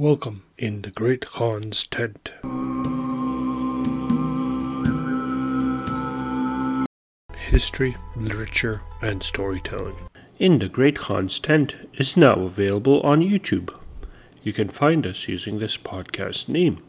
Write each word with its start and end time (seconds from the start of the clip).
Welcome 0.00 0.44
in 0.56 0.80
the 0.80 0.90
Great 0.90 1.26
Khan's 1.26 1.84
tent. 1.84 2.32
History, 7.34 7.98
literature, 8.16 8.80
and 9.02 9.22
storytelling. 9.22 9.96
In 10.38 10.58
the 10.58 10.70
Great 10.70 10.96
Khan's 10.96 11.38
tent 11.38 11.76
is 11.92 12.16
now 12.16 12.32
available 12.36 13.02
on 13.02 13.20
YouTube. 13.20 13.74
You 14.42 14.54
can 14.54 14.70
find 14.70 15.06
us 15.06 15.28
using 15.28 15.58
this 15.58 15.76
podcast 15.76 16.48
name. 16.48 16.82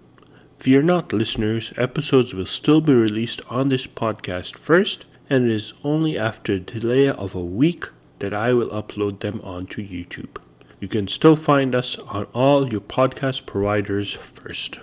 Fear 0.60 0.84
not, 0.84 1.12
listeners, 1.12 1.74
episodes 1.76 2.34
will 2.34 2.46
still 2.46 2.80
be 2.80 2.94
released 2.94 3.42
on 3.50 3.68
this 3.68 3.88
podcast 3.88 4.56
first, 4.56 5.04
and 5.30 5.44
it 5.44 5.52
is 5.52 5.74
only 5.84 6.18
after 6.18 6.54
a 6.54 6.60
delay 6.62 7.10
of 7.10 7.36
a 7.36 7.44
week 7.44 7.88
that 8.20 8.34
I 8.34 8.54
will 8.54 8.70
upload 8.70 9.20
them 9.20 9.42
onto 9.44 9.86
YouTube. 9.86 10.38
You 10.82 10.88
can 10.88 11.08
still 11.08 11.36
find 11.36 11.76
us 11.76 11.96
on 12.00 12.24
all 12.34 12.68
your 12.68 12.82
podcast 12.82 13.46
providers 13.46 14.14
first. 14.14 14.80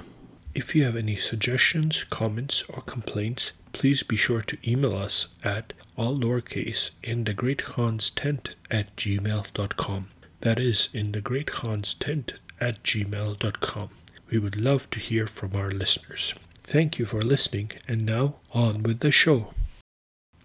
If 0.54 0.76
you 0.76 0.84
have 0.84 0.94
any 0.94 1.16
suggestions, 1.16 2.04
comments, 2.04 2.62
or 2.68 2.82
complaints, 2.82 3.50
please 3.72 4.04
be 4.04 4.14
sure 4.14 4.42
to 4.42 4.56
email 4.64 4.94
us 4.94 5.26
at 5.42 5.72
all 5.96 6.16
lowercase 6.16 6.92
in 7.02 7.24
the 7.24 7.34
great 7.34 7.64
Khan's 7.64 8.10
tent 8.10 8.54
at 8.70 8.94
gmail.com. 8.94 10.06
That 10.42 10.60
is 10.60 10.88
in 10.94 11.10
the 11.10 11.20
great 11.20 11.50
Khan's 11.50 11.94
tent 11.94 12.34
at 12.60 12.84
gmail.com. 12.84 13.88
We 14.30 14.38
would 14.38 14.60
love 14.60 14.88
to 14.90 15.00
hear 15.00 15.26
from 15.26 15.56
our 15.56 15.72
listeners. 15.72 16.32
Thank 16.62 17.00
you 17.00 17.06
for 17.06 17.22
listening, 17.22 17.72
and 17.88 18.06
now 18.06 18.36
on 18.52 18.84
with 18.84 19.00
the 19.00 19.10
show. 19.10 19.52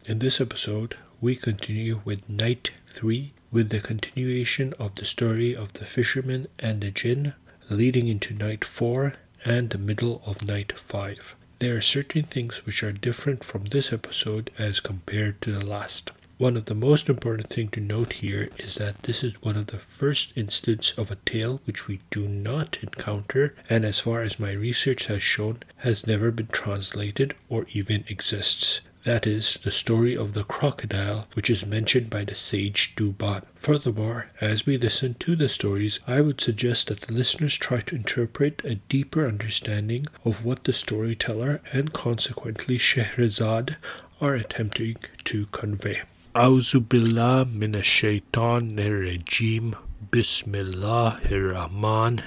In 0.08 0.17
this 0.17 0.41
episode, 0.41 0.97
we 1.22 1.35
continue 1.35 2.02
with 2.03 2.27
Night 2.27 2.72
3 2.88 3.33
with 3.53 3.70
the 3.70 3.80
continuation 3.80 4.73
of 4.80 4.95
the 4.95 5.05
story 5.05 5.55
of 5.55 5.71
the 5.73 5.85
fisherman 5.85 6.48
and 6.57 6.81
the 6.81 6.89
jinn, 6.89 7.34
leading 7.70 8.07
into 8.07 8.34
Night 8.34 8.66
4 8.66 9.13
and 9.45 9.70
the 9.70 9.77
middle 9.77 10.23
of 10.25 10.48
Night 10.48 10.77
5. 10.80 11.35
There 11.59 11.78
are 11.78 11.81
certain 11.81 12.23
things 12.23 12.66
which 12.66 12.81
are 12.81 12.91
different 12.91 13.44
from 13.44 13.66
this 13.66 13.94
episode 13.94 14.50
as 14.58 14.80
compared 14.80 15.39
to 15.44 15.52
the 15.52 15.63
last. 15.63 16.09
One 16.39 16.58
of 16.58 16.66
the 16.66 16.73
most 16.73 17.09
important 17.09 17.52
thing 17.52 17.67
to 17.69 17.80
note 17.80 18.13
here 18.13 18.50
is 18.58 18.75
that 18.75 19.03
this 19.03 19.23
is 19.23 19.39
one 19.44 19.56
of 19.56 19.67
the 19.67 19.78
first 19.78 20.33
instances 20.35 20.97
of 20.97 21.11
a 21.11 21.17
tale 21.17 21.61
which 21.66 21.88
we 21.88 22.00
do 22.09 22.28
not 22.28 22.80
encounter 22.81 23.53
and 23.69 23.85
as 23.85 24.00
far 24.00 24.23
as 24.23 24.39
my 24.39 24.52
research 24.52 25.06
has 25.06 25.22
shown 25.22 25.59
has 25.78 26.08
never 26.08 26.31
been 26.31 26.47
translated 26.47 27.35
or 27.50 27.67
even 27.72 28.03
exists 28.08 28.81
that 29.04 29.28
is, 29.28 29.56
the 29.64 29.72
story 29.72 30.16
of 30.16 30.34
the 30.34 30.44
crocodile, 30.44 31.28
which 31.34 31.50
is 31.50 31.66
mentioned 31.66 32.09
by 32.09 32.23
the 32.23 32.36
sage 32.36 32.96
Duban. 32.96 33.44
Furthermore, 33.56 34.28
as 34.40 34.66
we 34.66 34.78
listen 34.78 35.16
to 35.16 35.36
the 35.36 35.50
stories, 35.50 36.00
I 36.08 36.22
would 36.22 36.40
suggest 36.40 36.88
that 36.88 37.02
the 37.02 37.14
listeners 37.14 37.56
try 37.58 37.81
to 37.81 37.96
interpret 37.96 38.62
a 38.64 38.76
deeper 38.76 39.28
understanding 39.28 40.06
of 40.24 40.46
what 40.46 40.64
the 40.64 40.74
storyteller 40.74 41.62
and 41.72 41.94
consequently 41.94 42.78
Shahrazad 42.78 43.76
are 44.22 44.36
attempting 44.36 44.98
to 45.26 45.46
convey. 45.48 46.02
Auzu 46.36 46.88
billah 46.88 47.46
min 47.46 47.80
shaitan 47.81 48.76
rajim 48.78 49.76
Bismillahir 50.12 51.54
Rahman 51.54 52.22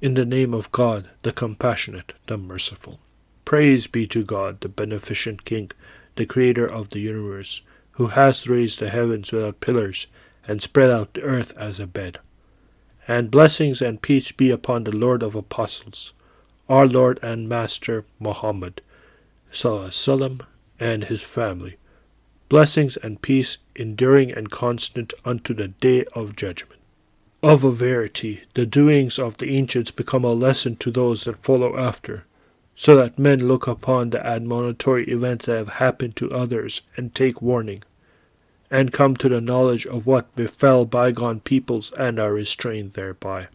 In 0.00 0.14
the 0.14 0.24
name 0.24 0.54
of 0.54 0.72
God, 0.72 1.08
the 1.22 1.32
Compassionate, 1.32 2.12
the 2.26 2.38
Merciful. 2.38 3.00
Praise 3.48 3.86
be 3.86 4.06
to 4.08 4.22
God, 4.22 4.60
the 4.60 4.68
beneficent 4.68 5.46
King, 5.46 5.70
the 6.16 6.26
Creator 6.26 6.66
of 6.66 6.90
the 6.90 7.00
universe, 7.00 7.62
who 7.92 8.08
has 8.08 8.46
raised 8.46 8.78
the 8.78 8.90
heavens 8.90 9.32
without 9.32 9.62
pillars, 9.62 10.06
and 10.46 10.60
spread 10.60 10.90
out 10.90 11.14
the 11.14 11.22
earth 11.22 11.56
as 11.56 11.80
a 11.80 11.86
bed. 11.86 12.18
And 13.08 13.30
blessings 13.30 13.80
and 13.80 14.02
peace 14.02 14.32
be 14.32 14.50
upon 14.50 14.84
the 14.84 14.94
Lord 14.94 15.22
of 15.22 15.34
Apostles, 15.34 16.12
our 16.68 16.86
Lord 16.86 17.18
and 17.22 17.48
Master 17.48 18.04
Muhammad, 18.20 18.82
Sallallahu 19.50 20.42
and 20.78 21.04
his 21.04 21.22
family 21.22 21.78
blessings 22.50 22.98
and 22.98 23.22
peace 23.22 23.56
enduring 23.74 24.30
and 24.30 24.50
constant 24.50 25.14
unto 25.24 25.54
the 25.54 25.68
day 25.68 26.04
of 26.14 26.36
judgment. 26.36 26.82
Of 27.42 27.64
a 27.64 27.70
verity, 27.70 28.42
the 28.52 28.66
doings 28.66 29.18
of 29.18 29.38
the 29.38 29.48
ancients 29.48 29.90
become 29.90 30.24
a 30.26 30.34
lesson 30.34 30.76
to 30.76 30.90
those 30.90 31.24
that 31.24 31.42
follow 31.42 31.78
after, 31.78 32.26
so 32.80 32.94
that 32.94 33.18
men 33.18 33.48
look 33.48 33.66
upon 33.66 34.10
the 34.10 34.24
admonitory 34.24 35.04
events 35.08 35.46
that 35.46 35.56
have 35.56 35.68
happened 35.68 36.14
to 36.14 36.30
others 36.30 36.80
and 36.96 37.12
take 37.12 37.42
warning, 37.42 37.82
and 38.70 38.92
come 38.92 39.16
to 39.16 39.28
the 39.28 39.40
knowledge 39.40 39.84
of 39.86 40.06
what 40.06 40.36
befell 40.36 40.84
bygone 40.84 41.40
peoples 41.40 41.90
and 41.98 42.20
are 42.20 42.32
restrained 42.32 42.92
thereby. 42.92 43.48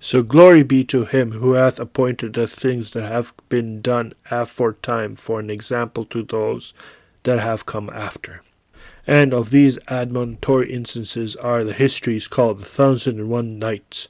So 0.00 0.22
glory 0.22 0.62
be 0.62 0.84
to 0.84 1.06
him 1.06 1.32
who 1.32 1.54
hath 1.54 1.80
appointed 1.80 2.34
the 2.34 2.46
things 2.46 2.90
that 2.90 3.04
have 3.04 3.32
been 3.48 3.80
done 3.80 4.12
aforetime 4.30 5.16
for 5.16 5.40
an 5.40 5.48
example 5.48 6.04
to 6.06 6.22
those 6.22 6.74
that 7.22 7.40
have 7.40 7.64
come 7.64 7.88
after. 7.88 8.42
And 9.06 9.32
of 9.32 9.48
these 9.48 9.78
admonitory 9.88 10.70
instances 10.70 11.36
are 11.36 11.64
the 11.64 11.72
histories 11.72 12.28
called 12.28 12.58
the 12.58 12.66
Thousand 12.66 13.18
and 13.18 13.30
One 13.30 13.58
Nights, 13.58 14.08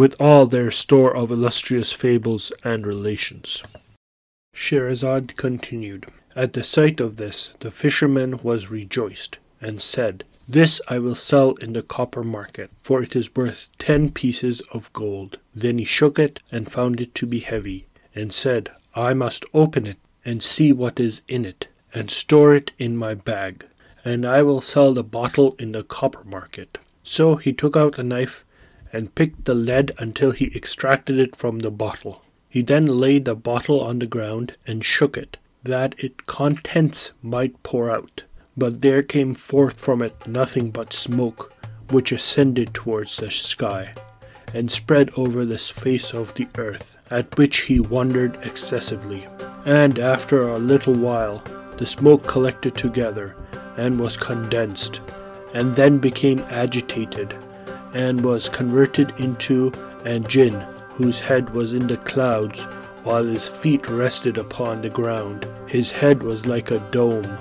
with 0.00 0.18
all 0.18 0.46
their 0.46 0.70
store 0.70 1.14
of 1.14 1.30
illustrious 1.30 1.92
fables 1.92 2.50
and 2.64 2.86
relations. 2.86 3.62
Scheherazade 4.54 5.36
continued. 5.36 6.06
At 6.34 6.54
the 6.54 6.64
sight 6.64 7.00
of 7.00 7.16
this, 7.16 7.52
the 7.60 7.70
fisherman 7.70 8.38
was 8.42 8.70
rejoiced, 8.70 9.36
and 9.60 9.82
said, 9.82 10.24
This 10.48 10.80
I 10.88 10.98
will 10.98 11.14
sell 11.14 11.50
in 11.56 11.74
the 11.74 11.82
copper 11.82 12.24
market, 12.24 12.70
for 12.82 13.02
it 13.02 13.14
is 13.14 13.36
worth 13.36 13.72
ten 13.76 14.10
pieces 14.10 14.62
of 14.72 14.90
gold. 14.94 15.36
Then 15.54 15.76
he 15.76 15.84
shook 15.84 16.18
it, 16.18 16.40
and 16.50 16.72
found 16.72 17.02
it 17.02 17.14
to 17.16 17.26
be 17.26 17.40
heavy, 17.40 17.84
and 18.14 18.32
said, 18.32 18.70
I 18.94 19.12
must 19.12 19.44
open 19.52 19.86
it, 19.86 19.98
and 20.24 20.42
see 20.42 20.72
what 20.72 20.98
is 20.98 21.20
in 21.28 21.44
it 21.44 21.68
and 21.92 22.10
store 22.10 22.54
it 22.54 22.72
in 22.78 22.96
my 22.96 23.12
bag, 23.12 23.66
and 24.02 24.24
I 24.24 24.40
will 24.40 24.62
sell 24.62 24.94
the 24.94 25.04
bottle 25.04 25.56
in 25.58 25.72
the 25.72 25.82
copper 25.82 26.24
market. 26.24 26.78
So 27.04 27.36
he 27.36 27.52
took 27.52 27.76
out 27.76 27.98
a 27.98 28.02
knife 28.02 28.46
and 28.92 29.14
picked 29.14 29.44
the 29.44 29.54
lead 29.54 29.92
until 29.98 30.30
he 30.30 30.52
extracted 30.54 31.18
it 31.18 31.36
from 31.36 31.60
the 31.60 31.70
bottle. 31.70 32.22
He 32.48 32.62
then 32.62 32.86
laid 32.86 33.24
the 33.26 33.34
bottle 33.34 33.80
on 33.80 34.00
the 34.00 34.06
ground 34.06 34.56
and 34.66 34.84
shook 34.84 35.16
it, 35.16 35.36
that 35.62 35.94
its 35.98 36.16
contents 36.26 37.12
might 37.22 37.62
pour 37.62 37.90
out. 37.90 38.24
But 38.56 38.80
there 38.80 39.02
came 39.02 39.34
forth 39.34 39.78
from 39.78 40.02
it 40.02 40.26
nothing 40.26 40.70
but 40.70 40.92
smoke, 40.92 41.52
which 41.90 42.12
ascended 42.12 42.74
towards 42.74 43.16
the 43.16 43.30
sky, 43.30 43.92
and 44.52 44.70
spread 44.70 45.10
over 45.16 45.44
the 45.44 45.58
face 45.58 46.12
of 46.12 46.34
the 46.34 46.48
earth, 46.58 46.96
at 47.10 47.38
which 47.38 47.58
he 47.58 47.78
wondered 47.78 48.38
excessively. 48.44 49.26
And 49.64 49.98
after 49.98 50.48
a 50.48 50.58
little 50.58 50.94
while, 50.94 51.42
the 51.76 51.86
smoke 51.86 52.26
collected 52.26 52.74
together 52.74 53.36
and 53.76 53.98
was 53.98 54.16
condensed, 54.16 55.00
and 55.54 55.74
then 55.74 55.98
became 55.98 56.40
agitated, 56.50 57.34
and 57.94 58.24
was 58.24 58.48
converted 58.48 59.12
into 59.18 59.72
an 60.04 60.24
jinn, 60.24 60.54
whose 60.94 61.20
head 61.20 61.50
was 61.50 61.72
in 61.72 61.86
the 61.86 61.96
clouds, 61.98 62.60
while 63.04 63.24
his 63.24 63.48
feet 63.48 63.88
rested 63.88 64.38
upon 64.38 64.82
the 64.82 64.90
ground. 64.90 65.46
His 65.66 65.90
head 65.90 66.22
was 66.22 66.46
like 66.46 66.70
a 66.70 66.78
dome, 66.90 67.38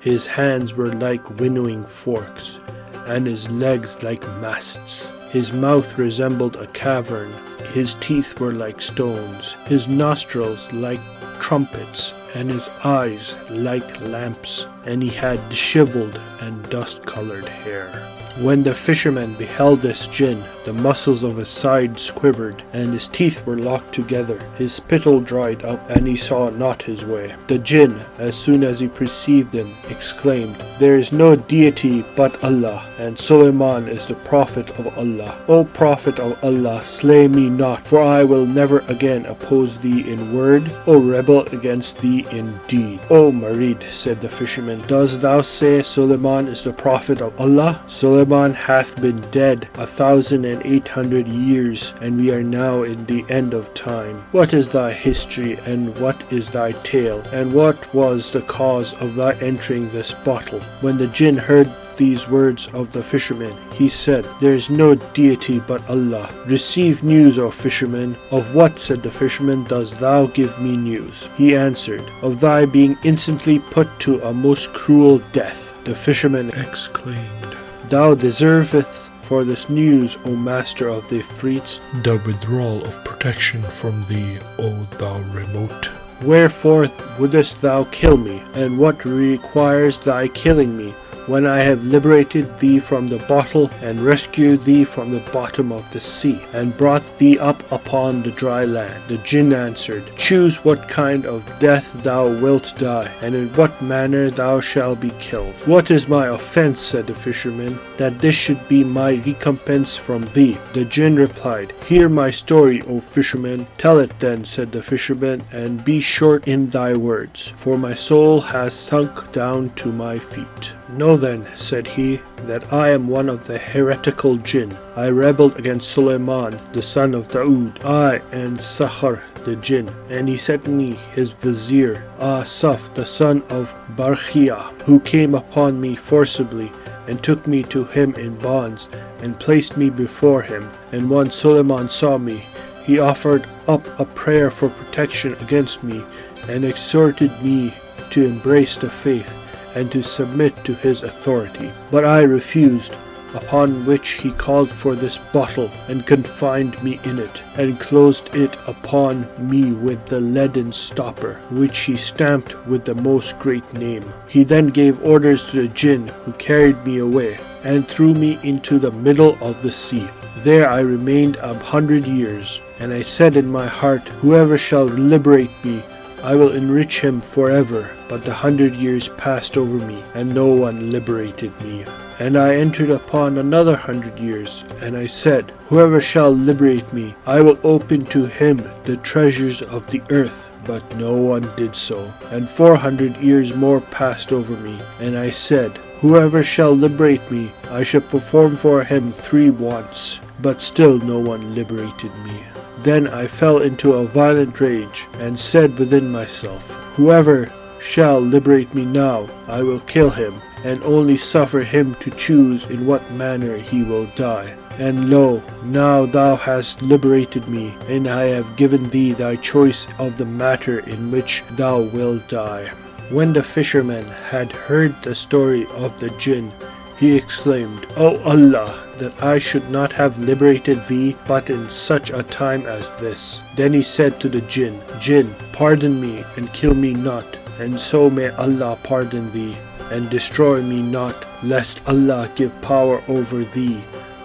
his 0.00 0.26
hands 0.26 0.74
were 0.74 0.92
like 0.92 1.40
winnowing 1.40 1.84
forks, 1.84 2.60
and 3.06 3.26
his 3.26 3.50
legs 3.50 4.02
like 4.02 4.22
masts. 4.40 5.12
His 5.30 5.52
mouth 5.52 5.98
resembled 5.98 6.56
a 6.56 6.66
cavern, 6.68 7.32
his 7.72 7.94
teeth 7.94 8.40
were 8.40 8.52
like 8.52 8.80
stones, 8.80 9.56
his 9.66 9.88
nostrils 9.88 10.72
like 10.72 11.00
trumpets, 11.40 12.14
and 12.34 12.48
his 12.48 12.70
eyes 12.84 13.36
like 13.50 14.00
lamps, 14.00 14.66
and 14.86 15.02
he 15.02 15.10
had 15.10 15.46
dishevelled 15.48 16.20
and 16.40 16.68
dust 16.70 17.04
colored 17.04 17.48
hair. 17.48 18.17
When 18.40 18.62
the 18.62 18.72
fishermen 18.72 19.34
beheld 19.34 19.80
this 19.80 20.06
jinn, 20.06 20.44
the 20.68 20.74
muscles 20.74 21.22
of 21.22 21.38
his 21.38 21.48
sides 21.48 22.10
quivered, 22.10 22.62
and 22.74 22.92
his 22.92 23.08
teeth 23.08 23.46
were 23.46 23.56
locked 23.56 23.94
together. 23.94 24.38
His 24.56 24.70
spittle 24.70 25.18
dried 25.18 25.64
up, 25.64 25.80
and 25.88 26.06
he 26.06 26.14
saw 26.14 26.50
not 26.50 26.82
his 26.82 27.06
way. 27.06 27.34
The 27.46 27.56
jinn, 27.56 27.98
as 28.18 28.36
soon 28.36 28.62
as 28.62 28.78
he 28.78 28.86
perceived 28.88 29.54
him, 29.54 29.74
exclaimed, 29.88 30.62
There 30.78 30.96
is 30.96 31.10
no 31.10 31.36
deity 31.36 32.04
but 32.14 32.44
Allah, 32.44 32.86
and 32.98 33.18
Suleiman 33.18 33.88
is 33.88 34.04
the 34.04 34.16
prophet 34.16 34.78
of 34.78 34.98
Allah. 34.98 35.38
O 35.48 35.64
prophet 35.64 36.20
of 36.20 36.36
Allah, 36.44 36.84
slay 36.84 37.28
me 37.28 37.48
not, 37.48 37.86
for 37.86 38.02
I 38.02 38.22
will 38.22 38.44
never 38.44 38.80
again 38.88 39.24
oppose 39.24 39.78
thee 39.78 40.06
in 40.06 40.36
word, 40.36 40.70
O 40.86 41.00
rebel 41.00 41.46
against 41.46 42.02
thee 42.02 42.26
in 42.30 42.60
deed. 42.68 43.00
O 43.08 43.32
Marid, 43.32 43.82
said 43.84 44.20
the 44.20 44.28
fisherman, 44.28 44.82
dost 44.82 45.22
thou 45.22 45.40
say 45.40 45.80
Suleiman 45.80 46.46
is 46.46 46.62
the 46.62 46.74
prophet 46.74 47.22
of 47.22 47.40
Allah? 47.40 47.82
Suleiman 47.86 48.52
hath 48.52 49.00
been 49.00 49.16
dead 49.30 49.66
a 49.76 49.86
thousand 49.86 50.44
and 50.44 50.57
eight 50.64 50.88
hundred 50.88 51.28
years, 51.28 51.94
and 52.00 52.16
we 52.16 52.32
are 52.32 52.42
now 52.42 52.82
in 52.82 53.04
the 53.06 53.24
end 53.28 53.54
of 53.54 53.72
time. 53.74 54.24
What 54.32 54.54
is 54.54 54.68
thy 54.68 54.92
history, 54.92 55.58
and 55.64 55.96
what 55.98 56.22
is 56.32 56.48
thy 56.48 56.72
tale, 56.82 57.20
and 57.32 57.52
what 57.52 57.92
was 57.94 58.30
the 58.30 58.42
cause 58.42 58.94
of 58.94 59.14
thy 59.14 59.32
entering 59.40 59.88
this 59.88 60.12
bottle? 60.12 60.60
When 60.80 60.98
the 60.98 61.06
jinn 61.08 61.36
heard 61.36 61.70
these 61.96 62.28
words 62.28 62.68
of 62.74 62.92
the 62.92 63.02
fisherman, 63.02 63.56
he 63.72 63.88
said, 63.88 64.26
There 64.40 64.54
is 64.54 64.70
no 64.70 64.94
deity 64.94 65.60
but 65.60 65.86
Allah. 65.88 66.28
Receive 66.46 67.02
news, 67.02 67.38
O 67.38 67.50
fisherman. 67.50 68.16
Of 68.30 68.54
what, 68.54 68.78
said 68.78 69.02
the 69.02 69.10
fisherman, 69.10 69.64
dost 69.64 69.98
thou 69.98 70.26
give 70.26 70.58
me 70.60 70.76
news? 70.76 71.28
He 71.36 71.56
answered, 71.56 72.04
Of 72.22 72.40
thy 72.40 72.64
being 72.66 72.96
instantly 73.04 73.58
put 73.58 73.88
to 74.00 74.22
a 74.22 74.32
most 74.32 74.72
cruel 74.72 75.18
death. 75.32 75.74
The 75.84 75.94
fisherman 75.94 76.50
exclaimed, 76.50 77.56
Thou 77.88 78.14
deservest 78.14 79.07
for 79.28 79.44
this 79.44 79.68
news, 79.68 80.16
O 80.24 80.34
master 80.34 80.88
of 80.88 81.06
the 81.08 81.18
Ifrits, 81.18 81.80
the 82.02 82.16
withdrawal 82.24 82.82
of 82.86 83.04
protection 83.04 83.60
from 83.62 84.02
thee, 84.08 84.38
O 84.58 84.70
thou 84.96 85.18
remote. 85.34 85.90
Wherefore 86.22 86.88
wouldest 87.18 87.60
thou 87.60 87.84
kill 87.90 88.16
me, 88.16 88.42
and 88.54 88.78
what 88.78 89.04
requires 89.04 89.98
thy 89.98 90.28
killing 90.28 90.74
me? 90.74 90.94
When 91.28 91.46
I 91.46 91.60
have 91.60 91.84
liberated 91.84 92.58
thee 92.58 92.78
from 92.78 93.06
the 93.06 93.18
bottle, 93.28 93.70
and 93.82 94.00
rescued 94.00 94.64
thee 94.64 94.84
from 94.84 95.10
the 95.10 95.30
bottom 95.30 95.70
of 95.70 95.88
the 95.92 96.00
sea, 96.00 96.40
and 96.54 96.76
brought 96.76 97.18
thee 97.18 97.38
up 97.38 97.62
upon 97.70 98.22
the 98.22 98.32
dry 98.32 98.64
land. 98.64 99.02
The 99.08 99.18
jinn 99.18 99.52
answered, 99.52 100.04
Choose 100.16 100.64
what 100.64 100.88
kind 100.88 101.26
of 101.26 101.44
death 101.58 101.92
thou 102.02 102.28
wilt 102.40 102.74
die, 102.78 103.12
and 103.20 103.34
in 103.34 103.48
what 103.50 103.80
manner 103.82 104.30
thou 104.30 104.60
shalt 104.60 105.00
be 105.00 105.10
killed. 105.20 105.54
What 105.66 105.90
is 105.90 106.08
my 106.08 106.28
offence, 106.28 106.80
said 106.80 107.06
the 107.06 107.14
fisherman, 107.14 107.78
that 107.98 108.18
this 108.18 108.34
should 108.34 108.66
be 108.66 108.82
my 108.82 109.12
recompense 109.12 109.96
from 109.96 110.22
thee? 110.32 110.56
The 110.72 110.86
jinn 110.86 111.16
replied, 111.16 111.74
Hear 111.84 112.08
my 112.08 112.30
story, 112.30 112.80
O 112.82 113.00
fisherman. 113.00 113.66
Tell 113.76 113.98
it 113.98 114.18
then, 114.18 114.44
said 114.44 114.72
the 114.72 114.82
fisherman, 114.82 115.42
and 115.52 115.84
be 115.84 116.00
short 116.00 116.48
in 116.48 116.66
thy 116.66 116.94
words, 116.94 117.52
for 117.56 117.76
my 117.76 117.92
soul 117.92 118.40
has 118.40 118.72
sunk 118.72 119.32
down 119.32 119.70
to 119.74 119.92
my 119.92 120.18
feet. 120.18 120.74
Know 120.88 121.17
then, 121.18 121.46
said 121.56 121.86
he, 121.86 122.20
that 122.46 122.72
I 122.72 122.90
am 122.90 123.08
one 123.08 123.28
of 123.28 123.44
the 123.44 123.58
heretical 123.58 124.36
jinn. 124.36 124.76
I 124.96 125.08
rebelled 125.08 125.56
against 125.56 125.90
Suleiman, 125.90 126.58
the 126.72 126.82
son 126.82 127.14
of 127.14 127.28
Daoud, 127.28 127.84
I 127.84 128.16
and 128.32 128.56
Sakhar 128.56 129.22
the 129.44 129.56
jinn, 129.56 129.88
and 130.08 130.28
he 130.28 130.36
sent 130.36 130.66
me 130.66 130.92
his 131.12 131.30
vizier, 131.30 132.02
Asaf 132.20 132.94
the 132.94 133.04
son 133.06 133.42
of 133.50 133.74
Barkhia, 133.96 134.60
who 134.82 135.00
came 135.00 135.34
upon 135.34 135.80
me 135.80 135.94
forcibly 135.94 136.70
and 137.06 137.22
took 137.22 137.46
me 137.46 137.62
to 137.64 137.84
him 137.84 138.14
in 138.14 138.38
bonds 138.38 138.88
and 139.20 139.40
placed 139.40 139.76
me 139.76 139.90
before 139.90 140.42
him. 140.42 140.70
And 140.92 141.08
when 141.08 141.30
Suleiman 141.30 141.88
saw 141.88 142.18
me, 142.18 142.44
he 142.84 142.98
offered 142.98 143.46
up 143.66 143.86
a 143.98 144.04
prayer 144.04 144.50
for 144.50 144.68
protection 144.68 145.34
against 145.34 145.82
me 145.82 146.04
and 146.48 146.64
exhorted 146.64 147.32
me 147.42 147.74
to 148.10 148.24
embrace 148.24 148.76
the 148.76 148.90
faith 148.90 149.34
and 149.78 149.92
to 149.92 150.02
submit 150.02 150.64
to 150.64 150.74
his 150.74 151.02
authority. 151.02 151.70
But 151.90 152.04
I 152.04 152.22
refused, 152.22 152.96
upon 153.34 153.84
which 153.84 154.10
he 154.22 154.32
called 154.32 154.70
for 154.70 154.94
this 154.96 155.18
bottle 155.32 155.70
and 155.88 156.06
confined 156.06 156.82
me 156.82 156.98
in 157.04 157.18
it, 157.18 157.42
and 157.54 157.78
closed 157.78 158.34
it 158.34 158.56
upon 158.66 159.26
me 159.38 159.72
with 159.72 160.04
the 160.06 160.20
leaden 160.20 160.72
stopper, 160.72 161.34
which 161.50 161.78
he 161.80 161.96
stamped 161.96 162.66
with 162.66 162.84
the 162.84 162.94
most 162.94 163.38
great 163.38 163.72
name. 163.74 164.04
He 164.28 164.44
then 164.44 164.68
gave 164.68 165.02
orders 165.04 165.50
to 165.50 165.62
the 165.62 165.68
jinn 165.68 166.08
who 166.24 166.32
carried 166.32 166.84
me 166.84 166.98
away, 166.98 167.38
and 167.64 167.86
threw 167.86 168.14
me 168.14 168.38
into 168.42 168.78
the 168.78 168.92
middle 168.92 169.36
of 169.40 169.62
the 169.62 169.70
sea. 169.70 170.08
There 170.38 170.68
I 170.68 170.80
remained 170.80 171.36
a 171.36 171.54
hundred 171.58 172.06
years, 172.06 172.60
and 172.78 172.92
I 172.92 173.02
said 173.02 173.36
in 173.36 173.48
my 173.50 173.66
heart, 173.66 174.08
Whoever 174.20 174.56
shall 174.56 174.84
liberate 174.84 175.50
me, 175.64 175.82
I 176.22 176.34
will 176.34 176.52
enrich 176.52 177.00
him 177.00 177.20
forever. 177.20 177.90
But 178.08 178.24
the 178.24 178.32
hundred 178.32 178.74
years 178.74 179.08
passed 179.10 179.58
over 179.58 179.78
me, 179.84 180.02
and 180.14 180.34
no 180.34 180.46
one 180.46 180.90
liberated 180.90 181.52
me. 181.62 181.84
And 182.18 182.36
I 182.36 182.56
entered 182.56 182.90
upon 182.90 183.36
another 183.36 183.76
hundred 183.76 184.18
years, 184.18 184.64
and 184.80 184.96
I 184.96 185.06
said, 185.06 185.52
Whoever 185.66 186.00
shall 186.00 186.32
liberate 186.32 186.90
me, 186.92 187.14
I 187.26 187.42
will 187.42 187.58
open 187.62 188.06
to 188.06 188.24
him 188.24 188.56
the 188.84 188.96
treasures 188.96 189.60
of 189.60 189.86
the 189.90 190.00
earth. 190.10 190.50
But 190.64 190.82
no 190.96 191.12
one 191.12 191.48
did 191.56 191.76
so. 191.76 192.12
And 192.30 192.48
four 192.48 192.76
hundred 192.76 193.18
years 193.18 193.54
more 193.54 193.80
passed 193.80 194.32
over 194.32 194.56
me, 194.56 194.78
and 195.00 195.18
I 195.18 195.30
said, 195.30 195.76
Whoever 196.00 196.42
shall 196.42 196.72
liberate 196.72 197.30
me, 197.30 197.50
I 197.70 197.82
shall 197.82 198.00
perform 198.00 198.56
for 198.56 198.84
him 198.84 199.12
three 199.12 199.50
wants. 199.50 200.07
But 200.40 200.62
still 200.62 200.98
no 200.98 201.18
one 201.18 201.54
liberated 201.54 202.14
me. 202.24 202.42
Then 202.82 203.08
I 203.08 203.26
fell 203.26 203.58
into 203.58 203.94
a 203.94 204.06
violent 204.06 204.60
rage, 204.60 205.06
and 205.18 205.38
said 205.38 205.78
within 205.78 206.12
myself, 206.12 206.70
Whoever 206.94 207.52
shall 207.80 208.20
liberate 208.20 208.74
me 208.74 208.84
now, 208.84 209.26
I 209.46 209.62
will 209.62 209.80
kill 209.80 210.10
him, 210.10 210.40
and 210.64 210.82
only 210.82 211.16
suffer 211.16 211.60
him 211.60 211.94
to 211.96 212.10
choose 212.10 212.66
in 212.66 212.86
what 212.86 213.10
manner 213.12 213.56
he 213.56 213.82
will 213.82 214.06
die. 214.14 214.56
And 214.78 215.10
lo, 215.10 215.42
now 215.64 216.06
thou 216.06 216.36
hast 216.36 216.82
liberated 216.82 217.48
me, 217.48 217.74
and 217.88 218.06
I 218.06 218.24
have 218.26 218.56
given 218.56 218.90
thee 218.90 219.12
thy 219.12 219.36
choice 219.36 219.88
of 219.98 220.16
the 220.16 220.24
matter 220.24 220.80
in 220.80 221.10
which 221.10 221.42
thou 221.52 221.80
wilt 221.80 222.28
die. 222.28 222.70
When 223.10 223.32
the 223.32 223.42
fisherman 223.42 224.04
had 224.04 224.52
heard 224.52 224.94
the 225.02 225.14
story 225.14 225.66
of 225.76 225.98
the 225.98 226.10
jinn, 226.10 226.52
he 226.98 227.16
exclaimed, 227.16 227.86
O 227.96 228.18
Allah, 228.24 228.84
that 228.96 229.22
I 229.22 229.38
should 229.38 229.70
not 229.70 229.92
have 229.92 230.18
liberated 230.18 230.78
thee 230.84 231.16
but 231.26 231.48
in 231.48 231.70
such 231.70 232.10
a 232.10 232.24
time 232.24 232.66
as 232.66 232.90
this. 232.92 233.40
Then 233.54 233.72
he 233.72 233.82
said 233.82 234.18
to 234.20 234.28
the 234.28 234.40
jinn, 234.42 234.80
Jinn, 234.98 235.34
pardon 235.52 236.00
me 236.00 236.24
and 236.36 236.52
kill 236.52 236.74
me 236.74 236.92
not, 236.92 237.38
and 237.60 237.78
so 237.78 238.10
may 238.10 238.30
Allah 238.30 238.78
pardon 238.82 239.30
thee, 239.32 239.56
and 239.90 240.10
destroy 240.10 240.60
me 240.60 240.82
not, 240.82 241.24
lest 241.44 241.82
Allah 241.86 242.30
give 242.34 242.60
power 242.60 243.02
over 243.08 243.44
thee 243.44 243.80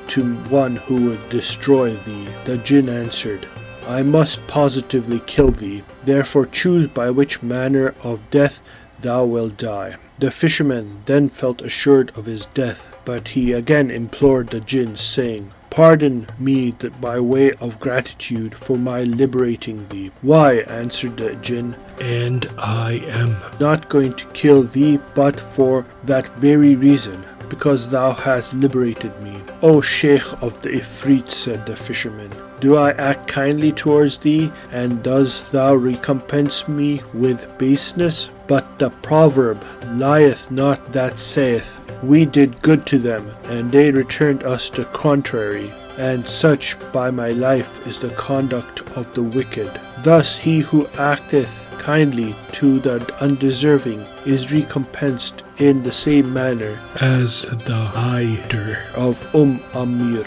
to 0.07 0.35
one 0.49 0.75
who 0.75 1.09
would 1.09 1.29
destroy 1.29 1.95
thee. 1.95 2.27
The 2.45 2.57
jinn 2.57 2.89
answered, 2.89 3.47
I 3.87 4.01
must 4.01 4.45
positively 4.47 5.19
kill 5.27 5.51
thee, 5.51 5.83
therefore 6.05 6.47
choose 6.47 6.87
by 6.87 7.09
which 7.11 7.43
manner 7.43 7.93
of 8.01 8.29
death 8.31 8.61
thou 8.99 9.25
wilt 9.25 9.57
die. 9.57 9.97
The 10.23 10.31
fisherman 10.31 11.01
then 11.03 11.27
felt 11.27 11.61
assured 11.61 12.13
of 12.15 12.27
his 12.27 12.45
death, 12.45 12.95
but 13.03 13.27
he 13.27 13.51
again 13.51 13.91
implored 13.91 14.51
the 14.51 14.61
jinn, 14.61 14.95
saying, 14.95 15.51
Pardon 15.69 16.27
me 16.39 16.71
that 16.79 17.01
by 17.01 17.19
way 17.19 17.51
of 17.59 17.77
gratitude 17.81 18.55
for 18.55 18.77
my 18.77 19.03
liberating 19.03 19.85
thee. 19.89 20.11
Why? 20.21 20.59
answered 20.59 21.17
the 21.17 21.35
jinn, 21.41 21.75
and 21.99 22.49
I 22.57 23.03
am 23.05 23.35
not 23.59 23.89
going 23.89 24.13
to 24.13 24.25
kill 24.27 24.63
thee 24.63 24.97
but 25.13 25.37
for 25.37 25.85
that 26.05 26.29
very 26.37 26.75
reason, 26.75 27.21
because 27.49 27.89
thou 27.89 28.13
hast 28.13 28.53
liberated 28.53 29.19
me. 29.19 29.35
O 29.61 29.81
Sheikh 29.81 30.41
of 30.41 30.61
the 30.61 30.69
Ifrit, 30.69 31.31
said 31.31 31.65
the 31.65 31.75
fisherman, 31.75 32.31
do 32.61 32.77
I 32.77 32.91
act 32.91 33.27
kindly 33.27 33.73
towards 33.73 34.15
thee, 34.19 34.53
and 34.71 35.03
dost 35.03 35.51
thou 35.51 35.75
recompense 35.75 36.65
me 36.69 37.01
with 37.13 37.45
baseness? 37.57 38.29
But 38.47 38.77
the 38.77 38.89
proverb 38.89 39.63
lieth 39.93 40.51
not 40.51 40.91
that 40.91 41.17
saith, 41.17 41.79
We 42.03 42.25
did 42.25 42.61
good 42.61 42.85
to 42.87 42.97
them, 42.97 43.31
and 43.45 43.71
they 43.71 43.91
returned 43.91 44.43
us 44.43 44.69
the 44.69 44.85
contrary. 44.85 45.73
And 45.97 46.27
such, 46.27 46.75
by 46.91 47.11
my 47.11 47.31
life, 47.31 47.85
is 47.85 47.99
the 47.99 48.09
conduct 48.09 48.81
of 48.97 49.13
the 49.13 49.21
wicked. 49.21 49.69
Thus 50.03 50.37
he 50.37 50.59
who 50.59 50.85
acteth 50.97 51.67
kindly 51.77 52.35
to 52.53 52.79
the 52.79 52.97
undeserving 53.21 54.05
is 54.25 54.51
recompensed 54.51 55.43
in 55.59 55.83
the 55.83 55.91
same 55.91 56.33
manner 56.33 56.79
as 56.99 57.43
the 57.43 57.85
hider 57.93 58.79
of 58.95 59.23
Umm 59.35 59.61
Amir. 59.73 60.25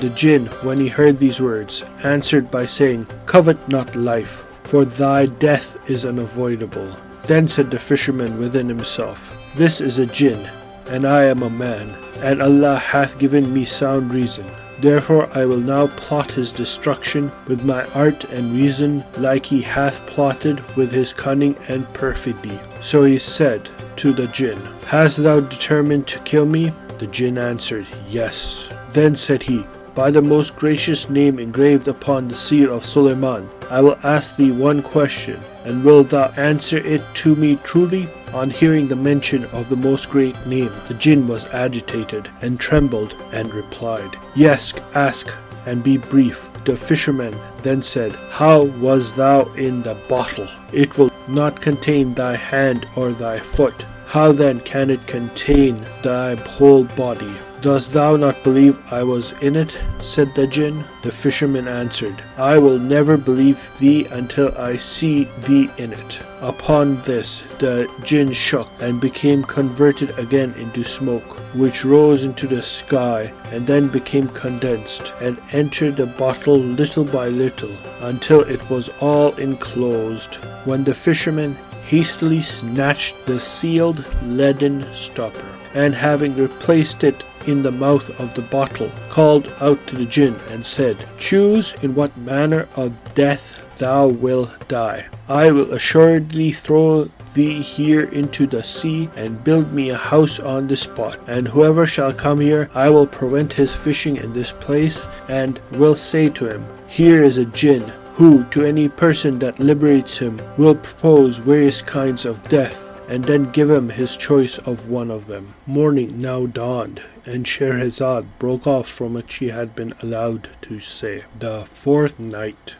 The 0.00 0.10
jinn, 0.10 0.46
when 0.62 0.78
he 0.78 0.88
heard 0.88 1.16
these 1.16 1.40
words, 1.40 1.82
answered 2.04 2.50
by 2.50 2.66
saying, 2.66 3.06
Covet 3.24 3.68
not 3.68 3.96
life, 3.96 4.44
for 4.64 4.84
thy 4.84 5.24
death 5.24 5.78
is 5.88 6.04
unavoidable. 6.04 6.94
Then 7.26 7.48
said 7.48 7.70
the 7.70 7.78
fisherman 7.78 8.38
within 8.38 8.68
himself, 8.68 9.36
This 9.54 9.80
is 9.80 9.98
a 9.98 10.06
jinn, 10.06 10.48
and 10.88 11.06
I 11.06 11.24
am 11.24 11.42
a 11.42 11.50
man, 11.50 11.94
and 12.20 12.42
Allah 12.42 12.76
hath 12.76 13.18
given 13.18 13.52
me 13.52 13.64
sound 13.64 14.12
reason. 14.12 14.46
Therefore 14.80 15.28
I 15.32 15.46
will 15.46 15.60
now 15.60 15.86
plot 15.86 16.30
his 16.30 16.52
destruction 16.52 17.32
with 17.46 17.64
my 17.64 17.84
art 17.94 18.24
and 18.24 18.52
reason, 18.52 19.02
like 19.16 19.46
he 19.46 19.62
hath 19.62 20.06
plotted 20.06 20.60
with 20.76 20.92
his 20.92 21.14
cunning 21.14 21.56
and 21.68 21.90
perfidy. 21.94 22.58
So 22.80 23.04
he 23.04 23.18
said 23.18 23.70
to 23.96 24.12
the 24.12 24.26
jinn, 24.26 24.60
Hast 24.86 25.22
thou 25.22 25.40
determined 25.40 26.06
to 26.08 26.18
kill 26.20 26.44
me? 26.44 26.72
The 26.98 27.06
jinn 27.06 27.38
answered, 27.38 27.86
Yes. 28.08 28.70
Then 28.90 29.14
said 29.14 29.42
he, 29.42 29.64
by 29.94 30.10
the 30.10 30.20
most 30.20 30.56
gracious 30.56 31.08
name 31.08 31.38
engraved 31.38 31.88
upon 31.88 32.28
the 32.28 32.34
seal 32.34 32.74
of 32.74 32.84
Suleiman, 32.84 33.48
I 33.70 33.80
will 33.80 33.98
ask 34.02 34.36
thee 34.36 34.52
one 34.52 34.82
question, 34.82 35.40
and 35.66 35.84
wilt 35.84 36.10
thou 36.10 36.28
answer 36.36 36.78
it 36.78 37.02
to 37.16 37.36
me 37.36 37.56
truly? 37.56 38.08
On 38.32 38.48
hearing 38.48 38.88
the 38.88 38.96
mention 38.96 39.44
of 39.46 39.68
the 39.68 39.76
most 39.76 40.08
great 40.08 40.46
name, 40.46 40.72
the 40.88 40.94
jinn 40.94 41.26
was 41.26 41.46
agitated 41.46 42.30
and 42.40 42.58
trembled 42.58 43.14
and 43.32 43.54
replied, 43.54 44.16
Yes, 44.34 44.72
ask 44.94 45.28
and 45.66 45.82
be 45.82 45.98
brief. 45.98 46.50
The 46.64 46.76
fisherman 46.76 47.36
then 47.62 47.82
said, 47.82 48.16
How 48.30 48.62
was 48.62 49.12
thou 49.12 49.42
in 49.54 49.82
the 49.82 49.94
bottle? 50.08 50.48
It 50.72 50.96
will 50.96 51.10
not 51.28 51.60
contain 51.60 52.14
thy 52.14 52.36
hand 52.36 52.86
or 52.96 53.12
thy 53.12 53.38
foot. 53.38 53.84
How 54.06 54.32
then 54.32 54.60
can 54.60 54.90
it 54.90 55.06
contain 55.06 55.84
thy 56.02 56.36
whole 56.36 56.84
body? 56.84 57.34
Dost 57.62 57.94
thou 57.94 58.16
not 58.16 58.44
believe 58.44 58.78
I 58.92 59.02
was 59.02 59.32
in 59.40 59.56
it? 59.56 59.80
said 60.00 60.34
the 60.34 60.46
jinn. 60.46 60.84
The 61.02 61.10
fisherman 61.10 61.66
answered, 61.66 62.22
I 62.36 62.58
will 62.58 62.78
never 62.78 63.16
believe 63.16 63.72
thee 63.78 64.06
until 64.10 64.56
I 64.58 64.76
see 64.76 65.24
thee 65.40 65.70
in 65.78 65.92
it. 65.94 66.20
Upon 66.42 67.00
this 67.02 67.44
the 67.58 67.90
jinn 68.04 68.30
shook 68.32 68.68
and 68.80 69.00
became 69.00 69.42
converted 69.42 70.16
again 70.18 70.52
into 70.54 70.84
smoke, 70.84 71.40
which 71.54 71.84
rose 71.84 72.24
into 72.24 72.46
the 72.46 72.62
sky 72.62 73.32
and 73.50 73.66
then 73.66 73.88
became 73.88 74.28
condensed 74.28 75.14
and 75.20 75.40
entered 75.52 75.96
the 75.96 76.06
bottle 76.06 76.58
little 76.58 77.04
by 77.04 77.28
little 77.30 77.74
until 78.02 78.40
it 78.40 78.68
was 78.68 78.90
all 79.00 79.34
enclosed. 79.36 80.34
When 80.66 80.84
the 80.84 80.94
fisherman 80.94 81.54
hastily 81.86 82.40
snatched 82.40 83.16
the 83.24 83.40
sealed 83.40 84.04
leaden 84.24 84.84
stopper, 84.92 85.46
and 85.74 85.94
having 85.94 86.34
replaced 86.36 87.04
it 87.04 87.22
in 87.46 87.62
the 87.62 87.72
mouth 87.72 88.10
of 88.20 88.34
the 88.34 88.42
bottle, 88.42 88.90
called 89.08 89.52
out 89.60 89.84
to 89.86 89.96
the 89.96 90.06
jinn 90.06 90.36
and 90.50 90.64
said, 90.64 90.96
Choose 91.18 91.74
in 91.82 91.94
what 91.94 92.16
manner 92.18 92.68
of 92.76 93.14
death 93.14 93.62
thou 93.78 94.06
wilt 94.08 94.68
die. 94.68 95.06
I 95.28 95.50
will 95.50 95.72
assuredly 95.72 96.52
throw 96.52 97.08
thee 97.34 97.60
here 97.60 98.04
into 98.04 98.46
the 98.46 98.62
sea 98.62 99.10
and 99.16 99.44
build 99.44 99.72
me 99.72 99.90
a 99.90 99.96
house 99.96 100.40
on 100.40 100.66
the 100.66 100.76
spot. 100.76 101.18
And 101.26 101.46
whoever 101.46 101.86
shall 101.86 102.12
come 102.12 102.40
here, 102.40 102.70
I 102.74 102.88
will 102.90 103.06
prevent 103.06 103.52
his 103.52 103.74
fishing 103.74 104.16
in 104.16 104.32
this 104.32 104.52
place, 104.52 105.08
and 105.28 105.60
will 105.72 105.94
say 105.94 106.28
to 106.30 106.48
him, 106.48 106.66
Here 106.86 107.22
is 107.22 107.38
a 107.38 107.44
jinn 107.46 107.92
who, 108.14 108.44
to 108.44 108.64
any 108.64 108.88
person 108.88 109.38
that 109.40 109.60
liberates 109.60 110.16
him, 110.16 110.40
will 110.56 110.74
propose 110.74 111.36
various 111.36 111.82
kinds 111.82 112.24
of 112.24 112.42
death, 112.48 112.85
and 113.08 113.24
then 113.24 113.50
give 113.52 113.70
him 113.70 113.90
his 113.90 114.16
choice 114.16 114.58
of 114.58 114.88
one 114.88 115.10
of 115.10 115.26
them. 115.26 115.54
Morning 115.66 116.20
now 116.20 116.46
dawned, 116.46 117.02
and 117.24 117.46
Scheherazade 117.46 118.38
broke 118.38 118.66
off 118.66 118.88
from 118.88 119.14
what 119.14 119.30
she 119.30 119.48
had 119.48 119.74
been 119.74 119.92
allowed 120.02 120.48
to 120.62 120.78
say. 120.78 121.24
The 121.38 121.64
fourth 121.64 122.18
night. 122.18 122.76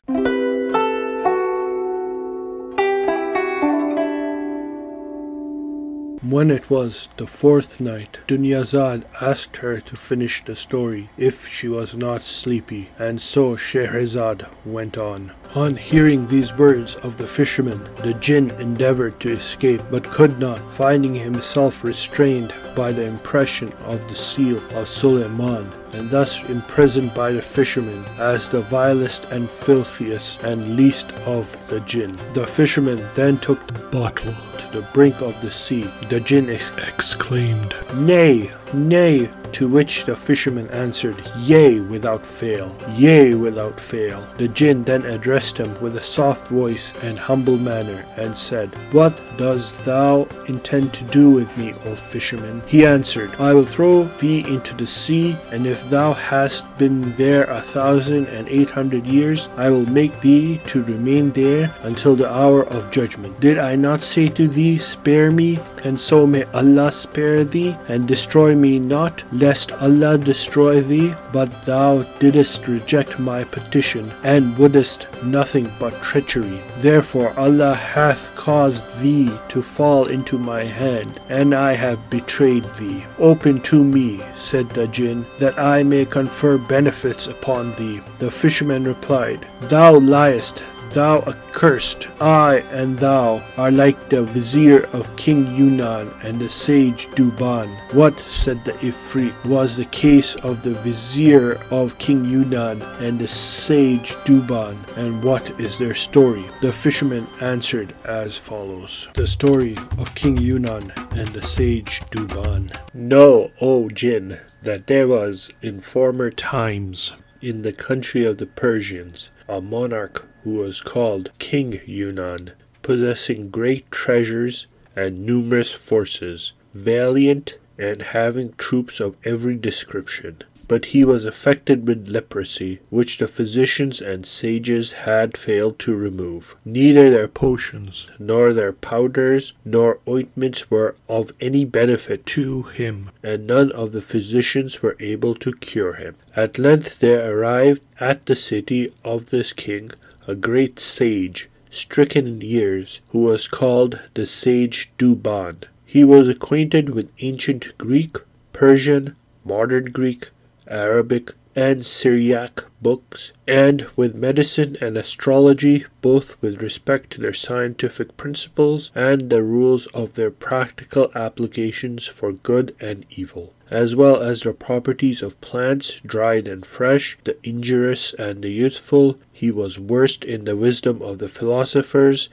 When 6.28 6.50
it 6.50 6.68
was 6.68 7.09
the 7.18 7.26
fourth 7.28 7.80
night, 7.80 8.18
Dunyazad 8.26 9.04
asked 9.21 9.59
her 9.59 9.80
to 9.80 9.97
finish 9.97 10.45
the 10.45 10.56
story 10.56 11.09
if 11.16 11.47
she 11.47 11.68
was 11.68 11.95
not 11.95 12.23
sleepy, 12.23 12.88
and 12.99 13.23
so 13.23 13.54
Scheherazade 13.54 14.45
went 14.64 14.99
on. 14.99 15.30
On 15.54 15.76
hearing 15.76 16.26
these 16.26 16.52
words 16.52 16.97
of 16.97 17.16
the 17.16 17.28
fisherman, 17.28 17.88
the 18.02 18.14
jinn 18.14 18.50
endeavored 18.59 19.21
to 19.21 19.35
escape, 19.35 19.83
but 19.88 20.11
could 20.11 20.40
not, 20.40 20.59
finding 20.75 21.14
himself 21.14 21.85
restrained 21.85 22.52
by 22.75 22.90
the 22.90 23.04
impression 23.04 23.73
of 23.85 24.00
the 24.09 24.16
seal 24.16 24.61
of 24.75 24.88
Suleiman, 24.88 25.71
and 25.92 26.11
thus 26.11 26.42
imprisoned 26.42 27.14
by 27.14 27.30
the 27.30 27.40
fisherman 27.40 28.04
as 28.18 28.49
the 28.49 28.62
vilest 28.62 29.26
and 29.26 29.49
filthiest 29.49 30.42
and 30.42 30.76
least 30.76 31.12
of 31.25 31.68
the 31.68 31.78
jinn. 31.80 32.18
The 32.35 32.47
fisherman 32.47 33.00
then 33.14 33.38
took 33.38 33.64
the 33.68 33.78
bottle 33.90 34.35
the 34.76 34.83
brink 34.92 35.23
of 35.23 35.40
the 35.40 35.50
sea. 35.50 35.85
The 36.11 36.21
jinn 36.21 36.50
ex- 36.50 36.71
exclaimed, 36.76 37.75
Nay, 37.95 38.50
nay, 38.76 39.28
to 39.52 39.68
which 39.68 40.04
the 40.04 40.14
fisherman 40.14 40.68
answered, 40.68 41.16
Yea, 41.38 41.80
without 41.80 42.26
fail, 42.26 42.76
yea, 42.95 43.35
without 43.35 43.80
fail. 43.80 44.26
The 44.37 44.49
jinn 44.49 44.83
then 44.83 45.06
addressed 45.06 45.59
him 45.59 45.80
with 45.80 45.97
a 45.97 46.00
soft 46.00 46.49
voice 46.49 46.92
and 47.02 47.18
humble 47.18 47.56
manner, 47.56 48.04
and 48.16 48.37
said, 48.37 48.68
What 48.92 49.21
dost 49.38 49.85
thou 49.85 50.28
intend 50.47 50.92
to 50.95 51.04
do 51.04 51.30
with 51.30 51.56
me, 51.56 51.73
O 51.87 51.95
fisherman? 51.95 52.62
He 52.66 52.85
answered, 52.85 53.35
I 53.38 53.54
will 53.54 53.64
throw 53.64 54.04
thee 54.18 54.45
into 54.47 54.75
the 54.75 54.87
sea, 54.87 55.37
and 55.50 55.66
if 55.66 55.88
thou 55.88 56.12
hast 56.12 56.64
been 56.76 57.14
there 57.16 57.45
a 57.45 57.61
thousand 57.61 58.26
and 58.28 58.49
eight 58.49 58.71
hundred 58.71 59.06
years, 59.06 59.49
I 59.56 59.71
will 59.71 59.87
make 59.87 60.21
thee 60.21 60.61
to 60.66 60.83
remain 60.85 61.30
there 61.33 61.75
until 61.83 62.14
the 62.14 62.30
hour 62.30 62.64
of 62.66 62.90
judgment. 62.90 63.40
Did 63.40 63.59
I 63.59 63.75
not 63.76 64.02
say 64.02 64.28
to 64.28 64.47
thee, 64.49 64.76
Spare 64.76 65.30
me, 65.30 65.59
and 65.85 65.99
so 65.99 66.26
may 66.26 66.45
Allah 66.52 66.92
spare 66.92 67.45
thee, 67.45 67.76
and 67.88 68.06
destroy 68.06 68.54
me 68.54 68.65
not, 68.78 69.25
lest 69.32 69.73
Allah 69.73 70.18
destroy 70.18 70.80
thee? 70.80 71.14
But 71.32 71.64
thou 71.64 72.02
didst 72.18 72.68
reject 72.68 73.18
my 73.18 73.44
petition, 73.44 74.12
and 74.23 74.56
wouldest 74.58 75.08
nothing 75.23 75.73
but 75.78 76.02
treachery. 76.02 76.61
Therefore 76.78 77.32
Allah 77.38 77.75
hath 77.75 78.35
caused 78.35 79.00
thee 79.00 79.30
to 79.49 79.62
fall 79.62 80.06
into 80.08 80.38
my 80.38 80.64
hand, 80.64 81.20
and 81.28 81.54
I 81.54 81.73
have 81.75 82.11
betrayed 82.11 82.64
thee. 82.78 83.04
Open 83.18 83.61
to 83.62 83.82
me, 83.82 84.23
said 84.35 84.68
the 84.70 84.87
jinn, 84.88 85.26
that 85.38 85.58
I 85.58 85.82
may 85.82 86.04
confer 86.04 86.58
benefits 86.58 87.26
upon 87.26 87.73
thee. 87.75 88.00
The 88.18 88.30
fisherman 88.30 88.85
replied, 88.85 89.46
Thou 89.62 89.94
liest, 89.94 90.62
thou 90.93 91.23
accursed. 91.26 92.09
I 92.21 92.59
and 92.71 92.99
thou 92.99 93.43
are 93.57 93.71
like 93.71 94.09
the 94.09 94.25
vizier 94.25 94.85
of 94.93 95.14
King 95.16 95.47
Yunan 95.47 96.12
and 96.25 96.40
the 96.40 96.49
sage 96.49 97.09
Duban. 97.09 97.69
What, 97.93 98.19
said 98.21 98.64
the 98.64 98.73
Ifrit, 98.73 99.33
was 99.45 99.76
the 99.76 99.85
case 99.87 100.35
of 100.37 100.62
the 100.62 100.75
vizier 100.75 101.61
of 101.71 101.99
King 101.99 102.25
Yunan 102.25 102.83
and 103.00 103.19
the 103.19 103.28
sage 103.28 104.12
Duban, 104.25 104.76
and 104.97 105.23
what 105.23 105.49
is 105.61 105.78
their 105.78 105.95
story? 105.95 106.45
The 106.61 106.73
fisherman 106.73 107.26
answered 107.40 107.95
as 108.05 108.37
follows 108.37 109.09
The 109.14 109.26
story 109.26 109.76
of 109.99 110.14
King 110.14 110.37
Yunan 110.37 110.93
and 111.16 111.28
the 111.28 111.43
sage 111.43 112.00
Duban. 112.11 112.75
Know, 112.95 113.50
O 113.61 113.88
jinn, 113.88 114.38
that 114.62 114.87
there 114.87 115.09
was 115.09 115.50
in 115.62 115.81
former 115.81 116.31
times 116.31 117.12
in 117.40 117.62
the 117.62 117.73
country 117.73 118.25
of 118.25 118.38
the 118.38 118.47
Persians 118.47 119.31
a 119.49 119.61
monarch 119.61 120.26
who 120.46 120.54
was 120.54 120.80
called 120.80 121.28
King 121.40 121.72
Yunan, 121.88 122.52
possessing 122.80 123.50
great 123.50 123.90
treasures 123.90 124.68
and 124.94 125.26
numerous 125.26 125.72
forces, 125.72 126.52
valiant 126.72 127.58
and 127.76 128.00
having 128.00 128.52
troops 128.52 129.00
of 129.00 129.16
every 129.24 129.56
description. 129.56 130.36
But 130.68 130.86
he 130.86 131.04
was 131.04 131.24
affected 131.24 131.88
with 131.88 132.06
leprosy, 132.06 132.78
which 132.90 133.18
the 133.18 133.26
physicians 133.26 134.00
and 134.00 134.24
sages 134.24 134.92
had 134.92 135.36
failed 135.36 135.80
to 135.80 135.96
remove. 135.96 136.54
Neither 136.64 137.10
their 137.10 137.26
potions, 137.26 138.06
nor 138.20 138.52
their 138.52 138.72
powders, 138.72 139.52
nor 139.64 139.98
ointments 140.08 140.70
were 140.70 140.94
of 141.08 141.32
any 141.40 141.64
benefit 141.64 142.24
to 142.26 142.62
him, 142.62 143.10
and 143.20 143.48
none 143.48 143.72
of 143.72 143.90
the 143.90 144.00
physicians 144.00 144.80
were 144.80 144.96
able 145.00 145.34
to 145.34 145.54
cure 145.54 145.94
him. 145.94 146.14
At 146.36 146.56
length 146.56 147.00
there 147.00 147.32
arrived 147.32 147.82
at 147.98 148.26
the 148.26 148.36
city 148.36 148.92
of 149.04 149.30
this 149.30 149.52
king 149.52 149.90
a 150.26 150.35
great 150.35 150.80
sage, 150.80 151.49
stricken 151.71 152.26
in 152.26 152.40
years, 152.40 153.00
who 153.09 153.21
was 153.21 153.49
called 153.49 154.00
the 154.14 154.26
sage 154.26 154.90
Duban. 154.99 155.64
He 155.85 156.04
was 156.04 156.28
acquainted 156.28 156.90
with 156.90 157.11
ancient 157.21 157.76
Greek, 157.78 158.16
Persian, 158.52 159.14
modern 159.45 159.92
Greek, 159.92 160.30
Arabic, 160.66 161.33
and 161.54 161.87
Syriac 161.87 162.64
books, 162.83 163.33
and 163.47 163.87
with 163.97 164.14
medicine 164.14 164.76
and 164.80 164.99
astrology, 164.99 165.87
both 166.02 166.40
with 166.42 166.62
respect 166.62 167.11
to 167.11 167.21
their 167.21 167.33
scientific 167.33 168.16
principles 168.18 168.90
and 168.95 169.30
the 169.30 169.42
rules 169.42 169.87
of 169.88 170.14
their 170.14 170.30
practical 170.30 171.11
applications 171.14 172.06
for 172.06 172.33
good 172.33 172.76
and 172.78 173.06
evil, 173.11 173.54
as 173.70 173.96
well 173.96 174.23
as 174.23 174.42
the 174.42 174.52
properties 174.52 175.23
of 175.23 175.40
plants, 175.40 176.00
dried 176.06 176.46
and 176.46 176.64
fresh, 176.64 177.18
the 177.25 177.37
injurious 177.42 178.14
and 178.14 178.42
the 178.42 178.50
youthful. 178.50 179.18
He 179.32 179.50
was 179.50 179.76
versed 179.76 180.25
in 180.25 180.44
the 180.44 180.56
wisdom 180.56 181.02
of 181.02 181.18
the 181.18 181.28
philosophers, 181.28 182.28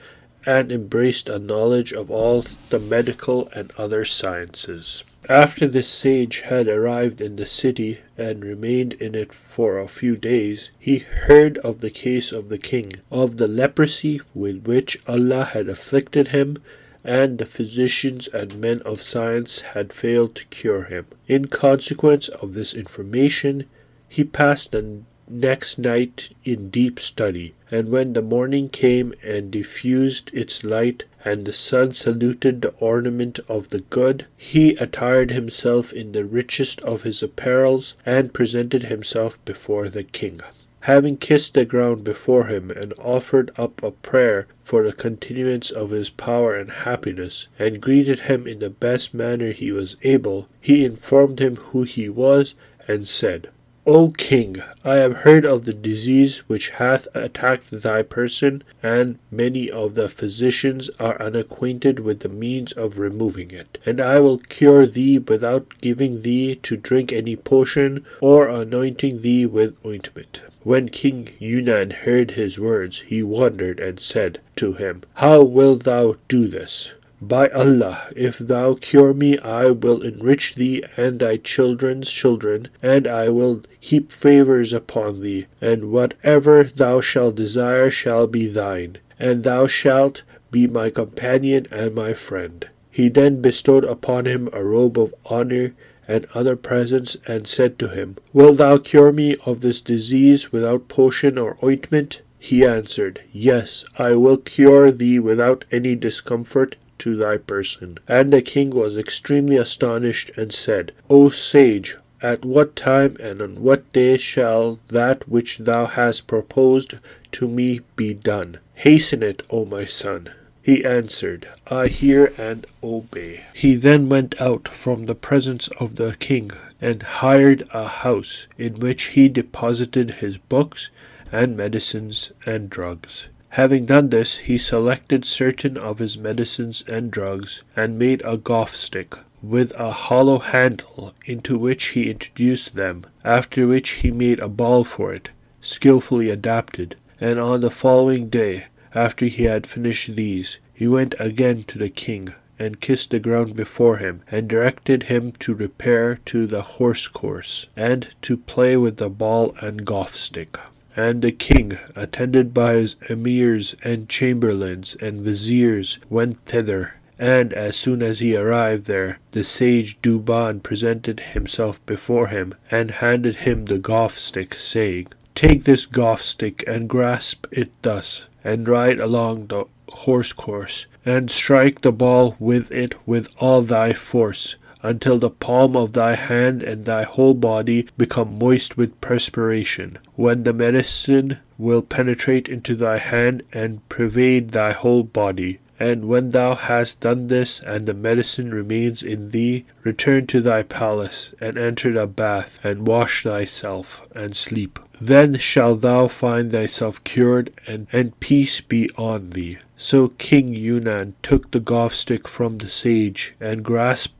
and 0.46 0.70
embraced 0.70 1.28
a 1.28 1.38
knowledge 1.38 1.92
of 1.92 2.10
all 2.10 2.44
the 2.68 2.78
medical 2.78 3.48
and 3.54 3.72
other 3.78 4.04
sciences. 4.04 5.02
After 5.28 5.66
this 5.66 5.88
sage 5.88 6.40
had 6.40 6.68
arrived 6.68 7.22
in 7.22 7.36
the 7.36 7.46
city 7.46 8.00
and 8.18 8.44
remained 8.44 8.92
in 8.94 9.14
it 9.14 9.32
for 9.32 9.78
a 9.78 9.88
few 9.88 10.16
days, 10.16 10.70
he 10.78 10.98
heard 10.98 11.56
of 11.58 11.78
the 11.78 11.90
case 11.90 12.30
of 12.30 12.50
the 12.50 12.58
king, 12.58 12.92
of 13.10 13.38
the 13.38 13.46
leprosy 13.48 14.20
with 14.34 14.66
which 14.66 14.98
Allah 15.08 15.44
had 15.44 15.68
afflicted 15.68 16.28
him, 16.28 16.58
and 17.04 17.38
the 17.38 17.44
physicians 17.44 18.26
and 18.28 18.60
men 18.60 18.80
of 18.82 19.00
science 19.00 19.60
had 19.60 19.92
failed 19.92 20.34
to 20.34 20.46
cure 20.46 20.84
him. 20.84 21.06
In 21.28 21.46
consequence 21.46 22.28
of 22.28 22.54
this 22.54 22.72
information, 22.72 23.66
He 24.08 24.24
passed 24.24 24.72
the 24.72 25.02
next 25.28 25.78
night 25.78 26.30
in 26.44 26.70
deep 26.70 27.00
study, 27.00 27.54
and 27.70 27.88
when 27.88 28.12
the 28.12 28.22
morning 28.22 28.68
came 28.68 29.14
and 29.22 29.50
diffused 29.50 30.30
its 30.34 30.62
light, 30.64 31.04
and 31.24 31.44
the 31.44 31.52
sun 31.52 31.92
saluted 31.92 32.62
the 32.62 32.74
ornament 32.78 33.40
of 33.48 33.70
the 33.70 33.80
good, 33.80 34.26
he 34.36 34.76
attired 34.76 35.30
himself 35.30 35.92
in 35.92 36.12
the 36.12 36.24
richest 36.24 36.80
of 36.82 37.02
his 37.02 37.22
apparels, 37.22 37.94
and 38.04 38.34
presented 38.34 38.84
himself 38.84 39.42
before 39.44 39.88
the 39.88 40.04
king. 40.04 40.40
Having 40.84 41.16
kissed 41.16 41.54
the 41.54 41.64
ground 41.64 42.04
before 42.04 42.48
him, 42.48 42.70
and 42.70 42.92
offered 42.98 43.50
up 43.56 43.82
a 43.82 43.90
prayer 43.90 44.46
for 44.64 44.82
the 44.82 44.92
continuance 44.92 45.70
of 45.70 45.88
his 45.88 46.10
power 46.10 46.54
and 46.54 46.70
happiness, 46.70 47.48
and 47.58 47.80
greeted 47.80 48.20
him 48.20 48.46
in 48.46 48.58
the 48.58 48.68
best 48.68 49.14
manner 49.14 49.52
he 49.52 49.72
was 49.72 49.96
able, 50.02 50.46
he 50.60 50.84
informed 50.84 51.40
him 51.40 51.56
who 51.56 51.84
he 51.84 52.10
was, 52.10 52.54
and 52.86 53.08
said, 53.08 53.48
O 53.86 54.10
king, 54.10 54.62
I 54.84 54.96
have 54.96 55.24
heard 55.24 55.46
of 55.46 55.64
the 55.64 55.72
disease 55.72 56.40
which 56.48 56.68
hath 56.68 57.08
attacked 57.14 57.70
thy 57.70 58.02
person, 58.02 58.62
and 58.82 59.18
many 59.30 59.70
of 59.70 59.94
the 59.94 60.10
physicians 60.10 60.90
are 61.00 61.18
unacquainted 61.18 62.00
with 62.00 62.20
the 62.20 62.28
means 62.28 62.72
of 62.72 62.98
removing 62.98 63.52
it. 63.52 63.78
And 63.86 64.02
I 64.02 64.20
will 64.20 64.36
cure 64.36 64.84
thee 64.84 65.18
without 65.18 65.80
giving 65.80 66.20
thee 66.20 66.56
to 66.56 66.76
drink 66.76 67.10
any 67.10 67.36
potion, 67.36 68.04
or 68.20 68.48
anointing 68.48 69.22
thee 69.22 69.46
with 69.46 69.76
ointment. 69.82 70.42
When 70.64 70.88
King 70.88 71.28
Yunan 71.42 71.92
heard 71.92 72.30
his 72.30 72.58
words, 72.58 73.02
he 73.02 73.22
wondered 73.22 73.80
and 73.80 74.00
said 74.00 74.40
to 74.56 74.72
him, 74.72 75.02
How 75.12 75.42
wilt 75.42 75.84
thou 75.84 76.16
do 76.26 76.48
this? 76.48 76.94
By 77.20 77.48
Allah, 77.50 78.04
if 78.16 78.38
thou 78.38 78.72
cure 78.72 79.12
me, 79.12 79.38
I 79.40 79.66
will 79.72 80.00
enrich 80.00 80.54
thee 80.54 80.82
and 80.96 81.18
thy 81.18 81.36
children's 81.36 82.10
children, 82.10 82.68
and 82.82 83.06
I 83.06 83.28
will 83.28 83.60
heap 83.78 84.10
favors 84.10 84.72
upon 84.72 85.20
thee, 85.20 85.44
and 85.60 85.92
whatever 85.92 86.64
thou 86.64 87.02
shalt 87.02 87.36
desire 87.36 87.90
shall 87.90 88.26
be 88.26 88.46
thine, 88.46 88.96
and 89.18 89.44
thou 89.44 89.66
shalt 89.66 90.22
be 90.50 90.66
my 90.66 90.88
companion 90.88 91.66
and 91.70 91.94
my 91.94 92.14
friend. 92.14 92.68
He 92.90 93.10
then 93.10 93.42
bestowed 93.42 93.84
upon 93.84 94.24
him 94.24 94.48
a 94.52 94.64
robe 94.64 94.98
of 94.98 95.14
honor 95.26 95.74
and 96.06 96.26
other 96.34 96.56
presents, 96.56 97.16
and 97.26 97.46
said 97.46 97.78
to 97.78 97.88
him, 97.88 98.16
Wilt 98.32 98.58
thou 98.58 98.78
cure 98.78 99.12
me 99.12 99.36
of 99.46 99.60
this 99.60 99.80
disease 99.80 100.52
without 100.52 100.88
potion 100.88 101.38
or 101.38 101.56
ointment? 101.62 102.22
He 102.38 102.64
answered, 102.64 103.20
Yes, 103.32 103.84
I 103.98 104.12
will 104.14 104.36
cure 104.36 104.92
thee 104.92 105.18
without 105.18 105.64
any 105.72 105.94
discomfort 105.94 106.76
to 106.98 107.16
thy 107.16 107.38
person. 107.38 107.98
And 108.06 108.32
the 108.32 108.42
king 108.42 108.70
was 108.70 108.96
extremely 108.96 109.56
astonished, 109.56 110.30
and 110.36 110.52
said, 110.52 110.92
O 111.08 111.28
sage, 111.28 111.96
at 112.20 112.44
what 112.44 112.76
time 112.76 113.16
and 113.20 113.42
on 113.42 113.62
what 113.62 113.92
day 113.92 114.16
shall 114.16 114.78
that 114.88 115.28
which 115.28 115.58
thou 115.58 115.86
hast 115.86 116.26
proposed 116.26 116.94
to 117.32 117.46
me 117.46 117.80
be 117.96 118.14
done? 118.14 118.58
Hasten 118.74 119.22
it, 119.22 119.42
O 119.50 119.64
my 119.64 119.84
son. 119.84 120.30
He 120.64 120.82
answered, 120.82 121.46
I 121.66 121.88
hear 121.88 122.32
and 122.38 122.64
obey. 122.82 123.44
He 123.52 123.74
then 123.74 124.08
went 124.08 124.40
out 124.40 124.66
from 124.66 125.04
the 125.04 125.14
presence 125.14 125.68
of 125.78 125.96
the 125.96 126.16
king, 126.18 126.52
and 126.80 127.02
hired 127.02 127.68
a 127.74 127.86
house 127.86 128.46
in 128.56 128.76
which 128.76 129.08
he 129.08 129.28
deposited 129.28 130.22
his 130.22 130.38
books 130.38 130.88
and 131.30 131.54
medicines 131.54 132.32
and 132.46 132.70
drugs. 132.70 133.28
Having 133.50 133.84
done 133.84 134.08
this, 134.08 134.38
he 134.38 134.56
selected 134.56 135.26
certain 135.26 135.76
of 135.76 135.98
his 135.98 136.16
medicines 136.16 136.82
and 136.88 137.10
drugs, 137.10 137.62
and 137.76 137.98
made 137.98 138.22
a 138.24 138.38
golf 138.38 138.74
stick 138.74 139.14
with 139.42 139.70
a 139.78 139.90
hollow 139.90 140.38
handle 140.38 141.12
into 141.26 141.58
which 141.58 141.88
he 141.88 142.10
introduced 142.10 142.74
them, 142.74 143.04
after 143.22 143.66
which 143.66 143.90
he 144.00 144.10
made 144.10 144.40
a 144.40 144.48
ball 144.48 144.82
for 144.82 145.12
it, 145.12 145.28
skilfully 145.60 146.30
adapted, 146.30 146.96
and 147.20 147.38
on 147.38 147.60
the 147.60 147.70
following 147.70 148.30
day, 148.30 148.64
after 148.94 149.26
he 149.26 149.44
had 149.44 149.66
finished 149.66 150.14
these, 150.14 150.58
he 150.72 150.86
went 150.86 151.14
again 151.18 151.62
to 151.62 151.78
the 151.78 151.88
king, 151.88 152.32
and 152.58 152.80
kissed 152.80 153.10
the 153.10 153.18
ground 153.18 153.56
before 153.56 153.96
him, 153.96 154.22
and 154.30 154.48
directed 154.48 155.04
him 155.04 155.32
to 155.32 155.52
repair 155.52 156.20
to 156.24 156.46
the 156.46 156.62
horse 156.62 157.08
course, 157.08 157.66
and 157.76 158.08
to 158.22 158.36
play 158.36 158.76
with 158.76 158.96
the 158.98 159.08
ball 159.08 159.54
and 159.60 159.84
golf 159.84 160.14
stick. 160.14 160.56
And 160.96 161.22
the 161.22 161.32
king, 161.32 161.76
attended 161.96 162.54
by 162.54 162.74
his 162.74 162.94
emirs 163.08 163.74
and 163.82 164.08
chamberlains 164.08 164.96
and 165.00 165.20
viziers, 165.22 165.98
went 166.08 166.44
thither. 166.46 166.94
And 167.18 167.52
as 167.52 167.76
soon 167.76 168.02
as 168.02 168.20
he 168.20 168.36
arrived 168.36 168.86
there, 168.86 169.18
the 169.32 169.42
sage 169.42 170.00
Duban 170.02 170.62
presented 170.62 171.20
himself 171.20 171.84
before 171.86 172.28
him, 172.28 172.54
and 172.70 172.90
handed 172.92 173.36
him 173.36 173.64
the 173.64 173.78
golf 173.78 174.16
stick, 174.18 174.54
saying, 174.54 175.08
Take 175.34 175.64
this 175.64 175.84
golf 175.84 176.22
stick 176.22 176.62
and 176.66 176.88
grasp 176.88 177.46
it 177.50 177.70
thus, 177.82 178.28
and 178.44 178.68
ride 178.68 179.00
along 179.00 179.48
the 179.48 179.64
horse 179.88 180.32
course, 180.32 180.86
and 181.04 181.30
strike 181.30 181.80
the 181.80 181.92
ball 181.92 182.36
with 182.38 182.70
it 182.70 182.94
with 183.04 183.30
all 183.38 183.62
thy 183.62 183.92
force, 183.94 184.54
until 184.82 185.18
the 185.18 185.30
palm 185.30 185.76
of 185.76 185.92
thy 185.92 186.14
hand 186.14 186.62
and 186.62 186.84
thy 186.84 187.02
whole 187.02 187.34
body 187.34 187.88
become 187.98 188.38
moist 188.38 188.76
with 188.76 189.00
perspiration, 189.00 189.98
when 190.14 190.44
the 190.44 190.52
medicine 190.52 191.38
will 191.58 191.82
penetrate 191.82 192.48
into 192.48 192.74
thy 192.74 192.98
hand 192.98 193.42
and 193.52 193.86
pervade 193.88 194.50
thy 194.50 194.72
whole 194.72 195.02
body. 195.02 195.58
And 195.78 196.06
when 196.06 196.28
thou 196.28 196.54
hast 196.54 197.00
done 197.00 197.26
this, 197.26 197.60
and 197.60 197.86
the 197.86 197.94
medicine 197.94 198.54
remains 198.54 199.02
in 199.02 199.30
thee, 199.30 199.64
return 199.82 200.26
to 200.28 200.40
thy 200.40 200.62
palace, 200.62 201.34
and 201.40 201.58
enter 201.58 201.92
the 201.92 202.06
bath, 202.06 202.60
and 202.62 202.86
wash 202.86 203.24
thyself, 203.24 204.06
and 204.14 204.36
sleep. 204.36 204.78
Then 205.00 205.36
shalt 205.36 205.80
thou 205.80 206.06
find 206.06 206.52
thyself 206.52 207.02
cured, 207.02 207.50
and, 207.66 207.88
and 207.92 208.18
peace 208.20 208.60
be 208.60 208.88
on 208.96 209.30
thee. 209.30 209.58
So 209.76 210.08
King 210.18 210.54
Yunan 210.54 211.14
took 211.22 211.50
the 211.50 211.60
golf 211.60 211.94
stick 211.94 212.28
from 212.28 212.58
the 212.58 212.68
sage, 212.68 213.34
and 213.40 213.64
grasped 213.64 214.13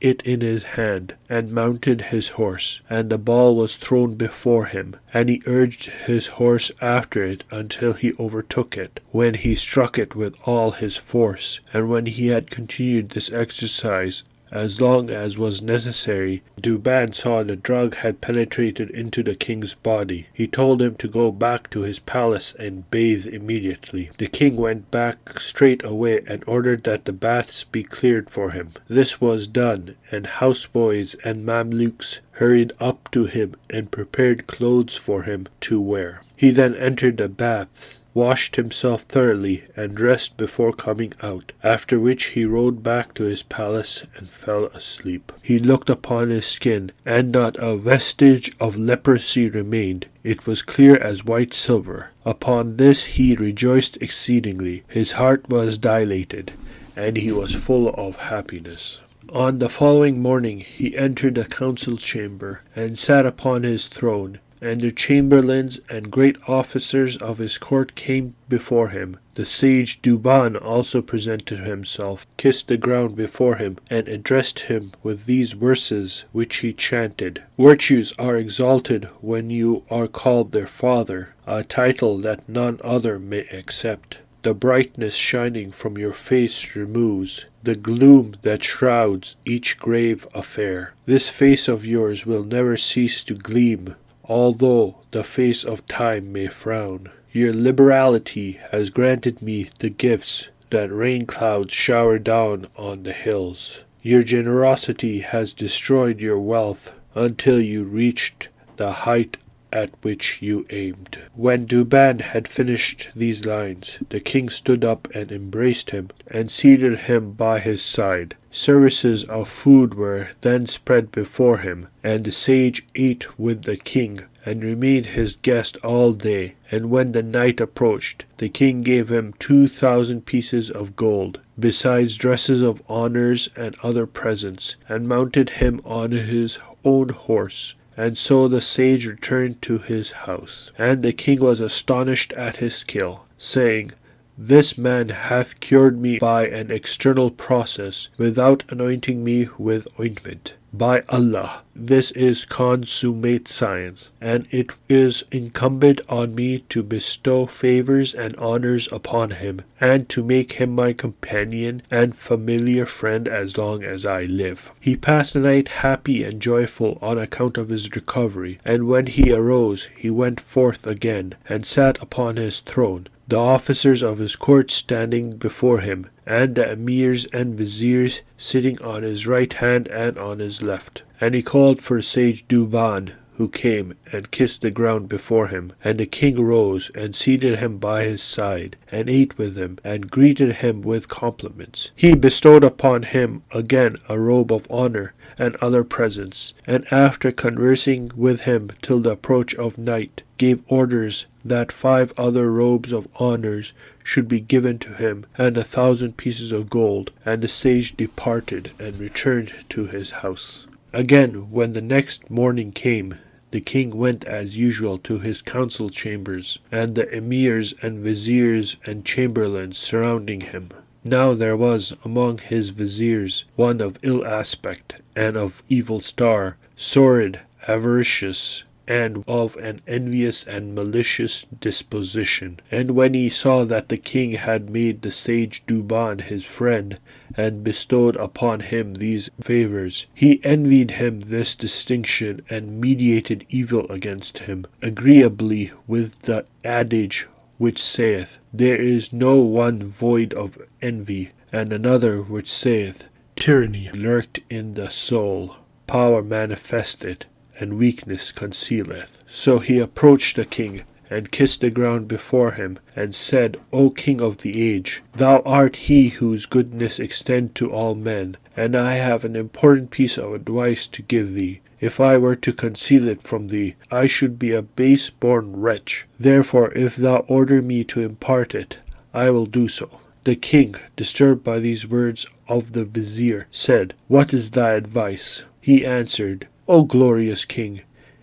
it 0.00 0.20
in 0.22 0.40
his 0.40 0.64
hand, 0.64 1.14
and 1.28 1.52
mounted 1.52 2.00
his 2.00 2.30
horse, 2.30 2.80
and 2.90 3.08
the 3.08 3.18
ball 3.18 3.54
was 3.54 3.76
thrown 3.76 4.14
before 4.14 4.66
him, 4.66 4.96
and 5.14 5.28
he 5.28 5.42
urged 5.46 5.86
his 6.06 6.26
horse 6.26 6.72
after 6.80 7.24
it 7.24 7.44
until 7.52 7.92
he 7.92 8.12
overtook 8.18 8.76
it, 8.76 8.98
when 9.12 9.34
he 9.34 9.54
struck 9.54 9.98
it 9.98 10.16
with 10.16 10.34
all 10.44 10.72
his 10.72 10.96
force. 10.96 11.60
And 11.72 11.88
when 11.88 12.06
he 12.06 12.28
had 12.28 12.50
continued 12.50 13.10
this 13.10 13.32
exercise 13.32 14.24
as 14.52 14.80
long 14.80 15.10
as 15.10 15.38
was 15.38 15.62
necessary. 15.62 16.42
Duban 16.60 17.14
saw 17.14 17.42
the 17.42 17.56
drug 17.56 17.94
had 17.96 18.20
penetrated 18.20 18.90
into 18.90 19.22
the 19.22 19.34
king's 19.34 19.74
body. 19.74 20.26
He 20.32 20.46
told 20.46 20.82
him 20.82 20.96
to 20.96 21.08
go 21.08 21.30
back 21.30 21.70
to 21.70 21.82
his 21.82 21.98
palace 21.98 22.54
and 22.58 22.90
bathe 22.90 23.26
immediately. 23.26 24.10
The 24.18 24.26
king 24.26 24.56
went 24.56 24.90
back 24.90 25.38
straight 25.38 25.84
away 25.84 26.22
and 26.26 26.42
ordered 26.46 26.84
that 26.84 27.04
the 27.04 27.12
baths 27.12 27.64
be 27.64 27.82
cleared 27.82 28.30
for 28.30 28.50
him. 28.50 28.70
This 28.88 29.20
was 29.20 29.46
done, 29.46 29.96
and 30.10 30.26
houseboys 30.26 31.14
and 31.24 31.46
mamluks 31.46 32.20
hurried 32.32 32.72
up 32.80 33.10
to 33.12 33.24
him 33.24 33.54
and 33.68 33.90
prepared 33.90 34.46
clothes 34.46 34.96
for 34.96 35.22
him 35.22 35.46
to 35.60 35.80
wear. 35.80 36.20
He 36.34 36.50
then 36.50 36.74
entered 36.74 37.18
the 37.18 37.28
baths 37.28 37.99
washed 38.12 38.56
himself 38.56 39.02
thoroughly, 39.02 39.62
and 39.76 39.94
dressed 39.94 40.36
before 40.36 40.72
coming 40.72 41.12
out, 41.22 41.52
after 41.62 41.98
which 41.98 42.24
he 42.26 42.44
rode 42.44 42.82
back 42.82 43.14
to 43.14 43.24
his 43.24 43.42
palace 43.42 44.06
and 44.16 44.28
fell 44.28 44.66
asleep. 44.66 45.32
He 45.42 45.58
looked 45.58 45.88
upon 45.88 46.30
his 46.30 46.46
skin, 46.46 46.92
and 47.06 47.30
not 47.30 47.56
a 47.58 47.76
vestige 47.76 48.52
of 48.58 48.78
leprosy 48.78 49.48
remained. 49.48 50.08
It 50.24 50.46
was 50.46 50.62
clear 50.62 50.96
as 50.96 51.24
white 51.24 51.54
silver. 51.54 52.10
Upon 52.24 52.76
this 52.76 53.04
he 53.04 53.36
rejoiced 53.36 53.96
exceedingly. 54.02 54.82
His 54.88 55.12
heart 55.12 55.48
was 55.48 55.78
dilated, 55.78 56.52
and 56.96 57.16
he 57.16 57.30
was 57.30 57.54
full 57.54 57.88
of 57.94 58.16
happiness. 58.16 59.00
On 59.32 59.60
the 59.60 59.68
following 59.68 60.20
morning 60.20 60.58
he 60.58 60.96
entered 60.96 61.36
the 61.36 61.44
council 61.44 61.96
chamber, 61.96 62.62
and 62.74 62.98
sat 62.98 63.24
upon 63.24 63.62
his 63.62 63.86
throne 63.86 64.40
and 64.60 64.80
the 64.82 64.92
chamberlains 64.92 65.80
and 65.88 66.10
great 66.10 66.36
officers 66.46 67.16
of 67.16 67.38
his 67.38 67.56
court 67.56 67.94
came 67.94 68.34
before 68.48 68.88
him. 68.90 69.16
The 69.34 69.46
sage 69.46 70.02
Duban 70.02 70.62
also 70.62 71.00
presented 71.00 71.60
himself, 71.60 72.26
kissed 72.36 72.68
the 72.68 72.76
ground 72.76 73.16
before 73.16 73.56
him, 73.56 73.78
and 73.88 74.06
addressed 74.06 74.60
him 74.60 74.92
with 75.02 75.24
these 75.24 75.52
verses 75.52 76.26
which 76.32 76.58
he 76.58 76.72
chanted 76.74 77.42
Virtues 77.58 78.12
are 78.18 78.36
exalted 78.36 79.04
when 79.20 79.48
you 79.48 79.84
are 79.90 80.08
called 80.08 80.52
their 80.52 80.66
father, 80.66 81.34
a 81.46 81.64
title 81.64 82.18
that 82.18 82.48
none 82.48 82.80
other 82.84 83.18
may 83.18 83.46
accept. 83.52 84.18
The 84.42 84.54
brightness 84.54 85.14
shining 85.14 85.70
from 85.70 85.98
your 85.98 86.12
face 86.12 86.74
removes 86.74 87.46
the 87.62 87.74
gloom 87.74 88.36
that 88.42 88.64
shrouds 88.64 89.36
each 89.44 89.78
grave 89.78 90.26
affair. 90.34 90.94
This 91.04 91.28
face 91.28 91.68
of 91.68 91.84
yours 91.84 92.24
will 92.24 92.44
never 92.44 92.76
cease 92.76 93.22
to 93.24 93.34
gleam 93.34 93.96
although 94.30 94.96
the 95.10 95.24
face 95.24 95.64
of 95.64 95.84
time 95.88 96.32
may 96.32 96.46
frown. 96.46 97.10
Your 97.32 97.52
liberality 97.52 98.60
has 98.70 98.88
granted 98.88 99.42
me 99.42 99.66
the 99.80 99.90
gifts 99.90 100.50
that 100.70 100.92
rain 100.92 101.26
clouds 101.26 101.74
shower 101.74 102.16
down 102.16 102.68
on 102.76 103.02
the 103.02 103.12
hills. 103.12 103.82
Your 104.02 104.22
generosity 104.22 105.18
has 105.18 105.52
destroyed 105.52 106.20
your 106.20 106.38
wealth 106.38 106.94
until 107.16 107.60
you 107.60 107.82
reached 107.82 108.48
the 108.76 108.92
height 108.92 109.36
at 109.72 109.90
which 110.02 110.42
you 110.42 110.66
aimed. 110.70 111.18
When 111.34 111.66
Duban 111.66 112.20
had 112.20 112.48
finished 112.48 113.10
these 113.14 113.44
lines, 113.44 113.98
the 114.08 114.20
king 114.20 114.48
stood 114.48 114.84
up 114.84 115.08
and 115.14 115.30
embraced 115.30 115.90
him, 115.90 116.08
and 116.30 116.50
seated 116.50 117.00
him 117.00 117.32
by 117.32 117.60
his 117.60 117.82
side. 117.82 118.34
Services 118.50 119.22
of 119.24 119.48
food 119.48 119.94
were 119.94 120.30
then 120.40 120.66
spread 120.66 121.12
before 121.12 121.58
him, 121.58 121.86
and 122.02 122.24
the 122.24 122.32
sage 122.32 122.84
ate 122.96 123.38
with 123.38 123.62
the 123.62 123.76
king, 123.76 124.20
and 124.44 124.64
remained 124.64 125.06
his 125.06 125.36
guest 125.36 125.76
all 125.84 126.12
day. 126.12 126.54
And 126.70 126.90
when 126.90 127.12
the 127.12 127.22
night 127.22 127.60
approached, 127.60 128.24
the 128.38 128.48
king 128.48 128.80
gave 128.80 129.10
him 129.10 129.34
two 129.38 129.68
thousand 129.68 130.26
pieces 130.26 130.70
of 130.70 130.96
gold, 130.96 131.40
besides 131.58 132.16
dresses 132.16 132.60
of 132.62 132.82
honors 132.88 133.48
and 133.54 133.76
other 133.82 134.06
presents, 134.06 134.76
and 134.88 135.06
mounted 135.06 135.50
him 135.50 135.80
on 135.84 136.10
his 136.10 136.58
own 136.84 137.10
horse 137.10 137.74
and 137.96 138.16
so 138.16 138.48
the 138.48 138.60
sage 138.60 139.06
returned 139.06 139.60
to 139.62 139.78
his 139.78 140.12
house. 140.12 140.70
And 140.78 141.02
the 141.02 141.12
king 141.12 141.40
was 141.40 141.60
astonished 141.60 142.32
at 142.34 142.58
his 142.58 142.74
skill, 142.74 143.24
saying, 143.38 143.92
This 144.38 144.78
man 144.78 145.08
hath 145.10 145.60
cured 145.60 146.00
me 146.00 146.18
by 146.18 146.46
an 146.46 146.70
external 146.70 147.30
process, 147.30 148.08
without 148.16 148.64
anointing 148.68 149.24
me 149.24 149.48
with 149.58 149.88
ointment. 149.98 150.54
By 150.72 151.02
Allah, 151.08 151.62
this 151.74 152.12
is 152.12 152.44
consummate 152.44 153.48
science, 153.48 154.12
and 154.20 154.46
it 154.52 154.70
is 154.88 155.24
incumbent 155.32 156.00
on 156.08 156.36
me 156.36 156.60
to 156.68 156.84
bestow 156.84 157.46
favors 157.46 158.14
and 158.14 158.36
honors 158.36 158.88
upon 158.92 159.30
him, 159.30 159.62
and 159.80 160.08
to 160.10 160.22
make 160.22 160.52
him 160.52 160.70
my 160.70 160.92
companion 160.92 161.82
and 161.90 162.14
familiar 162.14 162.86
friend 162.86 163.26
as 163.26 163.58
long 163.58 163.82
as 163.82 164.06
I 164.06 164.24
live. 164.24 164.70
He 164.80 164.94
passed 164.94 165.34
the 165.34 165.40
night 165.40 165.68
happy 165.68 166.22
and 166.22 166.40
joyful 166.40 166.98
on 167.02 167.18
account 167.18 167.58
of 167.58 167.70
his 167.70 167.90
recovery, 167.90 168.60
and 168.64 168.86
when 168.86 169.06
he 169.06 169.32
arose, 169.32 169.90
he 169.96 170.08
went 170.08 170.40
forth 170.40 170.86
again, 170.86 171.34
and 171.48 171.66
sat 171.66 172.00
upon 172.00 172.36
his 172.36 172.60
throne, 172.60 173.08
the 173.30 173.38
officers 173.38 174.02
of 174.02 174.18
his 174.18 174.36
court 174.36 174.70
standing 174.70 175.30
before 175.30 175.80
him, 175.80 176.08
and 176.26 176.54
the 176.56 176.68
emirs 176.68 177.26
and 177.32 177.56
viziers 177.56 178.22
sitting 178.36 178.80
on 178.82 179.02
his 179.02 179.26
right 179.26 179.52
hand 179.54 179.88
and 179.88 180.18
on 180.18 180.40
his 180.40 180.62
left. 180.62 181.04
And 181.20 181.34
he 181.34 181.42
called 181.42 181.80
for 181.80 182.02
sage 182.02 182.46
Duban, 182.48 183.12
who 183.40 183.48
came 183.48 183.94
and 184.12 184.30
kissed 184.30 184.60
the 184.60 184.70
ground 184.70 185.08
before 185.08 185.46
him. 185.46 185.72
And 185.82 185.96
the 185.96 186.04
king 186.04 186.38
rose 186.38 186.90
and 186.94 187.16
seated 187.16 187.58
him 187.58 187.78
by 187.78 188.04
his 188.04 188.22
side, 188.22 188.76
and 188.92 189.08
ate 189.08 189.38
with 189.38 189.56
him, 189.56 189.78
and 189.82 190.10
greeted 190.10 190.56
him 190.56 190.82
with 190.82 191.08
compliments. 191.08 191.90
He 191.96 192.14
bestowed 192.14 192.62
upon 192.62 193.04
him 193.04 193.42
again 193.50 193.96
a 194.10 194.20
robe 194.20 194.52
of 194.52 194.66
honor 194.70 195.14
and 195.38 195.56
other 195.56 195.84
presents, 195.84 196.52
and 196.66 196.84
after 196.92 197.32
conversing 197.32 198.10
with 198.14 198.42
him 198.42 198.72
till 198.82 199.00
the 199.00 199.12
approach 199.12 199.54
of 199.54 199.78
night, 199.78 200.22
gave 200.36 200.62
orders 200.68 201.24
that 201.42 201.72
five 201.72 202.12
other 202.18 202.52
robes 202.52 202.92
of 202.92 203.08
honors 203.16 203.72
should 204.04 204.28
be 204.28 204.40
given 204.40 204.78
to 204.80 204.92
him, 204.92 205.24
and 205.38 205.56
a 205.56 205.64
thousand 205.64 206.18
pieces 206.18 206.52
of 206.52 206.68
gold. 206.68 207.10
And 207.24 207.40
the 207.40 207.48
sage 207.48 207.96
departed 207.96 208.72
and 208.78 208.98
returned 208.98 209.54
to 209.70 209.86
his 209.86 210.10
house. 210.10 210.68
Again, 210.92 211.50
when 211.50 211.72
the 211.72 211.80
next 211.80 212.28
morning 212.28 212.72
came, 212.72 213.14
the 213.50 213.60
king 213.60 213.90
went 213.90 214.24
as 214.24 214.56
usual 214.56 214.96
to 214.98 215.18
his 215.18 215.42
council 215.42 215.90
chambers, 215.90 216.58
and 216.70 216.94
the 216.94 217.12
emirs 217.12 217.74
and 217.82 217.98
viziers 217.98 218.76
and 218.86 219.04
chamberlains 219.04 219.76
surrounding 219.76 220.40
him. 220.40 220.68
Now 221.02 221.34
there 221.34 221.56
was 221.56 221.94
among 222.04 222.38
his 222.38 222.68
viziers 222.68 223.46
one 223.56 223.80
of 223.80 223.98
ill 224.02 224.24
aspect 224.26 225.00
and 225.16 225.36
of 225.36 225.62
evil 225.68 226.00
star, 226.00 226.58
sordid, 226.76 227.40
avaricious, 227.66 228.64
and 228.90 229.22
of 229.28 229.56
an 229.58 229.80
envious 229.86 230.44
and 230.44 230.74
malicious 230.74 231.46
disposition. 231.60 232.58
And 232.72 232.90
when 232.90 233.14
he 233.14 233.28
saw 233.28 233.64
that 233.66 233.88
the 233.88 233.96
king 233.96 234.32
had 234.32 234.68
made 234.68 235.02
the 235.02 235.12
sage 235.12 235.64
Duban 235.64 236.22
his 236.22 236.42
friend, 236.42 236.98
and 237.36 237.62
bestowed 237.62 238.16
upon 238.16 238.58
him 238.58 238.94
these 238.94 239.30
favors, 239.40 240.08
he 240.12 240.40
envied 240.42 240.90
him 240.92 241.20
this 241.20 241.54
distinction, 241.54 242.42
and 242.50 242.80
meditated 242.80 243.46
evil 243.48 243.86
against 243.92 244.38
him, 244.38 244.66
agreeably 244.82 245.70
with 245.86 246.22
the 246.22 246.44
adage 246.64 247.28
which 247.58 247.80
saith, 247.80 248.40
There 248.52 248.82
is 248.82 249.12
no 249.12 249.36
one 249.38 249.84
void 249.84 250.34
of 250.34 250.58
envy, 250.82 251.30
and 251.52 251.72
another 251.72 252.22
which 252.22 252.50
saith, 252.50 253.04
Tyranny 253.36 253.88
lurked 253.94 254.40
in 254.50 254.74
the 254.74 254.90
soul, 254.90 255.54
power 255.86 256.22
manifested, 256.24 257.26
and 257.60 257.78
weakness 257.78 258.32
concealeth. 258.32 259.22
So 259.28 259.58
he 259.58 259.78
approached 259.78 260.36
the 260.36 260.44
king, 260.44 260.82
and 261.10 261.32
kissed 261.32 261.60
the 261.60 261.70
ground 261.70 262.06
before 262.08 262.52
him, 262.52 262.78
and 262.94 263.14
said, 263.14 263.58
O 263.72 263.90
king 263.90 264.20
of 264.20 264.38
the 264.38 264.62
age, 264.62 265.02
thou 265.16 265.42
art 265.44 265.76
he 265.76 266.08
whose 266.08 266.46
goodness 266.46 266.98
extend 267.00 267.54
to 267.56 267.70
all 267.70 267.94
men, 267.94 268.36
and 268.56 268.76
I 268.76 268.94
have 268.94 269.24
an 269.24 269.34
important 269.34 269.90
piece 269.90 270.16
of 270.16 270.32
advice 270.32 270.86
to 270.86 271.02
give 271.02 271.34
thee. 271.34 271.60
If 271.80 271.98
I 271.98 272.16
were 272.16 272.36
to 272.36 272.52
conceal 272.52 273.08
it 273.08 273.22
from 273.22 273.48
thee, 273.48 273.74
I 273.90 274.06
should 274.06 274.38
be 274.38 274.52
a 274.52 274.62
base 274.62 275.10
born 275.10 275.56
wretch. 275.56 276.06
Therefore, 276.18 276.72
if 276.74 276.94
thou 276.94 277.18
order 277.26 277.60
me 277.60 277.84
to 277.84 278.02
impart 278.02 278.54
it, 278.54 278.78
I 279.12 279.30
will 279.30 279.46
do 279.46 279.66
so. 279.66 279.90
The 280.24 280.36
king, 280.36 280.74
disturbed 280.94 281.42
by 281.42 281.58
these 281.58 281.86
words 281.86 282.26
of 282.46 282.72
the 282.72 282.84
vizier, 282.84 283.46
said, 283.50 283.94
What 284.06 284.34
is 284.34 284.50
thy 284.50 284.74
advice? 284.74 285.44
He 285.62 285.86
answered, 285.86 286.46
O 286.72 286.84
glorious 286.84 287.44
king, 287.44 287.80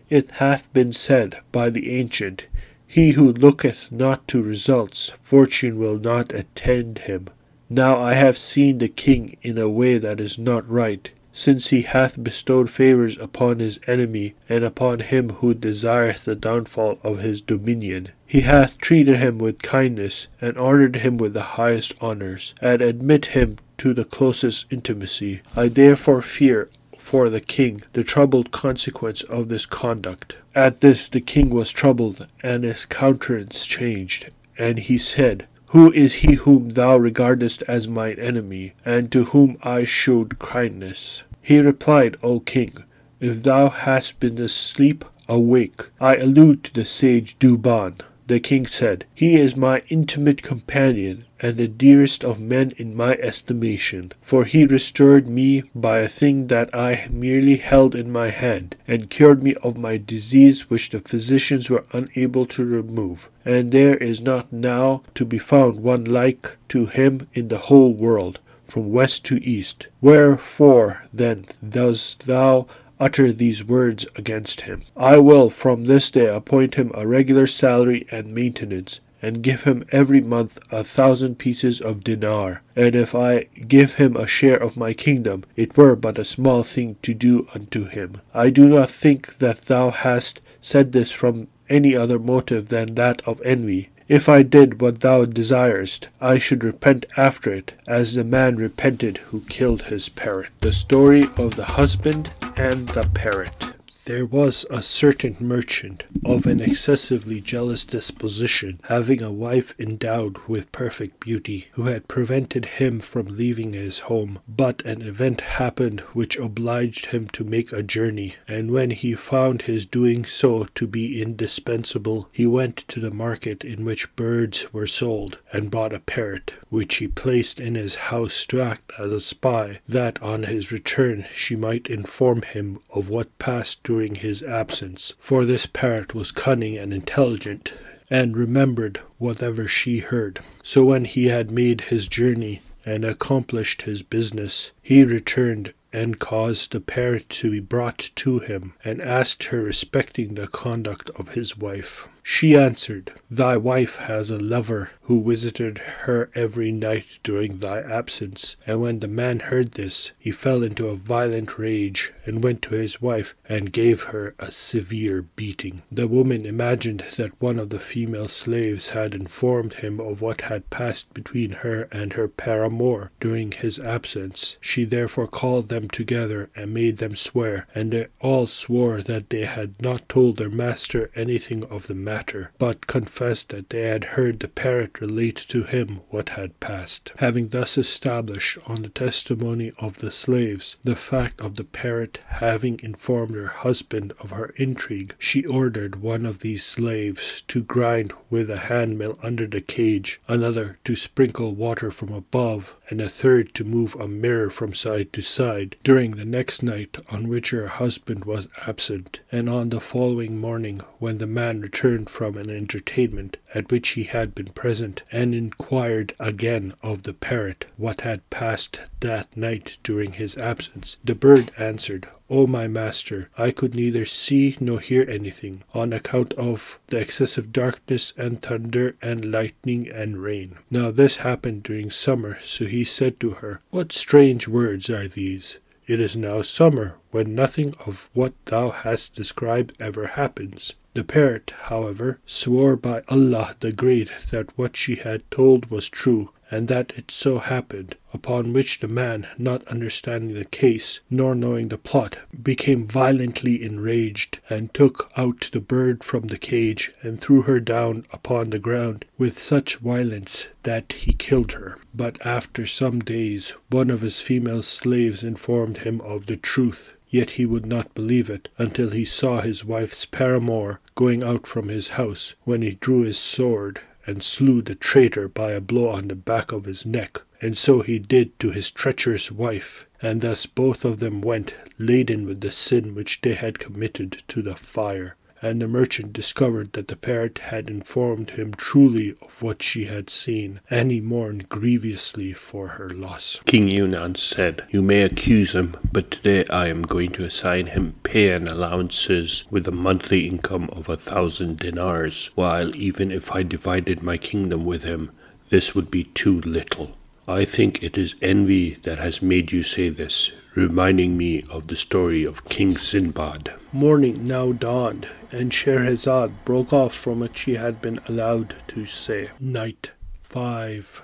it 0.09 0.31
hath 0.31 0.71
been 0.71 0.93
said 0.93 1.35
by 1.51 1.69
the 1.69 1.91
ancient, 1.99 2.47
He 2.87 3.11
who 3.11 3.33
looketh 3.33 3.91
not 3.91 4.25
to 4.29 4.41
results, 4.41 5.11
fortune 5.21 5.77
will 5.77 5.99
not 5.99 6.31
attend 6.31 6.99
him. 6.99 7.27
Now 7.69 8.01
I 8.01 8.13
have 8.13 8.37
seen 8.37 8.77
the 8.77 8.87
king 8.87 9.35
in 9.41 9.57
a 9.57 9.67
way 9.67 9.97
that 9.97 10.21
is 10.21 10.39
not 10.39 10.65
right, 10.69 11.11
since 11.33 11.71
he 11.71 11.81
hath 11.81 12.23
bestowed 12.23 12.69
favours 12.69 13.17
upon 13.17 13.59
his 13.59 13.81
enemy, 13.85 14.35
and 14.47 14.63
upon 14.63 14.99
him 14.99 15.29
who 15.29 15.53
desireth 15.53 16.23
the 16.23 16.33
downfall 16.33 16.99
of 17.03 17.19
his 17.19 17.41
dominion. 17.41 18.11
He 18.25 18.41
hath 18.41 18.77
treated 18.77 19.17
him 19.17 19.39
with 19.39 19.61
kindness, 19.61 20.29
and 20.39 20.57
honoured 20.57 20.95
him 20.95 21.17
with 21.17 21.33
the 21.33 21.57
highest 21.59 22.01
honours, 22.01 22.55
and 22.61 22.81
admit 22.81 23.25
him 23.25 23.57
to 23.79 23.93
the 23.93 24.05
closest 24.05 24.67
intimacy. 24.71 25.41
I 25.53 25.67
therefore 25.67 26.21
fear 26.21 26.69
for 27.07 27.29
the 27.29 27.39
king 27.39 27.81
the 27.93 28.03
troubled 28.03 28.51
consequence 28.51 29.21
of 29.23 29.47
this 29.47 29.65
conduct. 29.65 30.35
At 30.53 30.81
this 30.81 31.07
the 31.07 31.21
king 31.21 31.49
was 31.51 31.71
troubled, 31.71 32.27
and 32.43 32.65
his 32.65 32.85
countenance 32.85 33.65
changed, 33.65 34.29
and 34.57 34.77
he 34.77 34.97
said, 34.97 35.47
Who 35.71 35.93
is 35.93 36.15
he 36.15 36.33
whom 36.33 36.71
thou 36.71 36.97
regardest 36.97 37.63
as 37.65 37.87
mine 37.87 38.17
enemy, 38.19 38.73
and 38.83 39.09
to 39.13 39.23
whom 39.31 39.57
I 39.63 39.85
showed 39.85 40.37
kindness? 40.39 41.23
He 41.41 41.59
replied, 41.59 42.17
O 42.21 42.41
king, 42.41 42.73
if 43.21 43.41
thou 43.41 43.69
hast 43.69 44.19
been 44.19 44.37
asleep, 44.41 45.05
awake. 45.29 45.89
I 46.01 46.17
allude 46.17 46.65
to 46.65 46.73
the 46.73 46.83
sage 46.83 47.39
Duban. 47.39 48.01
The 48.27 48.41
king 48.41 48.65
said, 48.65 49.05
He 49.15 49.37
is 49.37 49.55
my 49.55 49.83
intimate 49.87 50.41
companion, 50.41 51.23
and 51.39 51.55
the 51.55 51.69
dearest 51.69 52.25
of 52.25 52.41
men 52.41 52.73
in 52.75 52.93
my 52.93 53.13
estimation, 53.13 54.11
for 54.21 54.43
he 54.43 54.65
restored 54.65 55.29
me 55.29 55.63
by 55.73 55.99
a 55.99 56.09
thing 56.09 56.47
that 56.47 56.69
I 56.75 57.07
merely 57.09 57.55
held 57.55 57.95
in 57.95 58.11
my 58.11 58.29
hand, 58.31 58.75
and 58.85 59.09
cured 59.09 59.41
me 59.43 59.55
of 59.63 59.77
my 59.77 59.95
disease 59.95 60.69
which 60.69 60.89
the 60.89 60.99
physicians 60.99 61.69
were 61.69 61.85
unable 61.93 62.45
to 62.47 62.65
remove. 62.65 63.29
And 63.45 63.71
there 63.71 63.95
is 63.95 64.19
not 64.19 64.51
now 64.51 65.03
to 65.15 65.23
be 65.23 65.37
found 65.37 65.79
one 65.79 66.03
like 66.03 66.57
to 66.67 66.85
him 66.87 67.29
in 67.33 67.47
the 67.47 67.57
whole 67.69 67.93
world, 67.93 68.41
from 68.67 68.91
west 68.91 69.23
to 69.25 69.41
east. 69.41 69.87
Wherefore 70.01 71.03
then 71.13 71.45
dost 71.67 72.27
thou 72.27 72.67
utter 72.99 73.31
these 73.31 73.63
words 73.63 74.05
against 74.15 74.61
him. 74.61 74.81
I 74.95 75.17
will 75.17 75.49
from 75.49 75.85
this 75.85 76.09
day 76.11 76.27
appoint 76.27 76.75
him 76.75 76.91
a 76.93 77.07
regular 77.07 77.47
salary 77.47 78.07
and 78.11 78.33
maintenance, 78.33 78.99
and 79.21 79.41
give 79.41 79.63
him 79.63 79.83
every 79.91 80.21
month 80.21 80.59
a 80.71 80.83
thousand 80.83 81.39
pieces 81.39 81.81
of 81.81 82.03
dinar. 82.03 82.61
And 82.75 82.95
if 82.95 83.15
I 83.15 83.47
give 83.67 83.95
him 83.95 84.15
a 84.15 84.27
share 84.27 84.57
of 84.57 84.77
my 84.77 84.93
kingdom, 84.93 85.43
it 85.55 85.75
were 85.75 85.95
but 85.95 86.19
a 86.19 86.25
small 86.25 86.63
thing 86.63 86.97
to 87.01 87.13
do 87.13 87.47
unto 87.53 87.85
him. 87.85 88.21
I 88.33 88.49
do 88.51 88.67
not 88.69 88.89
think 88.89 89.39
that 89.39 89.65
thou 89.65 89.89
hast 89.89 90.41
said 90.61 90.91
this 90.91 91.11
from 91.11 91.47
any 91.69 91.95
other 91.95 92.19
motive 92.19 92.69
than 92.69 92.95
that 92.95 93.21
of 93.25 93.41
envy. 93.43 93.89
If 94.07 94.29
I 94.29 94.41
did 94.41 94.79
what 94.79 95.01
thou 95.01 95.25
desirest, 95.25 96.07
I 96.21 96.37
should 96.37 96.63
repent 96.63 97.05
after 97.17 97.51
it, 97.53 97.73
as 97.85 98.13
the 98.13 98.23
man 98.23 98.55
repented 98.55 99.17
who 99.17 99.41
killed 99.41 99.83
his 99.83 100.07
parrot. 100.07 100.49
The 100.61 100.71
story 100.71 101.27
of 101.35 101.55
the 101.55 101.65
husband 101.65 102.31
and 102.55 102.87
the 102.89 103.09
parrot. 103.13 103.73
There 104.07 104.25
was 104.25 104.65
a 104.69 104.81
certain 104.81 105.35
merchant 105.41 106.05
of 106.23 106.47
an 106.47 106.61
excessively 106.61 107.41
jealous 107.41 107.83
disposition, 107.83 108.79
having 108.85 109.21
a 109.21 109.33
wife 109.33 109.75
endowed 109.77 110.37
with 110.47 110.71
perfect 110.71 111.19
beauty, 111.19 111.67
who 111.73 111.83
had 111.83 112.07
prevented 112.07 112.65
him 112.79 113.01
from 113.01 113.25
leaving 113.25 113.73
his 113.73 113.99
home. 114.07 114.39
But 114.47 114.81
an 114.85 115.01
event 115.01 115.41
happened 115.41 115.99
which 116.13 116.37
obliged 116.37 117.07
him 117.07 117.27
to 117.33 117.43
make 117.43 117.73
a 117.73 117.83
journey, 117.83 118.35
and 118.47 118.71
when 118.71 118.91
he 118.91 119.13
found 119.13 119.63
his 119.63 119.85
doing 119.85 120.23
so 120.23 120.67
to 120.75 120.87
be 120.87 121.21
indispensable, 121.21 122.29
he 122.31 122.45
went 122.45 122.77
to 122.87 123.01
the 123.01 123.11
market 123.11 123.65
in 123.65 123.83
which 123.83 124.15
birds 124.15 124.71
were 124.71 124.87
sold, 124.87 125.39
and 125.51 125.69
bought 125.69 125.91
a 125.91 125.99
parrot, 125.99 126.53
which 126.69 126.95
he 126.95 127.09
placed 127.09 127.59
in 127.59 127.75
his 127.75 127.95
house 127.95 128.45
to 128.45 128.61
act 128.61 128.93
as 128.97 129.11
a 129.11 129.19
spy, 129.19 129.79
that 129.85 130.21
on 130.21 130.43
his 130.43 130.71
return 130.71 131.25
she 131.35 131.57
might 131.57 131.89
inform 131.89 132.41
him 132.43 132.79
of 132.89 133.09
what 133.09 133.37
passed 133.37 133.83
during 133.83 133.96
his 134.15 134.43
absence, 134.43 135.13
for 135.19 135.45
this 135.45 135.65
parrot 135.65 136.13
was 136.13 136.31
cunning 136.31 136.77
and 136.77 136.93
intelligent, 136.93 137.73
and 138.09 138.37
remembered 138.37 138.97
whatever 139.17 139.67
she 139.67 139.99
heard. 139.99 140.39
So 140.63 140.85
when 140.85 141.05
he 141.05 141.27
had 141.27 141.51
made 141.51 141.81
his 141.81 142.07
journey 142.07 142.61
and 142.85 143.03
accomplished 143.03 143.81
his 143.81 144.01
business, 144.01 144.71
he 144.81 145.03
returned 145.03 145.73
and 145.91 146.19
caused 146.19 146.71
the 146.71 146.79
parrot 146.79 147.27
to 147.29 147.51
be 147.51 147.59
brought 147.59 148.11
to 148.15 148.39
him, 148.39 148.73
and 148.83 149.01
asked 149.01 149.45
her 149.45 149.61
respecting 149.61 150.35
the 150.35 150.47
conduct 150.47 151.09
of 151.15 151.29
his 151.29 151.57
wife. 151.57 152.07
She 152.29 152.55
answered, 152.55 153.13
Thy 153.31 153.55
wife 153.55 153.95
has 153.95 154.29
a 154.29 154.37
lover 154.37 154.91
who 155.03 155.23
visited 155.23 155.77
her 156.01 156.29
every 156.35 156.71
night 156.73 157.19
during 157.23 157.57
thy 157.57 157.79
absence. 157.79 158.57
And 158.67 158.81
when 158.81 158.99
the 158.99 159.07
man 159.07 159.39
heard 159.39 159.71
this, 159.71 160.11
he 160.19 160.31
fell 160.31 160.61
into 160.61 160.89
a 160.89 160.95
violent 160.95 161.57
rage, 161.57 162.11
and 162.25 162.43
went 162.43 162.61
to 162.63 162.75
his 162.75 163.01
wife, 163.01 163.33
and 163.47 163.71
gave 163.71 164.03
her 164.03 164.35
a 164.39 164.51
severe 164.51 165.21
beating. 165.21 165.81
The 165.89 166.07
woman 166.07 166.45
imagined 166.45 167.05
that 167.15 167.41
one 167.41 167.57
of 167.57 167.69
the 167.69 167.79
female 167.79 168.27
slaves 168.27 168.89
had 168.89 169.15
informed 169.15 169.75
him 169.75 169.99
of 169.99 170.21
what 170.21 170.41
had 170.41 170.69
passed 170.69 171.13
between 171.13 171.51
her 171.51 171.87
and 171.93 172.13
her 172.13 172.27
paramour 172.27 173.09
during 173.21 173.51
his 173.53 173.79
absence. 173.79 174.57
She 174.59 174.83
therefore 174.83 175.27
called 175.27 175.69
them 175.69 175.87
together 175.87 176.49
and 176.55 176.73
made 176.73 176.97
them 176.97 177.15
swear, 177.15 177.67
and 177.73 177.91
they 177.91 178.07
all 178.19 178.47
swore 178.47 179.01
that 179.01 179.29
they 179.29 179.45
had 179.45 179.81
not 179.81 180.07
told 180.09 180.37
their 180.37 180.49
master 180.49 181.09
anything 181.15 181.63
of 181.63 181.87
the 181.87 181.95
matter 181.95 182.16
matter, 182.17 182.51
but 182.57 182.87
confessed 182.87 183.49
that 183.49 183.69
they 183.69 183.81
had 183.81 184.03
heard 184.15 184.39
the 184.39 184.47
parrot 184.47 184.99
relate 184.99 185.35
to 185.35 185.61
him 185.61 185.99
what 186.09 186.29
had 186.29 186.59
passed. 186.59 187.11
Having 187.17 187.49
thus 187.49 187.77
established 187.77 188.57
on 188.65 188.81
the 188.81 188.89
testimony 188.89 189.71
of 189.77 189.99
the 189.99 190.09
slaves 190.09 190.77
the 190.83 190.95
fact 190.95 191.39
of 191.39 191.55
the 191.55 191.63
parrot 191.63 192.19
having 192.27 192.79
informed 192.81 193.35
her 193.35 193.47
husband 193.47 194.13
of 194.19 194.31
her 194.31 194.51
intrigue, 194.55 195.13
she 195.19 195.45
ordered 195.45 196.01
one 196.01 196.25
of 196.25 196.39
these 196.39 196.63
slaves 196.63 197.43
to 197.43 197.61
grind 197.61 198.11
with 198.31 198.49
a 198.49 198.57
hand 198.57 198.97
mill 198.97 199.19
under 199.21 199.45
the 199.45 199.61
cage, 199.61 200.19
another 200.27 200.79
to 200.83 200.95
sprinkle 200.95 201.53
water 201.53 201.91
from 201.91 202.11
above, 202.11 202.75
and 202.89 202.99
a 202.99 203.09
third 203.09 203.53
to 203.53 203.63
move 203.63 203.93
a 203.95 204.07
mirror 204.07 204.49
from 204.49 204.73
side 204.73 205.13
to 205.13 205.21
side 205.21 205.75
during 205.83 206.11
the 206.11 206.25
next 206.25 206.63
night 206.63 206.97
on 207.09 207.27
which 207.27 207.51
her 207.51 207.67
husband 207.67 208.25
was 208.25 208.47
absent, 208.65 209.19
and 209.31 209.47
on 209.47 209.69
the 209.69 209.79
following 209.79 210.39
morning 210.39 210.81
when 210.97 211.19
the 211.19 211.27
man 211.27 211.61
returned 211.61 212.06
from 212.07 212.37
an 212.37 212.49
entertainment 212.49 213.37
at 213.53 213.71
which 213.71 213.89
he 213.89 214.03
had 214.03 214.33
been 214.33 214.47
present, 214.49 215.03
and 215.11 215.35
inquired 215.35 216.13
again 216.19 216.73
of 216.81 217.03
the 217.03 217.13
parrot 217.13 217.65
what 217.75 218.01
had 218.01 218.29
passed 218.29 218.79
that 219.01 219.35
night 219.35 219.77
during 219.83 220.13
his 220.13 220.37
absence. 220.37 220.97
The 221.03 221.15
bird 221.15 221.51
answered, 221.57 222.07
O 222.29 222.45
my 222.45 222.67
master, 222.67 223.29
I 223.37 223.51
could 223.51 223.73
neither 223.73 224.03
see 224.05 224.57
nor 224.59 224.79
hear 224.79 225.05
anything, 225.09 225.63
on 225.73 225.93
account 225.93 226.33
of 226.33 226.79
the 226.87 226.97
excessive 226.97 227.53
darkness 227.53 228.13
and 228.17 228.41
thunder 228.41 228.95
and 229.01 229.31
lightning 229.31 229.87
and 229.89 230.21
rain. 230.21 230.57
Now 230.69 230.91
this 230.91 231.17
happened 231.17 231.63
during 231.63 231.89
summer, 231.89 232.37
so 232.41 232.65
he 232.65 232.83
said 232.83 233.19
to 233.21 233.31
her, 233.31 233.61
What 233.69 233.91
strange 233.91 234.47
words 234.47 234.89
are 234.89 235.07
these? 235.07 235.59
It 235.87 236.01
is 236.01 236.17
now 236.17 236.41
summer, 236.41 236.95
when 237.11 237.33
nothing 237.33 237.73
of 237.85 238.09
what 238.13 238.33
thou 238.45 238.71
hast 238.71 239.15
described 239.15 239.77
ever 239.79 240.07
happens. 240.07 240.75
The 240.97 241.03
parrot, 241.03 241.53
however, 241.65 242.17
swore 242.25 242.75
by 242.75 243.03
Allah 243.07 243.55
the 243.59 243.71
Great 243.71 244.09
that 244.31 244.57
what 244.57 244.75
she 244.75 244.95
had 244.95 245.29
told 245.29 245.69
was 245.69 245.89
true, 245.89 246.31
and 246.49 246.67
that 246.69 246.91
it 246.97 247.11
so 247.11 247.37
happened, 247.37 247.95
upon 248.15 248.51
which 248.51 248.79
the 248.79 248.87
man, 248.87 249.27
not 249.37 249.63
understanding 249.67 250.33
the 250.35 250.43
case, 250.43 251.01
nor 251.07 251.35
knowing 251.35 251.67
the 251.67 251.77
plot, 251.77 252.17
became 252.41 252.87
violently 252.87 253.61
enraged, 253.63 254.39
and 254.49 254.73
took 254.73 255.11
out 255.15 255.51
the 255.53 255.59
bird 255.59 256.03
from 256.03 256.29
the 256.29 256.37
cage, 256.39 256.91
and 257.03 257.21
threw 257.21 257.43
her 257.43 257.59
down 257.59 258.03
upon 258.11 258.49
the 258.49 258.57
ground 258.57 259.05
with 259.19 259.37
such 259.37 259.75
violence 259.75 260.47
that 260.63 260.93
he 260.93 261.13
killed 261.13 261.51
her. 261.51 261.77
But 261.93 262.17
after 262.25 262.65
some 262.65 263.01
days, 263.01 263.53
one 263.69 263.91
of 263.91 264.01
his 264.01 264.19
female 264.19 264.63
slaves 264.63 265.23
informed 265.23 265.77
him 265.77 266.01
of 266.01 266.25
the 266.25 266.37
truth. 266.37 266.95
Yet 267.09 267.29
he 267.31 267.45
would 267.45 267.65
not 267.65 267.95
believe 267.95 268.29
it 268.29 268.49
until 268.57 268.89
he 268.89 269.05
saw 269.05 269.39
his 269.39 269.63
wife's 269.63 270.05
paramour 270.05 270.81
going 270.97 271.23
out 271.23 271.45
from 271.45 271.69
his 271.69 271.89
house, 271.89 272.33
when 272.43 272.63
he 272.63 272.71
drew 272.71 273.03
his 273.03 273.19
sword 273.19 273.79
and 274.07 274.23
slew 274.23 274.63
the 274.63 274.73
traitor 274.73 275.27
by 275.29 275.51
a 275.51 275.61
blow 275.61 275.89
on 275.89 276.07
the 276.07 276.15
back 276.15 276.51
of 276.51 276.65
his 276.65 276.87
neck. 276.87 277.21
And 277.39 277.55
so 277.55 277.81
he 277.81 277.99
did 277.99 278.37
to 278.39 278.49
his 278.49 278.71
treacherous 278.71 279.31
wife, 279.31 279.85
and 280.01 280.21
thus 280.21 280.47
both 280.47 280.83
of 280.83 280.99
them 280.99 281.21
went, 281.21 281.55
laden 281.77 282.25
with 282.25 282.41
the 282.41 282.49
sin 282.49 282.95
which 282.95 283.21
they 283.21 283.35
had 283.35 283.59
committed, 283.59 284.23
to 284.29 284.41
the 284.41 284.55
fire 284.55 285.15
and 285.41 285.61
the 285.61 285.67
merchant 285.67 286.13
discovered 286.13 286.73
that 286.73 286.87
the 286.87 286.95
parrot 286.95 287.37
had 287.39 287.69
informed 287.69 288.31
him 288.31 288.53
truly 288.53 289.15
of 289.21 289.41
what 289.41 289.61
she 289.61 289.85
had 289.85 290.09
seen, 290.09 290.59
and 290.69 290.91
he 290.91 290.99
mourned 290.99 291.49
grievously 291.49 292.33
for 292.33 292.67
her 292.69 292.89
loss. 292.89 293.39
King 293.45 293.69
Yunan 293.69 294.17
said, 294.17 294.63
You 294.69 294.81
may 294.81 295.03
accuse 295.03 295.53
him, 295.53 295.75
but 295.91 296.11
today 296.11 296.45
I 296.49 296.67
am 296.67 296.81
going 296.81 297.11
to 297.11 297.25
assign 297.25 297.67
him 297.67 297.95
pay 298.03 298.31
and 298.31 298.47
allowances 298.47 299.43
with 299.49 299.67
a 299.67 299.71
monthly 299.71 300.27
income 300.27 300.69
of 300.71 300.89
a 300.89 300.97
thousand 300.97 301.59
dinars, 301.59 302.29
while 302.35 302.75
even 302.75 303.11
if 303.11 303.31
I 303.31 303.43
divided 303.43 304.01
my 304.01 304.17
kingdom 304.17 304.65
with 304.65 304.83
him, 304.83 305.11
this 305.49 305.73
would 305.75 305.89
be 305.91 306.03
too 306.03 306.41
little. 306.41 306.97
I 307.27 307.43
think 307.43 307.83
it 307.83 307.97
is 307.97 308.15
envy 308.21 308.75
that 308.83 308.99
has 308.99 309.21
made 309.21 309.51
you 309.51 309.61
say 309.61 309.89
this, 309.89 310.31
reminding 310.57 311.15
me 311.15 311.43
of 311.51 311.67
the 311.67 311.75
story 311.75 312.23
of 312.23 312.43
King 312.45 312.75
Sinbad. 312.75 313.53
Morning 313.71 314.27
now 314.27 314.51
dawned, 314.53 315.07
and 315.31 315.53
Scheherazade 315.53 316.31
broke 316.45 316.73
off 316.73 316.95
from 316.95 317.19
what 317.19 317.37
she 317.37 317.53
had 317.53 317.79
been 317.79 317.99
allowed 318.07 318.55
to 318.69 318.83
say. 318.83 319.29
Night 319.39 319.91
5. 320.23 321.03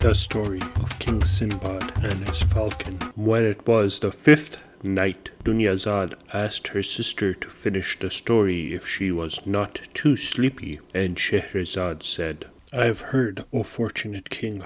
The 0.00 0.14
story 0.14 0.60
of 0.60 0.98
King 0.98 1.24
Sinbad 1.24 2.04
and 2.04 2.28
his 2.28 2.42
falcon. 2.42 2.98
When 3.16 3.46
it 3.46 3.66
was 3.66 4.00
the 4.00 4.12
fifth 4.12 4.62
night, 4.82 5.30
Dunyazad 5.44 6.12
asked 6.34 6.68
her 6.68 6.82
sister 6.82 7.32
to 7.32 7.48
finish 7.48 7.98
the 7.98 8.10
story 8.10 8.74
if 8.74 8.86
she 8.86 9.10
was 9.10 9.46
not 9.46 9.80
too 9.94 10.14
sleepy, 10.14 10.78
and 10.92 11.18
Scheherazade 11.18 12.02
said, 12.02 12.48
I 12.74 12.86
have 12.86 13.12
heard, 13.12 13.44
O 13.52 13.62
fortunate 13.62 14.30
king, 14.30 14.64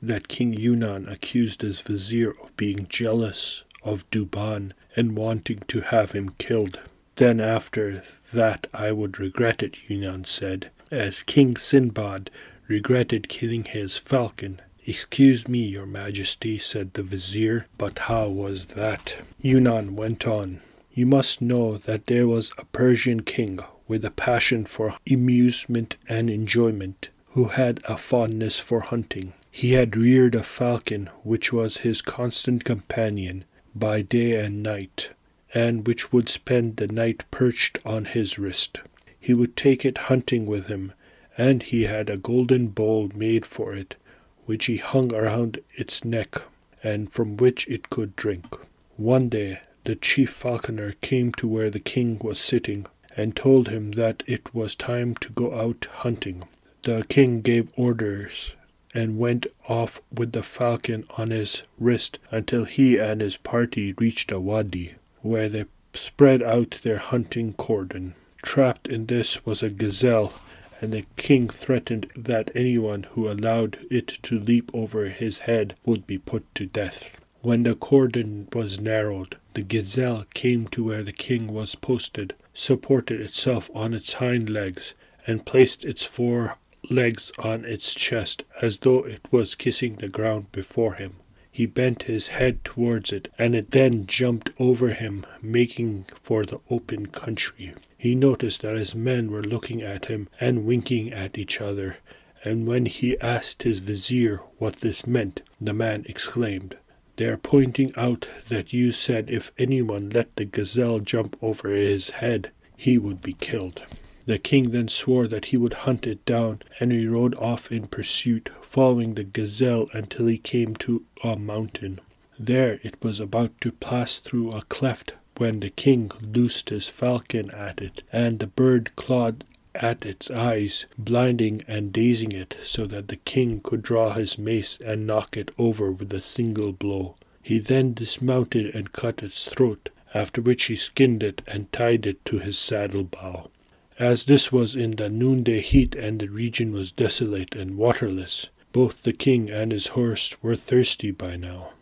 that 0.00 0.28
King 0.28 0.54
Yunan 0.54 1.06
accused 1.10 1.60
his 1.60 1.80
vizier 1.80 2.30
of 2.42 2.56
being 2.56 2.86
jealous 2.88 3.64
of 3.82 4.08
Duban 4.10 4.72
and 4.96 5.14
wanting 5.16 5.58
to 5.68 5.82
have 5.82 6.12
him 6.12 6.30
killed. 6.38 6.80
Then 7.16 7.40
after 7.40 8.02
that 8.32 8.68
I 8.72 8.90
would 8.92 9.20
regret 9.20 9.62
it, 9.62 9.74
Yunan 9.86 10.24
said, 10.24 10.70
as 10.90 11.22
King 11.22 11.56
Sinbad 11.56 12.30
regretted 12.68 13.28
killing 13.28 13.64
his 13.64 13.98
falcon 13.98 14.62
Excuse 14.84 15.46
me, 15.46 15.60
your 15.60 15.86
majesty, 15.86 16.58
said 16.58 16.94
the 16.94 17.04
vizier, 17.04 17.66
but 17.78 18.00
how 18.00 18.28
was 18.28 18.66
that? 18.74 19.22
Yunan 19.44 19.90
went 19.90 20.26
on. 20.26 20.60
You 20.92 21.06
must 21.06 21.40
know 21.40 21.76
that 21.78 22.06
there 22.06 22.26
was 22.26 22.50
a 22.58 22.64
Persian 22.64 23.22
king 23.22 23.60
with 23.86 24.04
a 24.04 24.10
passion 24.10 24.64
for 24.64 24.96
amusement 25.08 25.96
and 26.08 26.28
enjoyment, 26.28 27.10
who 27.34 27.44
had 27.44 27.80
a 27.84 27.96
fondness 27.96 28.58
for 28.58 28.80
hunting. 28.80 29.32
He 29.50 29.72
had 29.72 29.96
reared 29.96 30.34
a 30.34 30.42
falcon 30.42 31.08
which 31.22 31.52
was 31.52 31.78
his 31.78 32.02
constant 32.02 32.64
companion 32.64 33.44
by 33.74 34.02
day 34.02 34.38
and 34.38 34.62
night, 34.62 35.10
and 35.54 35.86
which 35.86 36.12
would 36.12 36.28
spend 36.28 36.76
the 36.76 36.88
night 36.88 37.24
perched 37.30 37.78
on 37.86 38.04
his 38.04 38.38
wrist. 38.38 38.80
He 39.18 39.32
would 39.32 39.56
take 39.56 39.84
it 39.84 40.08
hunting 40.08 40.44
with 40.44 40.66
him, 40.66 40.92
and 41.38 41.62
he 41.62 41.84
had 41.84 42.10
a 42.10 42.18
golden 42.18 42.68
bowl 42.68 43.10
made 43.14 43.46
for 43.46 43.74
it, 43.74 43.96
which 44.44 44.66
he 44.66 44.76
hung 44.76 45.14
around 45.14 45.60
its 45.74 46.04
neck, 46.04 46.42
and 46.82 47.10
from 47.10 47.36
which 47.38 47.66
it 47.68 47.88
could 47.88 48.14
drink. 48.14 48.56
One 48.96 49.30
day 49.30 49.60
the 49.84 49.96
chief 49.96 50.30
falconer 50.30 50.92
came 51.00 51.32
to 51.32 51.48
where 51.48 51.70
the 51.70 51.80
king 51.80 52.18
was 52.22 52.38
sitting, 52.38 52.86
and 53.16 53.34
told 53.34 53.68
him 53.68 53.92
that 53.92 54.22
it 54.26 54.54
was 54.54 54.74
time 54.74 55.14
to 55.16 55.30
go 55.30 55.58
out 55.58 55.86
hunting. 55.90 56.44
The 56.84 57.04
king 57.08 57.42
gave 57.42 57.68
orders, 57.76 58.56
and 58.92 59.16
went 59.16 59.46
off 59.68 60.00
with 60.12 60.32
the 60.32 60.42
falcon 60.42 61.04
on 61.10 61.30
his 61.30 61.62
wrist 61.78 62.18
until 62.32 62.64
he 62.64 62.98
and 62.98 63.20
his 63.20 63.36
party 63.36 63.94
reached 63.98 64.32
a 64.32 64.40
wadi, 64.40 64.94
where 65.20 65.48
they 65.48 65.66
spread 65.94 66.42
out 66.42 66.80
their 66.82 66.98
hunting 66.98 67.52
cordon. 67.52 68.14
Trapped 68.42 68.88
in 68.88 69.06
this 69.06 69.46
was 69.46 69.62
a 69.62 69.70
gazelle, 69.70 70.34
and 70.80 70.92
the 70.92 71.04
king 71.16 71.46
threatened 71.48 72.10
that 72.16 72.50
anyone 72.52 73.04
who 73.12 73.30
allowed 73.30 73.78
it 73.88 74.08
to 74.22 74.40
leap 74.40 74.68
over 74.74 75.08
his 75.08 75.38
head 75.38 75.76
would 75.84 76.04
be 76.04 76.18
put 76.18 76.52
to 76.56 76.66
death. 76.66 77.20
When 77.42 77.62
the 77.62 77.76
cordon 77.76 78.48
was 78.52 78.80
narrowed, 78.80 79.36
the 79.54 79.62
gazelle 79.62 80.26
came 80.34 80.66
to 80.68 80.82
where 80.82 81.04
the 81.04 81.12
king 81.12 81.46
was 81.46 81.76
posted, 81.76 82.34
supported 82.52 83.20
itself 83.20 83.70
on 83.72 83.94
its 83.94 84.14
hind 84.14 84.50
legs, 84.50 84.94
and 85.28 85.46
placed 85.46 85.84
its 85.84 86.02
four 86.02 86.56
legs 86.90 87.30
on 87.38 87.64
its 87.64 87.94
chest 87.94 88.44
as 88.60 88.78
though 88.78 89.04
it 89.04 89.20
was 89.30 89.54
kissing 89.54 89.94
the 89.96 90.08
ground 90.08 90.50
before 90.52 90.94
him. 90.94 91.16
He 91.50 91.66
bent 91.66 92.04
his 92.04 92.28
head 92.28 92.64
towards 92.64 93.12
it, 93.12 93.28
and 93.38 93.54
it 93.54 93.72
then 93.72 94.06
jumped 94.06 94.50
over 94.58 94.88
him, 94.88 95.24
making 95.42 96.06
for 96.22 96.44
the 96.44 96.60
open 96.70 97.06
country. 97.06 97.74
He 97.98 98.14
noticed 98.14 98.62
that 98.62 98.76
his 98.76 98.94
men 98.94 99.30
were 99.30 99.42
looking 99.42 99.82
at 99.82 100.06
him 100.06 100.28
and 100.40 100.64
winking 100.64 101.12
at 101.12 101.36
each 101.36 101.60
other, 101.60 101.98
and 102.42 102.66
when 102.66 102.86
he 102.86 103.20
asked 103.20 103.62
his 103.62 103.78
vizier 103.78 104.38
what 104.58 104.76
this 104.76 105.06
meant, 105.06 105.42
the 105.60 105.72
man 105.72 106.04
exclaimed, 106.08 106.76
They 107.16 107.26
are 107.26 107.36
pointing 107.36 107.92
out 107.96 108.28
that 108.48 108.72
you 108.72 108.90
said 108.90 109.30
if 109.30 109.52
anyone 109.58 110.10
let 110.10 110.34
the 110.36 110.46
gazelle 110.46 111.00
jump 111.00 111.36
over 111.42 111.68
his 111.68 112.10
head, 112.10 112.50
he 112.76 112.98
would 112.98 113.20
be 113.20 113.34
killed. 113.34 113.84
The 114.24 114.38
king 114.38 114.70
then 114.70 114.86
swore 114.86 115.26
that 115.26 115.46
he 115.46 115.56
would 115.56 115.72
hunt 115.82 116.06
it 116.06 116.24
down, 116.24 116.60
and 116.78 116.92
he 116.92 117.06
rode 117.06 117.34
off 117.34 117.72
in 117.72 117.88
pursuit, 117.88 118.50
following 118.60 119.14
the 119.14 119.24
gazelle 119.24 119.88
until 119.92 120.28
he 120.28 120.38
came 120.38 120.76
to 120.76 121.04
a 121.24 121.34
mountain. 121.34 122.00
There 122.38 122.78
it 122.84 123.02
was 123.02 123.18
about 123.18 123.60
to 123.62 123.72
pass 123.72 124.18
through 124.18 124.52
a 124.52 124.62
cleft 124.62 125.14
when 125.38 125.58
the 125.58 125.70
king 125.70 126.12
loosed 126.20 126.68
his 126.68 126.86
falcon 126.86 127.50
at 127.50 127.80
it, 127.80 128.04
and 128.12 128.38
the 128.38 128.46
bird 128.46 128.94
clawed 128.94 129.42
at 129.74 130.06
its 130.06 130.30
eyes, 130.30 130.86
blinding 130.96 131.62
and 131.66 131.92
dazing 131.92 132.30
it, 132.30 132.56
so 132.62 132.86
that 132.86 133.08
the 133.08 133.16
king 133.16 133.58
could 133.60 133.82
draw 133.82 134.12
his 134.12 134.38
mace 134.38 134.78
and 134.84 135.04
knock 135.06 135.36
it 135.36 135.50
over 135.58 135.90
with 135.90 136.12
a 136.12 136.20
single 136.20 136.72
blow. 136.72 137.16
He 137.42 137.58
then 137.58 137.92
dismounted 137.92 138.72
and 138.72 138.92
cut 138.92 139.20
its 139.22 139.46
throat, 139.48 139.88
after 140.14 140.40
which 140.40 140.64
he 140.64 140.76
skinned 140.76 141.24
it 141.24 141.42
and 141.46 141.72
tied 141.72 142.06
it 142.06 142.24
to 142.26 142.38
his 142.38 142.56
saddle 142.56 143.02
bow. 143.02 143.50
As 143.98 144.24
this 144.24 144.50
was 144.50 144.74
in 144.74 144.92
the 144.92 145.10
noonday 145.10 145.60
heat 145.60 145.94
and 145.94 146.18
the 146.18 146.28
region 146.28 146.72
was 146.72 146.90
desolate 146.90 147.54
and 147.54 147.76
waterless, 147.76 148.48
both 148.72 149.02
the 149.02 149.12
king 149.12 149.50
and 149.50 149.70
his 149.70 149.88
horse 149.88 150.34
were 150.42 150.56
thirsty 150.56 151.10
by 151.10 151.36
now. 151.36 151.72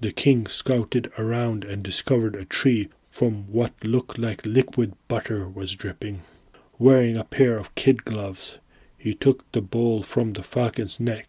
The 0.00 0.10
king 0.10 0.46
scouted 0.48 1.12
around 1.16 1.64
and 1.64 1.82
discovered 1.82 2.34
a 2.34 2.44
tree 2.44 2.88
from 3.08 3.52
what 3.52 3.84
looked 3.84 4.18
like 4.18 4.44
liquid 4.44 4.94
butter 5.06 5.48
was 5.48 5.76
dripping. 5.76 6.22
Wearing 6.78 7.16
a 7.16 7.24
pair 7.24 7.56
of 7.56 7.74
kid 7.76 8.04
gloves, 8.04 8.58
he 8.98 9.14
took 9.14 9.50
the 9.52 9.60
bowl 9.60 10.02
from 10.02 10.32
the 10.32 10.42
falcon's 10.42 10.98
neck, 10.98 11.28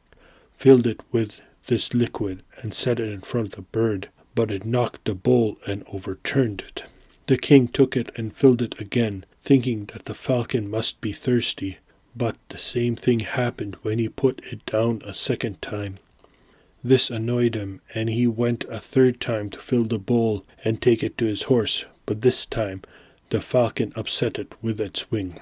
filled 0.55 0.87
it 0.87 1.01
with 1.11 1.41
this 1.67 1.93
liquid, 1.93 2.41
and 2.61 2.73
set 2.73 2.99
it 2.99 3.09
in 3.09 3.21
front 3.21 3.49
of 3.49 3.53
the 3.53 3.61
bird, 3.61 4.09
but 4.33 4.49
it 4.49 4.65
knocked 4.65 5.05
the 5.05 5.13
bowl 5.13 5.57
and 5.67 5.83
overturned 5.91 6.61
it. 6.61 6.83
The 7.27 7.37
king 7.37 7.67
took 7.67 7.95
it 7.95 8.11
and 8.15 8.33
filled 8.35 8.61
it 8.61 8.79
again, 8.81 9.25
thinking 9.43 9.85
that 9.85 10.05
the 10.05 10.13
falcon 10.13 10.69
must 10.69 11.01
be 11.01 11.11
thirsty, 11.11 11.77
but 12.15 12.35
the 12.49 12.57
same 12.57 12.95
thing 12.95 13.19
happened 13.19 13.75
when 13.81 13.97
he 13.99 14.07
put 14.09 14.41
it 14.51 14.65
down 14.65 15.01
a 15.05 15.13
second 15.13 15.61
time. 15.61 15.97
This 16.83 17.09
annoyed 17.09 17.55
him, 17.55 17.81
and 17.93 18.09
he 18.09 18.27
went 18.27 18.65
a 18.65 18.79
third 18.79 19.19
time 19.19 19.49
to 19.51 19.59
fill 19.59 19.83
the 19.83 19.99
bowl 19.99 20.45
and 20.63 20.81
take 20.81 21.03
it 21.03 21.17
to 21.19 21.25
his 21.25 21.43
horse, 21.43 21.85
but 22.05 22.21
this 22.21 22.45
time 22.45 22.81
the 23.29 23.39
falcon 23.39 23.93
upset 23.95 24.37
it 24.37 24.53
with 24.61 24.81
its 24.81 25.09
wing. 25.09 25.39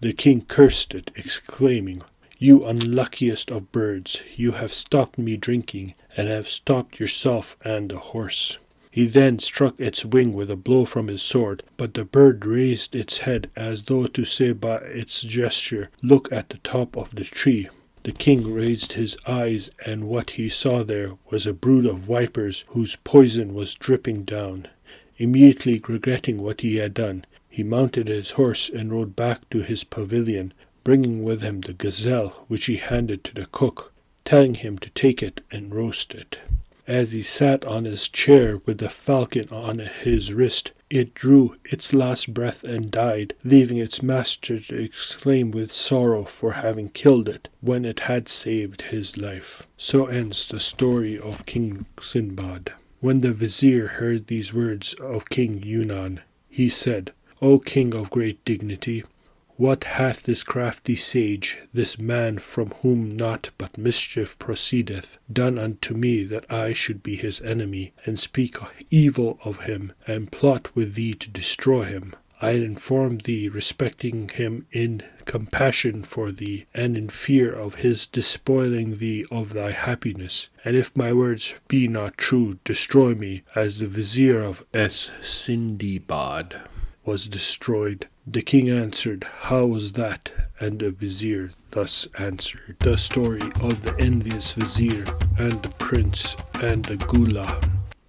The 0.00 0.12
king 0.12 0.42
cursed 0.42 0.94
it, 0.94 1.10
exclaiming, 1.14 2.02
You 2.38 2.64
unluckiest 2.64 3.50
of 3.50 3.72
birds, 3.72 4.22
you 4.36 4.52
have 4.52 4.72
stopped 4.72 5.18
me 5.18 5.36
drinking, 5.36 5.94
and 6.16 6.28
have 6.28 6.48
stopped 6.48 7.00
yourself 7.00 7.56
and 7.64 7.90
the 7.90 7.98
horse. 7.98 8.58
He 8.94 9.06
then 9.06 9.38
struck 9.38 9.80
its 9.80 10.04
wing 10.04 10.34
with 10.34 10.50
a 10.50 10.56
blow 10.56 10.84
from 10.84 11.08
his 11.08 11.22
sword, 11.22 11.62
but 11.78 11.94
the 11.94 12.04
bird 12.04 12.44
raised 12.44 12.94
its 12.94 13.20
head 13.20 13.48
as 13.56 13.84
though 13.84 14.06
to 14.08 14.24
say 14.26 14.52
by 14.52 14.76
its 14.80 15.22
gesture, 15.22 15.88
Look 16.02 16.30
at 16.30 16.50
the 16.50 16.58
top 16.58 16.94
of 16.98 17.14
the 17.14 17.24
tree. 17.24 17.70
The 18.02 18.12
king 18.12 18.52
raised 18.52 18.92
his 18.92 19.16
eyes, 19.26 19.70
and 19.86 20.08
what 20.08 20.32
he 20.32 20.50
saw 20.50 20.84
there 20.84 21.12
was 21.30 21.46
a 21.46 21.54
brood 21.54 21.86
of 21.86 22.00
vipers 22.00 22.64
whose 22.68 22.96
poison 22.96 23.54
was 23.54 23.74
dripping 23.74 24.24
down. 24.24 24.68
Immediately 25.16 25.80
regretting 25.88 26.42
what 26.42 26.60
he 26.60 26.76
had 26.76 26.92
done, 26.92 27.24
he 27.48 27.62
mounted 27.62 28.08
his 28.08 28.32
horse 28.32 28.68
and 28.68 28.92
rode 28.92 29.16
back 29.16 29.48
to 29.48 29.62
his 29.62 29.84
pavilion, 29.84 30.52
bringing 30.84 31.24
with 31.24 31.40
him 31.40 31.62
the 31.62 31.72
gazelle, 31.72 32.44
which 32.48 32.66
he 32.66 32.76
handed 32.76 33.24
to 33.24 33.34
the 33.34 33.46
cook, 33.46 33.90
telling 34.26 34.52
him 34.52 34.76
to 34.76 34.90
take 34.90 35.22
it 35.22 35.40
and 35.50 35.74
roast 35.74 36.14
it. 36.14 36.40
As 36.88 37.12
he 37.12 37.22
sat 37.22 37.64
on 37.64 37.84
his 37.84 38.08
chair 38.08 38.60
with 38.66 38.78
the 38.78 38.88
falcon 38.88 39.48
on 39.50 39.78
his 39.78 40.32
wrist, 40.32 40.72
it 40.90 41.14
drew 41.14 41.56
its 41.64 41.94
last 41.94 42.34
breath 42.34 42.64
and 42.64 42.90
died, 42.90 43.34
leaving 43.44 43.78
its 43.78 44.02
master 44.02 44.58
to 44.58 44.82
exclaim 44.82 45.52
with 45.52 45.70
sorrow 45.70 46.24
for 46.24 46.52
having 46.52 46.88
killed 46.88 47.28
it 47.28 47.48
when 47.60 47.84
it 47.84 48.00
had 48.00 48.28
saved 48.28 48.82
his 48.82 49.16
life. 49.16 49.66
So 49.76 50.06
ends 50.06 50.46
the 50.48 50.60
story 50.60 51.18
of 51.18 51.46
King 51.46 51.86
Sinbad. 52.00 52.72
When 53.00 53.20
the 53.20 53.32
vizier 53.32 53.86
heard 53.86 54.26
these 54.26 54.52
words 54.52 54.94
of 54.94 55.28
King 55.28 55.60
Yunan, 55.60 56.18
he 56.48 56.68
said, 56.68 57.12
O 57.40 57.58
king 57.58 57.94
of 57.94 58.10
great 58.10 58.44
dignity, 58.44 59.02
what 59.62 59.84
hath 59.84 60.24
this 60.24 60.42
crafty 60.42 60.96
sage, 60.96 61.56
this 61.72 61.96
man 61.96 62.36
from 62.36 62.70
whom 62.82 63.16
naught 63.16 63.48
but 63.58 63.78
mischief 63.78 64.36
proceedeth, 64.36 65.18
done 65.32 65.56
unto 65.56 65.94
me 65.94 66.24
that 66.24 66.44
I 66.50 66.72
should 66.72 67.00
be 67.00 67.14
his 67.14 67.40
enemy, 67.42 67.92
and 68.04 68.18
speak 68.18 68.56
evil 68.90 69.38
of 69.44 69.60
him, 69.60 69.92
and 70.04 70.32
plot 70.32 70.74
with 70.74 70.96
thee 70.96 71.14
to 71.14 71.30
destroy 71.30 71.84
him? 71.84 72.12
I 72.40 72.50
inform 72.54 73.18
thee 73.18 73.48
respecting 73.48 74.30
him 74.30 74.66
in 74.72 75.04
compassion 75.26 76.02
for 76.02 76.32
thee, 76.32 76.66
and 76.74 76.98
in 76.98 77.08
fear 77.08 77.52
of 77.52 77.76
his 77.76 78.04
despoiling 78.04 78.98
thee 78.98 79.24
of 79.30 79.52
thy 79.52 79.70
happiness. 79.70 80.48
And 80.64 80.74
if 80.74 80.96
my 80.96 81.12
words 81.12 81.54
be 81.68 81.86
not 81.86 82.18
true, 82.18 82.58
destroy 82.64 83.14
me, 83.14 83.44
as 83.54 83.78
the 83.78 83.86
vizier 83.86 84.42
of 84.42 84.64
Es 84.74 85.12
Sindibad 85.20 86.66
was 87.04 87.28
destroyed 87.28 88.08
the 88.26 88.42
king 88.42 88.70
answered, 88.70 89.24
How 89.24 89.66
was 89.66 89.92
that? 89.92 90.32
And 90.60 90.78
the 90.78 90.90
vizier 90.90 91.50
thus 91.72 92.06
answered 92.18 92.76
The 92.78 92.96
story 92.96 93.42
of 93.60 93.82
the 93.82 93.96
envious 93.98 94.52
vizier 94.52 95.04
and 95.36 95.60
the 95.62 95.70
prince 95.70 96.36
and 96.54 96.84
the 96.84 96.96
Ghule. 96.96 97.46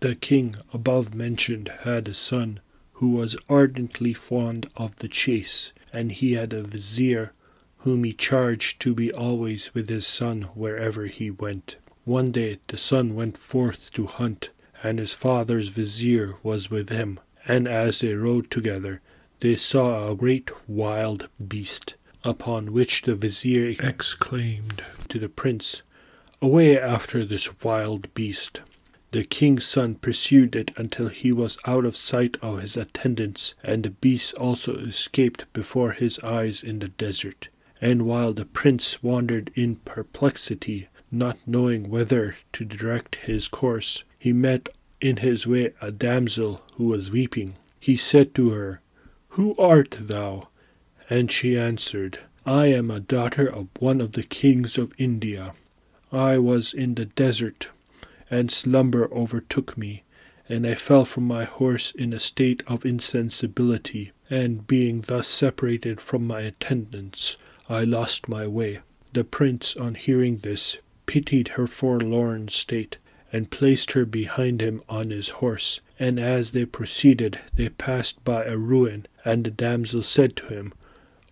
The 0.01 0.15
king 0.15 0.55
above 0.71 1.15
mentioned 1.15 1.69
had 1.83 2.07
a 2.07 2.13
son 2.13 2.59
who 2.93 3.11
was 3.11 3.35
ardently 3.49 4.13
fond 4.13 4.67
of 4.77 4.95
the 4.97 5.07
chase, 5.07 5.73
and 5.91 6.11
he 6.11 6.33
had 6.33 6.53
a 6.53 6.61
vizier 6.61 7.33
whom 7.79 8.03
he 8.03 8.13
charged 8.13 8.79
to 8.81 8.93
be 8.93 9.11
always 9.11 9.73
with 9.73 9.89
his 9.89 10.05
son 10.05 10.43
wherever 10.53 11.07
he 11.07 11.31
went. 11.31 11.77
One 12.05 12.31
day 12.31 12.59
the 12.67 12.77
son 12.77 13.15
went 13.15 13.37
forth 13.37 13.91
to 13.93 14.05
hunt, 14.05 14.51
and 14.83 14.99
his 14.99 15.13
father's 15.13 15.69
vizier 15.69 16.35
was 16.43 16.69
with 16.69 16.89
him, 16.89 17.19
and 17.47 17.67
as 17.67 17.99
they 17.99 18.13
rode 18.13 18.51
together, 18.51 19.01
they 19.43 19.57
saw 19.57 20.09
a 20.09 20.15
great 20.15 20.49
wild 20.69 21.27
beast, 21.49 21.95
upon 22.23 22.71
which 22.71 23.01
the 23.01 23.13
vizier 23.13 23.75
exclaimed 23.81 24.81
to 25.09 25.19
the 25.19 25.27
prince, 25.27 25.81
Away 26.41 26.79
after 26.79 27.25
this 27.25 27.49
wild 27.61 28.13
beast! 28.13 28.61
The 29.11 29.25
king's 29.25 29.65
son 29.65 29.95
pursued 29.95 30.55
it 30.55 30.71
until 30.77 31.09
he 31.09 31.33
was 31.33 31.57
out 31.65 31.83
of 31.83 31.97
sight 31.97 32.37
of 32.41 32.61
his 32.61 32.77
attendants, 32.77 33.53
and 33.61 33.83
the 33.83 33.89
beast 33.89 34.33
also 34.35 34.77
escaped 34.77 35.51
before 35.51 35.91
his 35.91 36.19
eyes 36.19 36.63
in 36.63 36.79
the 36.79 36.87
desert. 36.87 37.49
And 37.81 38.03
while 38.05 38.31
the 38.31 38.45
prince 38.45 39.03
wandered 39.03 39.51
in 39.55 39.75
perplexity, 39.75 40.87
not 41.11 41.37
knowing 41.45 41.89
whither 41.89 42.37
to 42.53 42.63
direct 42.63 43.15
his 43.17 43.49
course, 43.49 44.05
he 44.17 44.31
met 44.31 44.69
in 45.01 45.17
his 45.17 45.45
way 45.45 45.73
a 45.81 45.91
damsel 45.91 46.61
who 46.75 46.85
was 46.85 47.11
weeping. 47.11 47.55
He 47.77 47.97
said 47.97 48.33
to 48.35 48.51
her, 48.51 48.79
who 49.33 49.55
art 49.57 49.97
thou? 49.99 50.47
And 51.09 51.31
she 51.31 51.57
answered, 51.57 52.19
I 52.45 52.67
am 52.67 52.91
a 52.91 52.99
daughter 52.99 53.47
of 53.47 53.67
one 53.79 53.99
of 53.99 54.11
the 54.11 54.21
kings 54.21 54.77
of 54.77 54.93
India. 54.99 55.53
I 56.11 56.37
was 56.37 56.71
in 56.71 56.93
the 56.93 57.05
desert, 57.05 57.69
and 58.29 58.51
slumber 58.51 59.11
overtook 59.11 59.75
me, 59.75 60.03
and 60.47 60.67
I 60.67 60.75
fell 60.75 61.03
from 61.03 61.23
my 61.23 61.45
horse 61.45 61.89
in 61.89 62.13
a 62.13 62.19
state 62.19 62.61
of 62.67 62.85
insensibility, 62.85 64.11
and 64.29 64.67
being 64.67 65.01
thus 65.01 65.27
separated 65.27 65.99
from 65.99 66.27
my 66.27 66.41
attendants, 66.41 67.37
I 67.67 67.85
lost 67.85 68.29
my 68.29 68.45
way. 68.45 68.81
The 69.13 69.23
prince, 69.23 69.75
on 69.75 69.95
hearing 69.95 70.37
this, 70.37 70.77
pitied 71.07 71.49
her 71.49 71.65
forlorn 71.65 72.49
state, 72.49 72.99
and 73.33 73.51
placed 73.51 73.91
her 73.91 74.05
behind 74.05 74.61
him 74.61 74.81
on 74.87 75.09
his 75.09 75.29
horse. 75.29 75.81
And 75.99 76.19
as 76.19 76.51
they 76.51 76.65
proceeded, 76.65 77.39
they 77.55 77.67
passed 77.67 78.23
by 78.23 78.45
a 78.45 78.57
ruin, 78.57 79.07
and 79.25 79.43
the 79.43 79.51
damsel 79.51 80.03
said 80.03 80.35
to 80.37 80.45
him, 80.47 80.73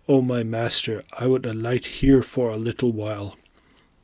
O 0.08 0.20
my 0.20 0.42
master, 0.42 1.04
I 1.12 1.28
would 1.28 1.46
alight 1.46 1.86
here 1.86 2.22
for 2.22 2.50
a 2.50 2.56
little 2.56 2.92
while. 2.92 3.36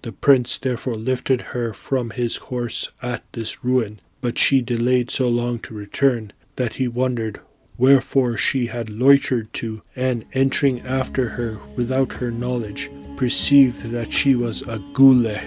The 0.02 0.12
prince 0.12 0.56
therefore 0.56 0.94
lifted 0.94 1.42
her 1.52 1.74
from 1.74 2.10
his 2.10 2.36
horse 2.36 2.88
at 3.02 3.24
this 3.32 3.64
ruin, 3.64 4.00
but 4.20 4.38
she 4.38 4.62
delayed 4.62 5.10
so 5.10 5.28
long 5.28 5.58
to 5.60 5.74
return 5.74 6.32
that 6.56 6.74
he 6.74 6.86
wondered 6.88 7.40
wherefore 7.78 8.36
she 8.36 8.66
had 8.66 8.90
loitered 8.90 9.52
to, 9.54 9.80
and 9.94 10.24
entering 10.32 10.80
after 10.82 11.30
her 11.30 11.60
without 11.76 12.12
her 12.14 12.30
knowledge, 12.30 12.90
perceived 13.16 13.82
that 13.90 14.12
she 14.12 14.34
was 14.34 14.62
a 14.62 14.78
Ghule, 14.92 15.38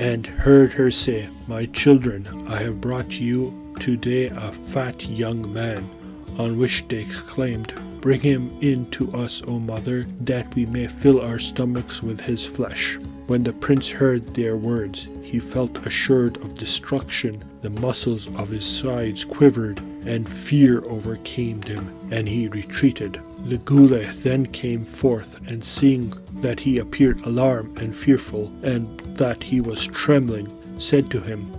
and 0.00 0.26
heard 0.26 0.72
her 0.72 0.90
say, 0.90 1.28
My 1.46 1.66
children, 1.66 2.26
I 2.48 2.56
have 2.62 2.80
brought 2.80 3.20
you 3.20 3.74
today 3.78 4.28
a 4.28 4.50
fat 4.50 5.06
young 5.06 5.52
man. 5.52 5.90
On 6.38 6.56
which 6.58 6.88
they 6.88 7.00
exclaimed, 7.00 7.74
Bring 8.00 8.22
him 8.22 8.50
in 8.62 8.88
to 8.92 9.12
us, 9.12 9.42
O 9.46 9.58
mother, 9.58 10.06
that 10.22 10.54
we 10.54 10.64
may 10.64 10.88
fill 10.88 11.20
our 11.20 11.38
stomachs 11.38 12.02
with 12.02 12.18
his 12.18 12.42
flesh. 12.46 12.98
When 13.26 13.42
the 13.42 13.52
prince 13.52 13.90
heard 13.90 14.26
their 14.34 14.56
words, 14.56 15.06
he 15.22 15.38
felt 15.38 15.86
assured 15.86 16.38
of 16.38 16.56
destruction. 16.56 17.44
The 17.60 17.68
muscles 17.68 18.26
of 18.36 18.48
his 18.48 18.64
sides 18.64 19.22
quivered, 19.26 19.80
and 20.06 20.26
fear 20.26 20.82
overcame 20.86 21.60
him, 21.60 21.94
and 22.10 22.26
he 22.26 22.48
retreated. 22.48 23.20
Ghule 23.46 24.12
then 24.22 24.46
came 24.46 24.84
forth, 24.84 25.40
and 25.46 25.62
seeing 25.62 26.12
that 26.40 26.60
he 26.60 26.78
appeared 26.78 27.20
alarmed 27.22 27.78
and 27.78 27.94
fearful, 27.94 28.52
and 28.62 28.98
that 29.16 29.42
he 29.42 29.60
was 29.60 29.86
trembling, 29.86 30.52
said 30.78 31.10
to 31.10 31.20
him, 31.20 31.52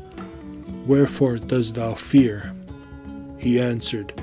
Wherefore 0.85 1.37
dost 1.37 1.75
thou 1.75 1.93
fear? 1.93 2.53
He 3.37 3.59
answered, 3.59 4.13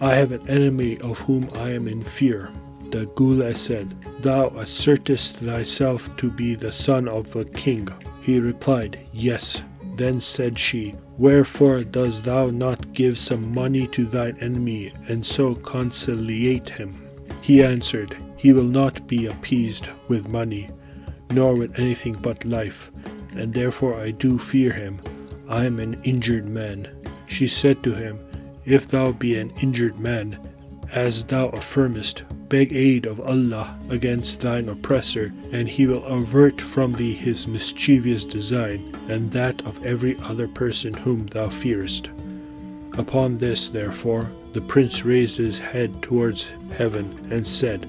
I 0.00 0.14
have 0.14 0.32
an 0.32 0.48
enemy 0.48 0.98
of 1.00 1.18
whom 1.20 1.48
I 1.54 1.70
am 1.70 1.88
in 1.88 2.04
fear. 2.04 2.50
The 2.90 3.06
Ghule 3.16 3.56
said, 3.56 3.94
Thou 4.22 4.50
assertest 4.50 5.36
thyself 5.36 6.16
to 6.16 6.30
be 6.30 6.54
the 6.54 6.72
son 6.72 7.08
of 7.08 7.34
a 7.36 7.44
king. 7.44 7.88
He 8.22 8.40
replied, 8.40 8.98
Yes. 9.12 9.62
Then 9.96 10.20
said 10.20 10.58
she, 10.58 10.94
Wherefore 11.18 11.82
dost 11.82 12.22
thou 12.22 12.50
not 12.50 12.92
give 12.92 13.18
some 13.18 13.52
money 13.52 13.88
to 13.88 14.06
thine 14.06 14.38
enemy, 14.40 14.92
and 15.08 15.26
so 15.26 15.56
conciliate 15.56 16.70
him? 16.70 17.07
He 17.48 17.62
answered, 17.62 18.14
He 18.36 18.52
will 18.52 18.68
not 18.68 19.06
be 19.06 19.24
appeased 19.24 19.88
with 20.06 20.28
money, 20.28 20.68
nor 21.30 21.54
with 21.56 21.78
anything 21.78 22.12
but 22.12 22.44
life, 22.44 22.90
and 23.34 23.54
therefore 23.54 23.98
I 23.98 24.10
do 24.10 24.36
fear 24.36 24.70
him. 24.70 25.00
I 25.48 25.64
am 25.64 25.78
an 25.80 25.98
injured 26.04 26.46
man. 26.46 26.88
She 27.24 27.48
said 27.48 27.82
to 27.84 27.94
him, 27.94 28.18
If 28.66 28.88
thou 28.88 29.12
be 29.12 29.38
an 29.38 29.54
injured 29.62 29.98
man, 29.98 30.38
as 30.92 31.24
thou 31.24 31.48
affirmest, 31.48 32.24
beg 32.50 32.74
aid 32.74 33.06
of 33.06 33.18
Allah 33.18 33.78
against 33.88 34.40
thine 34.40 34.68
oppressor, 34.68 35.32
and 35.50 35.66
he 35.66 35.86
will 35.86 36.04
avert 36.04 36.60
from 36.60 36.92
thee 36.92 37.14
his 37.14 37.48
mischievous 37.48 38.26
design, 38.26 38.94
and 39.08 39.32
that 39.32 39.64
of 39.64 39.82
every 39.86 40.18
other 40.18 40.48
person 40.48 40.92
whom 40.92 41.26
thou 41.28 41.48
fearest. 41.48 42.10
Upon 42.98 43.38
this, 43.38 43.68
therefore, 43.68 44.30
the 44.58 44.66
prince 44.66 45.04
raised 45.04 45.36
his 45.36 45.60
head 45.60 46.02
towards 46.02 46.50
heaven, 46.76 47.28
and 47.30 47.46
said, 47.46 47.86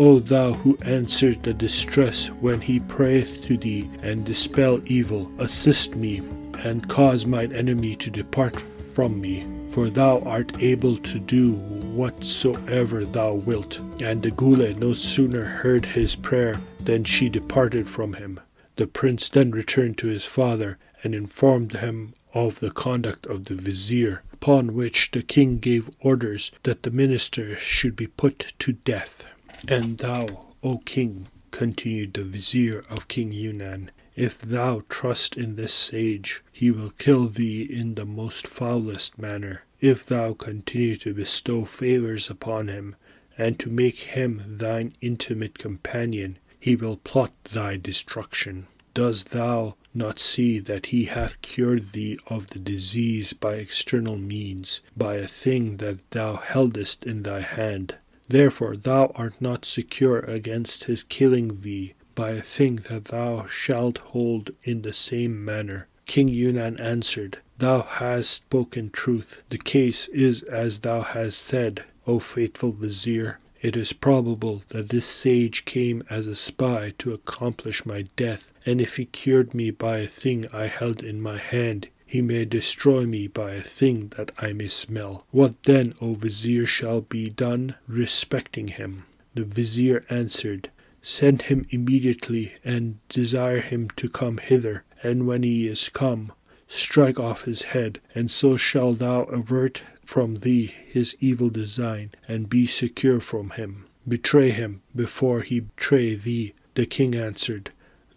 O 0.00 0.18
thou 0.18 0.52
who 0.52 0.76
answered 0.78 1.40
the 1.44 1.54
distress 1.54 2.26
when 2.40 2.60
he 2.60 2.80
prayeth 2.80 3.44
to 3.44 3.56
thee, 3.56 3.88
and 4.02 4.24
dispel 4.24 4.80
evil, 4.86 5.30
assist 5.38 5.94
me, 5.94 6.20
and 6.64 6.88
cause 6.88 7.24
mine 7.24 7.52
enemy 7.52 7.94
to 7.94 8.10
depart 8.10 8.60
from 8.60 9.20
me 9.20 9.46
for 9.70 9.90
thou 9.90 10.18
art 10.22 10.60
able 10.60 10.98
to 10.98 11.20
do 11.20 11.52
whatsoever 11.52 13.04
thou 13.04 13.34
wilt. 13.34 13.78
And 14.00 14.20
the 14.20 14.32
Ghule 14.32 14.76
no 14.76 14.94
sooner 14.94 15.44
heard 15.44 15.84
his 15.84 16.16
prayer 16.16 16.58
than 16.80 17.04
she 17.04 17.28
departed 17.28 17.88
from 17.88 18.14
him. 18.14 18.40
The 18.74 18.88
prince 18.88 19.28
then 19.28 19.52
returned 19.52 19.98
to 19.98 20.08
his 20.08 20.24
father 20.24 20.78
and 21.04 21.14
informed 21.14 21.74
him 21.74 22.14
of 22.34 22.58
the 22.58 22.72
conduct 22.72 23.26
of 23.26 23.44
the 23.44 23.54
vizier, 23.54 24.24
upon 24.40 24.72
which 24.72 25.10
the 25.10 25.22
king 25.22 25.58
gave 25.58 25.90
orders 25.98 26.52
that 26.62 26.84
the 26.84 26.92
minister 26.92 27.56
should 27.56 27.96
be 27.96 28.06
put 28.06 28.54
to 28.56 28.72
death. 28.72 29.26
And 29.66 29.98
thou, 29.98 30.44
O 30.62 30.78
king, 30.78 31.26
continued 31.50 32.14
the 32.14 32.22
vizier 32.22 32.84
of 32.88 33.08
King 33.08 33.32
Yunan, 33.32 33.88
if 34.14 34.38
thou 34.38 34.82
trust 34.88 35.36
in 35.36 35.56
this 35.56 35.74
sage, 35.74 36.40
he 36.52 36.70
will 36.70 36.90
kill 36.90 37.26
thee 37.26 37.62
in 37.62 37.96
the 37.96 38.04
most 38.04 38.46
foulest 38.46 39.18
manner. 39.18 39.64
If 39.80 40.06
thou 40.06 40.34
continue 40.34 40.94
to 40.98 41.14
bestow 41.14 41.64
favors 41.64 42.30
upon 42.30 42.68
him, 42.68 42.94
and 43.36 43.58
to 43.58 43.68
make 43.68 43.98
him 44.14 44.42
thine 44.46 44.92
intimate 45.00 45.58
companion, 45.58 46.38
he 46.60 46.76
will 46.76 46.98
plot 46.98 47.32
thy 47.42 47.76
destruction. 47.76 48.68
Dost 48.94 49.30
thou 49.30 49.74
not 49.94 50.18
see 50.18 50.58
that 50.58 50.86
he 50.86 51.04
hath 51.04 51.40
cured 51.42 51.92
thee 51.92 52.18
of 52.26 52.48
the 52.48 52.58
disease 52.58 53.32
by 53.32 53.54
external 53.54 54.16
means, 54.16 54.80
by 54.96 55.14
a 55.16 55.26
thing 55.26 55.78
that 55.78 56.10
thou 56.10 56.36
heldest 56.36 57.04
in 57.04 57.22
thy 57.22 57.40
hand? 57.40 57.94
Therefore 58.28 58.76
thou 58.76 59.12
art 59.14 59.34
not 59.40 59.64
secure 59.64 60.18
against 60.20 60.84
his 60.84 61.02
killing 61.02 61.62
thee 61.62 61.94
by 62.14 62.32
a 62.32 62.42
thing 62.42 62.76
that 62.88 63.06
thou 63.06 63.46
shalt 63.46 63.98
hold 63.98 64.50
in 64.64 64.82
the 64.82 64.92
same 64.92 65.44
manner. 65.44 65.86
King 66.06 66.28
Yunan 66.28 66.80
answered, 66.80 67.38
Thou 67.58 67.82
hast 67.82 68.30
spoken 68.30 68.90
truth. 68.90 69.44
The 69.50 69.58
case 69.58 70.08
is 70.08 70.42
as 70.42 70.80
thou 70.80 71.02
hast 71.02 71.38
said, 71.38 71.84
O 72.06 72.18
faithful 72.18 72.72
vizier. 72.72 73.38
It 73.60 73.76
is 73.76 73.92
probable 73.92 74.62
that 74.68 74.88
this 74.90 75.06
sage 75.06 75.64
came 75.64 76.02
as 76.08 76.26
a 76.26 76.34
spy 76.34 76.94
to 76.98 77.12
accomplish 77.12 77.84
my 77.84 78.02
death, 78.16 78.52
and 78.68 78.82
if 78.82 78.98
he 78.98 79.06
cured 79.06 79.54
me 79.54 79.70
by 79.70 79.96
a 79.96 80.06
thing 80.06 80.44
I 80.52 80.66
held 80.66 81.02
in 81.02 81.22
my 81.22 81.38
hand, 81.38 81.88
he 82.04 82.20
may 82.20 82.44
destroy 82.44 83.06
me 83.06 83.26
by 83.26 83.52
a 83.52 83.62
thing 83.62 84.12
that 84.18 84.30
I 84.36 84.52
may 84.52 84.68
smell. 84.68 85.24
What 85.30 85.62
then, 85.62 85.94
O 86.02 86.12
vizier, 86.12 86.66
shall 86.66 87.00
be 87.00 87.30
done 87.30 87.76
respecting 87.86 88.68
him? 88.68 89.04
The 89.34 89.44
vizier 89.44 90.04
answered, 90.10 90.68
Send 91.00 91.42
him 91.48 91.64
immediately, 91.70 92.52
and 92.62 92.98
desire 93.08 93.60
him 93.60 93.88
to 93.96 94.10
come 94.10 94.36
hither, 94.36 94.84
and 95.02 95.26
when 95.26 95.44
he 95.44 95.66
is 95.66 95.88
come, 95.88 96.32
strike 96.66 97.18
off 97.18 97.44
his 97.44 97.62
head, 97.72 98.00
and 98.14 98.30
so 98.30 98.58
shalt 98.58 98.98
thou 98.98 99.22
avert 99.22 99.82
from 100.04 100.34
thee 100.34 100.74
his 100.86 101.16
evil 101.20 101.48
design, 101.48 102.10
and 102.28 102.50
be 102.50 102.66
secure 102.66 103.20
from 103.20 103.48
him. 103.50 103.86
Betray 104.06 104.50
him 104.50 104.82
before 104.94 105.40
he 105.40 105.60
betray 105.60 106.16
thee. 106.16 106.52
The 106.74 106.84
king 106.84 107.16
answered, 107.16 107.70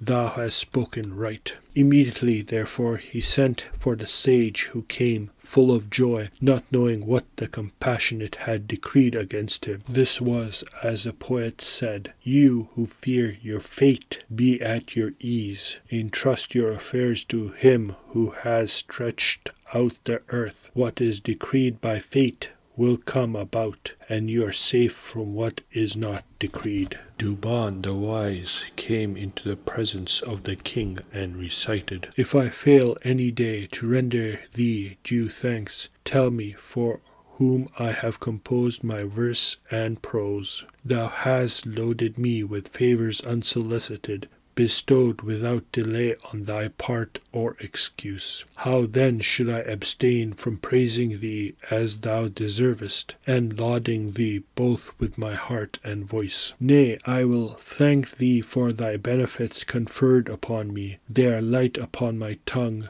Thou 0.03 0.29
hast 0.29 0.57
spoken 0.57 1.15
right. 1.15 1.55
Immediately, 1.75 2.41
therefore, 2.41 2.97
he 2.97 3.21
sent 3.21 3.67
for 3.77 3.95
the 3.95 4.07
sage 4.07 4.63
who 4.71 4.81
came, 4.83 5.29
full 5.37 5.71
of 5.71 5.91
joy, 5.91 6.31
not 6.41 6.63
knowing 6.71 7.05
what 7.05 7.25
the 7.35 7.47
compassionate 7.47 8.35
had 8.47 8.67
decreed 8.67 9.13
against 9.13 9.65
him. 9.65 9.83
This 9.87 10.19
was, 10.19 10.63
as 10.81 11.05
a 11.05 11.13
poet 11.13 11.61
said, 11.61 12.13
You 12.23 12.69
who 12.73 12.87
fear 12.87 13.37
your 13.43 13.59
fate, 13.59 14.23
be 14.33 14.59
at 14.59 14.95
your 14.95 15.11
ease. 15.19 15.79
Entrust 15.91 16.55
your 16.55 16.71
affairs 16.71 17.23
to 17.25 17.49
him 17.49 17.95
who 18.07 18.31
has 18.31 18.71
stretched 18.71 19.51
out 19.71 19.99
the 20.05 20.23
earth. 20.29 20.71
What 20.73 20.99
is 20.99 21.19
decreed 21.19 21.79
by 21.79 21.99
fate 21.99 22.49
will 22.77 22.97
come 22.97 23.35
about, 23.35 23.93
and 24.07 24.29
you 24.29 24.45
are 24.45 24.53
safe 24.53 24.93
from 24.93 25.33
what 25.33 25.61
is 25.71 25.95
not 25.95 26.23
decreed. 26.39 26.97
Duban 27.19 27.83
the 27.83 27.93
wise 27.93 28.63
came 28.75 29.17
into 29.17 29.47
the 29.47 29.57
presence 29.57 30.21
of 30.21 30.43
the 30.43 30.55
king 30.55 30.99
and 31.11 31.35
recited, 31.35 32.07
If 32.15 32.33
I 32.33 32.49
fail 32.49 32.97
any 33.03 33.29
day 33.31 33.67
to 33.73 33.87
render 33.87 34.39
thee 34.53 34.97
due 35.03 35.29
thanks, 35.29 35.89
tell 36.05 36.31
me 36.31 36.53
for 36.53 37.01
whom 37.33 37.67
I 37.79 37.91
have 37.91 38.19
composed 38.19 38.83
my 38.83 39.03
verse 39.03 39.57
and 39.71 40.01
prose. 40.01 40.63
Thou 40.85 41.07
hast 41.07 41.65
loaded 41.65 42.17
me 42.17 42.43
with 42.43 42.67
favors 42.67 43.19
unsolicited, 43.21 44.29
bestowed 44.55 45.21
without 45.21 45.71
delay 45.71 46.15
on 46.31 46.43
thy 46.43 46.67
part 46.67 47.19
or 47.31 47.55
excuse. 47.59 48.43
How 48.57 48.85
then 48.85 49.19
should 49.19 49.49
I 49.49 49.59
abstain 49.59 50.33
from 50.33 50.57
praising 50.57 51.19
thee 51.19 51.55
as 51.69 51.99
thou 51.99 52.27
deservest, 52.27 53.15
and 53.25 53.57
lauding 53.57 54.11
thee 54.11 54.43
both 54.55 54.91
with 54.99 55.17
my 55.17 55.35
heart 55.35 55.79
and 55.83 56.05
voice? 56.05 56.53
Nay, 56.59 56.97
I 57.05 57.23
will 57.25 57.53
thank 57.53 58.17
thee 58.17 58.41
for 58.41 58.71
thy 58.73 58.97
benefits 58.97 59.63
conferred 59.63 60.27
upon 60.27 60.73
me. 60.73 60.97
They 61.09 61.27
are 61.27 61.41
light 61.41 61.77
upon 61.77 62.17
my 62.17 62.37
tongue, 62.45 62.89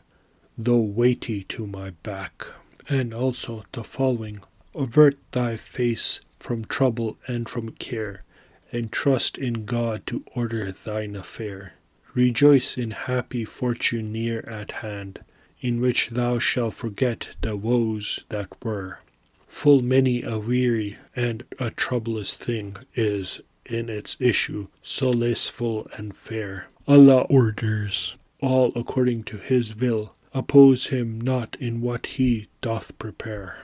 though 0.58 0.80
weighty 0.80 1.44
to 1.46 1.68
my 1.68 1.92
back. 2.04 2.46
And 2.90 3.14
also 3.14 3.66
the 3.72 3.84
following 3.84 4.40
Avert 4.74 5.18
thy 5.32 5.58
face 5.58 6.22
from 6.40 6.66
trouble 6.66 7.18
and 7.28 7.48
from 7.48 7.70
care 7.70 8.24
and 8.72 8.92
trust 8.92 9.38
in 9.38 9.66
God 9.66 10.06
to 10.08 10.24
order 10.36 10.72
thine 10.72 11.16
affair. 11.16 11.74
Rejoice 12.14 12.78
in 12.78 12.92
happy 12.92 13.46
fortune 13.46 14.12
near 14.12 14.42
at 14.42 14.72
hand, 14.84 15.20
in 15.60 15.80
which 15.80 16.10
thou 16.10 16.40
shalt 16.40 16.74
forget 16.74 17.36
the 17.42 17.56
woes 17.56 18.26
that 18.30 18.50
were. 18.64 19.00
Full 19.48 19.82
many 19.82 20.24
a 20.24 20.40
weary 20.40 20.98
and 21.16 21.44
a 21.60 21.72
troublous 21.72 22.34
thing 22.34 22.78
is 22.96 23.42
in 23.66 23.90
its 23.90 24.18
issue, 24.20 24.68
solaceful 24.82 25.88
and 25.98 26.16
fair. 26.16 26.68
Allah 26.88 27.22
orders 27.30 28.16
all 28.42 28.72
according 28.76 29.24
to 29.24 29.38
his 29.38 29.76
will, 29.76 30.16
oppose 30.34 30.88
him 30.88 31.22
not 31.22 31.56
in 31.60 31.80
what 31.82 32.06
he 32.08 32.48
doth 32.60 32.98
prepare. 32.98 33.60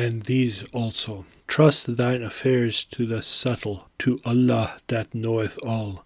And 0.00 0.22
these 0.22 0.62
also, 0.68 1.26
trust 1.48 1.96
thine 1.96 2.22
affairs 2.22 2.84
to 2.84 3.04
the 3.04 3.20
subtle, 3.20 3.88
to 3.98 4.20
Allah 4.24 4.78
that 4.86 5.12
knoweth 5.12 5.58
all, 5.64 6.04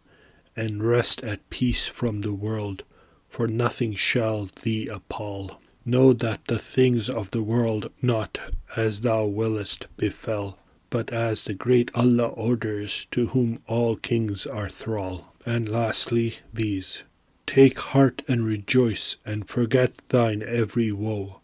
and 0.56 0.82
rest 0.82 1.22
at 1.22 1.50
peace 1.50 1.88
from 1.88 2.22
the 2.22 2.32
world, 2.32 2.84
for 3.28 3.46
nothing 3.46 3.94
shall 3.94 4.48
thee 4.62 4.86
appall. 4.86 5.60
Know 5.84 6.14
that 6.14 6.40
the 6.46 6.58
things 6.58 7.10
of 7.10 7.32
the 7.32 7.42
world 7.42 7.90
not 8.00 8.38
as 8.76 9.02
thou 9.02 9.26
willest 9.26 9.88
befell, 9.98 10.58
but 10.88 11.12
as 11.12 11.42
the 11.42 11.52
great 11.52 11.90
Allah 11.94 12.28
orders, 12.28 13.06
to 13.10 13.26
whom 13.26 13.58
all 13.66 13.96
kings 13.96 14.46
are 14.46 14.70
thrall. 14.70 15.34
And 15.44 15.68
lastly, 15.68 16.36
these 16.50 17.04
Take 17.44 17.78
heart 17.78 18.22
and 18.26 18.46
rejoice, 18.46 19.18
and 19.26 19.46
forget 19.46 20.00
thine 20.08 20.42
every 20.42 20.92
woe, 20.92 21.41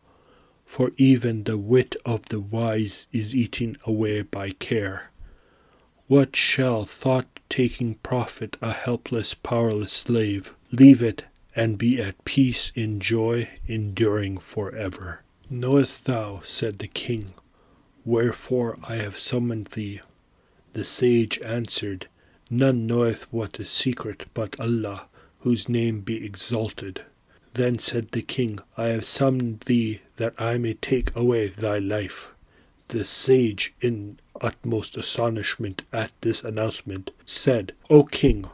for 0.68 0.92
even 0.98 1.44
the 1.44 1.56
wit 1.56 1.96
of 2.04 2.26
the 2.26 2.38
wise 2.38 3.06
is 3.10 3.34
eaten 3.34 3.74
away 3.86 4.20
by 4.20 4.50
care. 4.50 5.10
What 6.08 6.36
shall 6.36 6.84
thought 6.84 7.40
taking 7.48 7.94
profit 7.96 8.58
a 8.60 8.72
helpless, 8.72 9.32
powerless 9.32 9.94
slave? 9.94 10.54
Leave 10.70 11.02
it, 11.02 11.24
and 11.56 11.78
be 11.78 11.98
at 12.00 12.22
peace 12.26 12.70
in 12.74 13.00
joy 13.00 13.48
enduring 13.66 14.36
for 14.36 14.74
ever. 14.74 15.22
Knowest 15.48 16.04
thou, 16.04 16.42
said 16.44 16.78
the 16.78 16.86
king, 16.86 17.32
wherefore 18.04 18.78
I 18.86 18.96
have 18.96 19.18
summoned 19.18 19.68
thee? 19.68 20.02
The 20.74 20.84
sage 20.84 21.40
answered, 21.40 22.08
None 22.50 22.86
knoweth 22.86 23.32
what 23.32 23.58
is 23.58 23.70
secret 23.70 24.26
but 24.34 24.60
Allah, 24.60 25.08
whose 25.40 25.66
name 25.66 26.02
be 26.02 26.22
exalted. 26.24 27.06
Then 27.58 27.80
said 27.80 28.12
the 28.12 28.22
king, 28.22 28.60
I 28.76 28.84
have 28.90 29.04
summoned 29.04 29.62
thee 29.66 30.02
that 30.14 30.32
I 30.38 30.58
may 30.58 30.74
take 30.74 31.10
away 31.16 31.48
thy 31.48 31.80
life. 31.80 32.30
The 32.86 33.04
sage, 33.04 33.74
in 33.80 34.20
utmost 34.40 34.96
astonishment 34.96 35.82
at 35.92 36.12
this 36.20 36.44
announcement, 36.44 37.10
said, 37.26 37.72
O 37.90 38.04
king, 38.04 38.44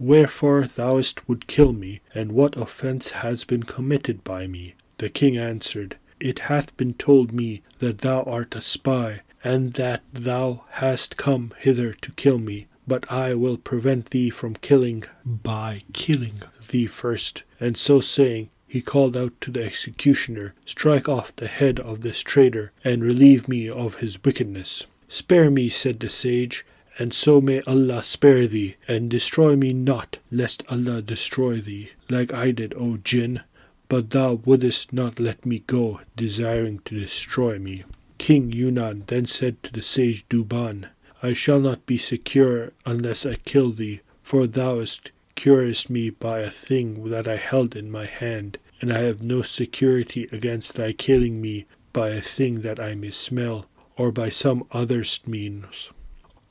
wherefore 0.00 0.66
thouest 0.66 1.28
would 1.28 1.46
kill 1.46 1.72
me, 1.72 2.00
and 2.12 2.32
what 2.32 2.56
offence 2.56 3.12
has 3.22 3.44
been 3.44 3.62
committed 3.62 4.24
by 4.24 4.48
me? 4.48 4.74
The 4.96 5.08
king 5.08 5.36
answered, 5.36 5.96
It 6.18 6.40
hath 6.50 6.76
been 6.76 6.94
told 6.94 7.30
me 7.30 7.62
that 7.78 7.98
thou 7.98 8.24
art 8.24 8.56
a 8.56 8.60
spy, 8.60 9.20
and 9.44 9.74
that 9.74 10.02
thou 10.12 10.64
hast 10.70 11.16
come 11.16 11.52
hither 11.58 11.92
to 11.92 12.10
kill 12.10 12.40
me, 12.40 12.66
but 12.88 13.08
I 13.08 13.34
will 13.34 13.56
prevent 13.56 14.10
thee 14.10 14.30
from 14.30 14.54
killing 14.56 15.04
by 15.24 15.82
killing 15.92 16.42
thee 16.68 16.86
first. 16.86 17.42
And 17.60 17.76
so 17.76 18.00
saying, 18.00 18.50
he 18.66 18.80
called 18.82 19.16
out 19.16 19.40
to 19.40 19.50
the 19.50 19.64
executioner, 19.64 20.54
Strike 20.66 21.08
off 21.08 21.34
the 21.34 21.46
head 21.48 21.80
of 21.80 22.02
this 22.02 22.20
traitor, 22.22 22.72
and 22.84 23.02
relieve 23.02 23.48
me 23.48 23.68
of 23.68 23.96
his 23.96 24.22
wickedness. 24.22 24.86
Spare 25.08 25.50
me, 25.50 25.70
said 25.70 26.00
the 26.00 26.10
sage, 26.10 26.66
and 26.98 27.14
so 27.14 27.40
may 27.40 27.62
Allah 27.62 28.04
spare 28.04 28.46
thee, 28.46 28.76
and 28.86 29.08
destroy 29.08 29.56
me 29.56 29.72
not, 29.72 30.18
lest 30.30 30.62
Allah 30.68 31.00
destroy 31.00 31.60
thee, 31.60 31.90
like 32.10 32.32
I 32.34 32.50
did, 32.50 32.74
O 32.74 32.98
jinn. 32.98 33.40
But 33.88 34.10
thou 34.10 34.34
wouldest 34.34 34.92
not 34.92 35.18
let 35.18 35.46
me 35.46 35.60
go, 35.66 36.00
desiring 36.14 36.80
to 36.84 36.98
destroy 36.98 37.58
me. 37.58 37.84
King 38.18 38.50
Yunan 38.50 39.06
then 39.06 39.24
said 39.24 39.62
to 39.62 39.72
the 39.72 39.82
sage 39.82 40.28
Duban, 40.28 40.88
I 41.22 41.32
shall 41.32 41.60
not 41.60 41.86
be 41.86 41.96
secure 41.96 42.72
unless 42.84 43.24
I 43.24 43.36
kill 43.36 43.70
thee, 43.70 44.00
for 44.22 44.46
thou 44.46 44.80
hast 44.80 45.10
curest 45.38 45.88
me 45.88 46.10
by 46.10 46.40
a 46.40 46.50
thing 46.50 47.10
that 47.10 47.28
I 47.28 47.36
held 47.36 47.76
in 47.76 47.92
my 47.92 48.06
hand, 48.06 48.58
and 48.80 48.92
I 48.92 48.98
have 49.02 49.22
no 49.22 49.42
security 49.42 50.26
against 50.32 50.74
thy 50.74 50.90
killing 50.90 51.40
me 51.40 51.64
by 51.92 52.08
a 52.08 52.20
thing 52.20 52.62
that 52.62 52.80
I 52.80 52.96
may 52.96 53.12
smell, 53.12 53.66
or 53.96 54.10
by 54.10 54.30
some 54.30 54.64
other 54.72 55.04
means. 55.28 55.90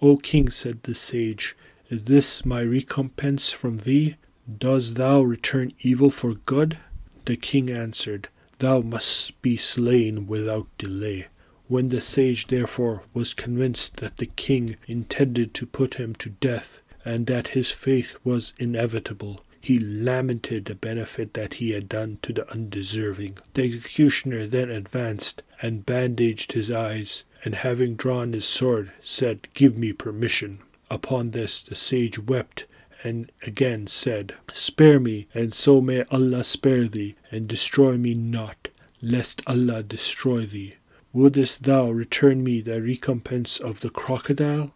O 0.02 0.16
king, 0.16 0.48
said 0.50 0.84
the 0.84 0.96
sage, 0.96 1.54
is 1.90 2.04
this 2.04 2.46
my 2.46 2.62
recompense 2.62 3.52
from 3.52 3.80
thee? 3.80 4.16
Dost 4.58 4.96
thou 4.96 5.22
return 5.22 5.74
evil 5.82 6.10
for 6.10 6.36
good? 6.36 6.78
The 7.26 7.36
king 7.36 7.70
answered, 7.70 8.30
Thou 8.60 8.80
must 8.80 9.42
be 9.42 9.58
slain 9.58 10.28
without 10.28 10.68
delay. 10.78 11.28
When 11.68 11.90
the 11.90 12.00
sage 12.00 12.48
therefore 12.48 13.04
was 13.14 13.34
convinced 13.34 13.98
that 13.98 14.16
the 14.16 14.28
king 14.28 14.78
intended 14.88 15.54
to 15.56 15.66
put 15.66 15.96
him 15.96 16.16
to 16.16 16.30
death, 16.30 16.82
and 17.08 17.26
that 17.28 17.50
his 17.50 17.72
fate 17.72 18.18
was 18.26 18.54
inevitable, 18.60 19.42
he 19.62 19.80
lamented 19.80 20.66
the 20.66 20.76
benefit 20.76 21.34
that 21.36 21.56
he 21.56 21.72
had 21.72 21.88
done 21.88 22.20
to 22.22 22.34
the 22.34 22.52
undeserving. 22.52 23.38
The 23.54 23.64
executioner 23.64 24.46
then 24.46 24.70
advanced 24.70 25.42
and 25.62 25.86
bandaged 25.86 26.52
his 26.52 26.70
eyes, 26.70 27.24
and 27.46 27.56
having 27.56 27.96
drawn 27.96 28.34
his 28.34 28.44
sword, 28.46 28.92
said, 29.00 29.48
Give 29.54 29.78
me 29.78 29.94
permission. 29.94 30.60
Upon 30.92 31.32
this 31.32 31.62
the 31.62 31.76
sage 31.76 32.20
wept 32.20 32.66
and 33.04 33.32
again 33.44 33.88
said, 33.88 34.34
Spare 34.52 35.00
me, 35.00 35.28
and 35.34 35.54
so 35.54 35.80
may 35.80 36.04
Allah 36.12 36.44
spare 36.44 36.90
thee, 36.90 37.16
and 37.32 37.48
destroy 37.48 37.96
me 37.96 38.16
not, 38.16 38.68
lest 39.02 39.42
Allah 39.48 39.82
destroy 39.82 40.46
thee. 40.46 40.76
Wouldest 41.14 41.64
thou 41.64 41.90
return 41.90 42.44
me 42.44 42.60
the 42.60 42.82
recompense 42.82 43.60
of 43.60 43.80
the 43.80 43.90
crocodile? 43.90 44.74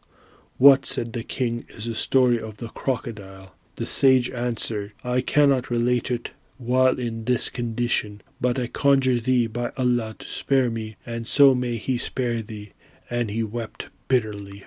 What, 0.62 0.86
said 0.86 1.14
the 1.14 1.24
king, 1.24 1.66
is 1.70 1.86
the 1.86 1.96
story 1.96 2.40
of 2.40 2.58
the 2.58 2.68
crocodile? 2.68 3.56
The 3.78 3.88
sage 3.88 4.30
answered, 4.30 4.94
I 5.04 5.22
cannot 5.22 5.72
relate 5.72 6.12
it 6.12 6.34
while 6.60 7.00
in 7.00 7.26
this 7.26 7.50
condition, 7.50 8.22
but 8.40 8.60
I 8.60 8.68
conjure 8.68 9.20
thee 9.20 9.48
by 9.48 9.72
Allah 9.76 10.14
to 10.20 10.28
spare 10.28 10.70
me, 10.70 10.98
and 11.04 11.26
so 11.26 11.56
may 11.56 11.78
he 11.78 11.98
spare 11.98 12.44
thee. 12.44 12.74
And 13.10 13.32
he 13.32 13.42
wept 13.42 13.90
bitterly. 14.08 14.66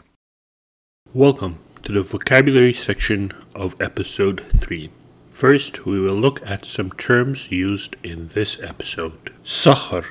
Welcome 1.12 1.60
to 1.84 1.92
the 1.92 2.02
vocabulary 2.02 2.72
section 2.72 3.30
of 3.54 3.80
episode 3.80 4.40
3. 4.52 4.90
First, 5.30 5.86
we 5.86 6.00
will 6.00 6.16
look 6.16 6.44
at 6.44 6.64
some 6.64 6.90
terms 6.90 7.52
used 7.52 7.96
in 8.02 8.26
this 8.26 8.60
episode. 8.64 9.30
Sakhar, 9.44 10.06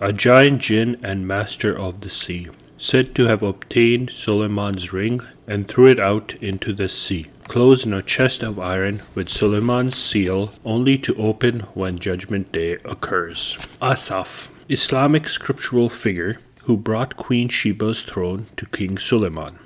a 0.00 0.14
giant 0.14 0.62
jinn 0.62 0.98
and 1.02 1.28
master 1.28 1.78
of 1.78 2.00
the 2.00 2.08
sea 2.08 2.48
said 2.82 3.14
to 3.14 3.26
have 3.26 3.42
obtained 3.42 4.10
Suleiman's 4.10 4.90
ring 4.90 5.20
and 5.46 5.68
threw 5.68 5.86
it 5.86 6.00
out 6.00 6.34
into 6.40 6.72
the 6.72 6.88
sea, 6.88 7.26
closed 7.46 7.84
in 7.86 7.92
a 7.92 8.00
chest 8.00 8.42
of 8.42 8.58
iron 8.58 9.02
with 9.14 9.28
Suleiman's 9.28 9.96
seal, 9.96 10.50
only 10.64 10.96
to 10.96 11.14
open 11.16 11.60
when 11.74 11.98
Judgment 11.98 12.50
Day 12.52 12.78
occurs. 12.86 13.58
Asaf, 13.82 14.50
Islamic 14.70 15.28
scriptural 15.28 15.90
figure 15.90 16.40
who 16.62 16.78
brought 16.78 17.16
Queen 17.18 17.48
Sheba's 17.48 18.02
throne 18.02 18.46
to 18.56 18.64
King 18.64 18.96
Suleiman. 18.96 19.58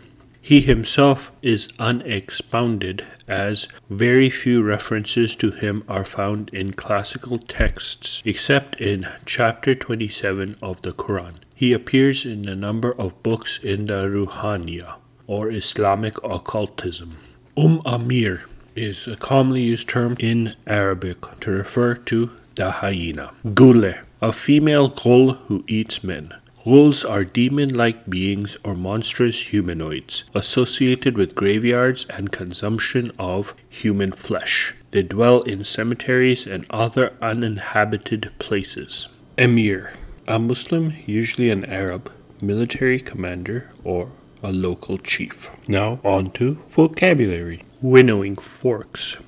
He 0.44 0.60
himself 0.60 1.32
is 1.40 1.68
unexpounded, 1.78 3.02
as 3.26 3.66
very 3.88 4.28
few 4.28 4.62
references 4.62 5.34
to 5.36 5.50
him 5.50 5.84
are 5.88 6.04
found 6.04 6.52
in 6.52 6.74
classical 6.74 7.38
texts, 7.38 8.20
except 8.26 8.78
in 8.78 9.08
chapter 9.24 9.74
27 9.74 10.56
of 10.60 10.82
the 10.82 10.92
Quran. 10.92 11.36
He 11.54 11.72
appears 11.72 12.26
in 12.26 12.46
a 12.46 12.54
number 12.54 12.92
of 13.00 13.22
books 13.22 13.58
in 13.58 13.86
the 13.86 14.06
Ruhaniya, 14.06 14.96
or 15.26 15.50
Islamic 15.50 16.22
occultism. 16.22 17.16
Um 17.56 17.80
Amir 17.86 18.44
is 18.76 19.08
a 19.08 19.16
commonly 19.16 19.62
used 19.62 19.88
term 19.88 20.14
in 20.20 20.56
Arabic 20.66 21.20
to 21.40 21.52
refer 21.52 21.94
to 22.12 22.30
the 22.56 22.70
hyena. 22.82 23.32
Ghule, 23.46 23.94
a 24.20 24.30
female 24.30 24.88
ghoul 24.88 25.32
who 25.46 25.64
eats 25.66 26.04
men. 26.04 26.34
Ghouls 26.64 27.04
are 27.04 27.26
demon 27.26 27.74
like 27.74 28.08
beings 28.08 28.56
or 28.64 28.74
monstrous 28.74 29.48
humanoids 29.48 30.24
associated 30.34 31.14
with 31.14 31.34
graveyards 31.34 32.06
and 32.06 32.32
consumption 32.32 33.12
of 33.18 33.54
human 33.68 34.12
flesh. 34.12 34.74
They 34.90 35.02
dwell 35.02 35.40
in 35.40 35.64
cemeteries 35.64 36.46
and 36.46 36.64
other 36.70 37.12
uninhabited 37.20 38.32
places. 38.38 39.08
Emir, 39.36 39.92
a 40.26 40.38
Muslim, 40.38 40.94
usually 41.04 41.50
an 41.50 41.66
Arab, 41.66 42.10
military 42.40 42.98
commander 42.98 43.70
or 43.84 44.12
a 44.42 44.50
local 44.50 44.96
chief. 44.96 45.50
Now 45.68 46.00
on 46.02 46.30
to 46.30 46.62
vocabulary. 46.70 47.64
Winnowing 47.82 48.36
forks. 48.36 49.18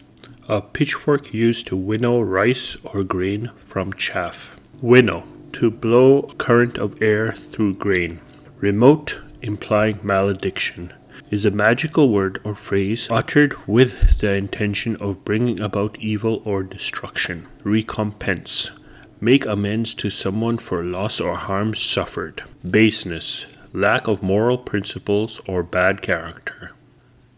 A 0.48 0.62
pitchfork 0.62 1.34
used 1.34 1.66
to 1.66 1.76
winnow 1.76 2.18
rice 2.22 2.78
or 2.82 3.04
grain 3.04 3.50
from 3.66 3.92
chaff. 3.92 4.56
Winnow 4.80 5.24
to 5.56 5.70
blow 5.70 6.20
a 6.20 6.34
current 6.34 6.76
of 6.76 7.00
air 7.00 7.32
through 7.32 7.74
grain. 7.74 8.20
Remote, 8.58 9.22
implying 9.40 9.98
malediction. 10.02 10.92
is 11.30 11.46
a 11.46 11.50
magical 11.50 12.10
word 12.10 12.38
or 12.44 12.54
phrase 12.54 13.08
uttered 13.10 13.54
with 13.66 14.18
the 14.18 14.34
intention 14.34 14.96
of 14.96 15.24
bringing 15.24 15.58
about 15.58 15.96
evil 15.98 16.42
or 16.44 16.62
destruction. 16.62 17.46
Recompense. 17.64 18.70
Make 19.18 19.46
amends 19.46 19.94
to 19.94 20.10
someone 20.10 20.58
for 20.58 20.84
loss 20.84 21.20
or 21.20 21.36
harm 21.36 21.74
suffered. 21.74 22.42
Baseness. 22.62 23.46
Lack 23.72 24.08
of 24.08 24.22
moral 24.22 24.58
principles 24.58 25.40
or 25.48 25.62
bad 25.62 26.02
character. 26.02 26.72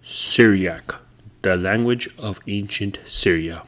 Syriac. 0.02 0.92
The 1.42 1.56
language 1.56 2.08
of 2.18 2.40
ancient 2.48 2.98
Syria. 3.04 3.62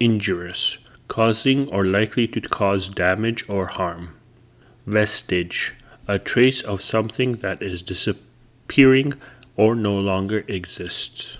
Injurious. 0.00 0.78
Causing 1.10 1.68
or 1.70 1.84
likely 1.84 2.28
to 2.28 2.40
cause 2.40 2.88
damage 2.88 3.42
or 3.48 3.66
harm. 3.66 4.14
Vestige. 4.86 5.74
A 6.06 6.20
trace 6.20 6.62
of 6.62 6.80
something 6.82 7.32
that 7.42 7.60
is 7.60 7.82
disappearing 7.82 9.14
or 9.56 9.74
no 9.74 9.98
longer 9.98 10.44
exists. 10.46 11.38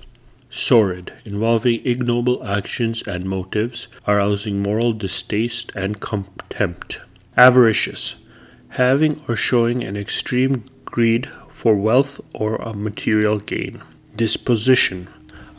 Sordid, 0.51 1.13
involving 1.25 1.87
ignoble 1.87 2.45
actions 2.45 3.05
and 3.07 3.27
motives, 3.27 3.87
arousing 4.09 4.61
moral 4.61 4.93
distaste 4.93 5.71
and 5.77 6.01
contempt. 6.01 6.99
Avaricious, 7.37 8.17
having 8.71 9.23
or 9.29 9.37
showing 9.37 9.85
an 9.85 9.97
extreme 9.97 10.65
greed 10.85 11.29
for 11.49 11.77
wealth 11.77 12.21
or 12.35 12.57
a 12.57 12.75
material 12.75 13.39
gain. 13.39 13.81
Disposition, 14.17 15.07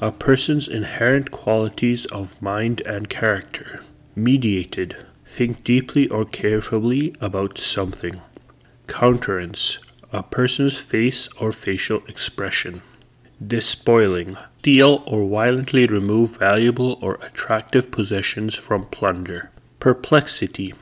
a 0.01 0.11
person's 0.11 0.67
inherent 0.67 1.31
qualities 1.31 2.05
of 2.07 2.41
mind 2.41 2.81
and 2.85 3.07
character. 3.07 3.81
Mediated, 4.15 4.97
think 5.23 5.63
deeply 5.63 6.09
or 6.09 6.25
carefully 6.25 7.15
about 7.21 7.57
something. 7.57 8.15
Countenance, 8.87 9.79
a 10.11 10.21
person's 10.21 10.77
face 10.77 11.29
or 11.39 11.53
facial 11.53 12.03
expression. 12.07 12.81
Despoiling, 13.45 14.35
steal 14.59 15.01
or 15.07 15.25
violently 15.27 15.87
remove 15.87 16.37
valuable 16.37 16.99
or 17.01 17.15
attractive 17.21 17.89
possessions 17.89 18.53
from 18.53 18.85
plunder. 18.87 19.49
Perplexity, 19.79 20.73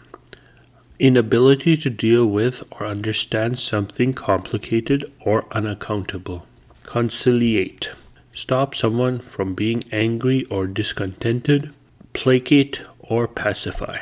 inability 0.98 1.78
to 1.78 1.90
deal 1.90 2.26
with 2.26 2.64
or 2.72 2.88
understand 2.88 3.60
something 3.60 4.12
complicated 4.12 5.06
or 5.20 5.46
unaccountable. 5.52 6.48
Conciliate, 6.82 7.92
stop 8.34 8.74
someone 8.74 9.20
from 9.20 9.54
being 9.54 9.84
angry 9.92 10.46
or 10.46 10.66
discontented, 10.66 11.72
placate 12.14 12.82
or 13.10 13.28
pacify. 13.28 13.98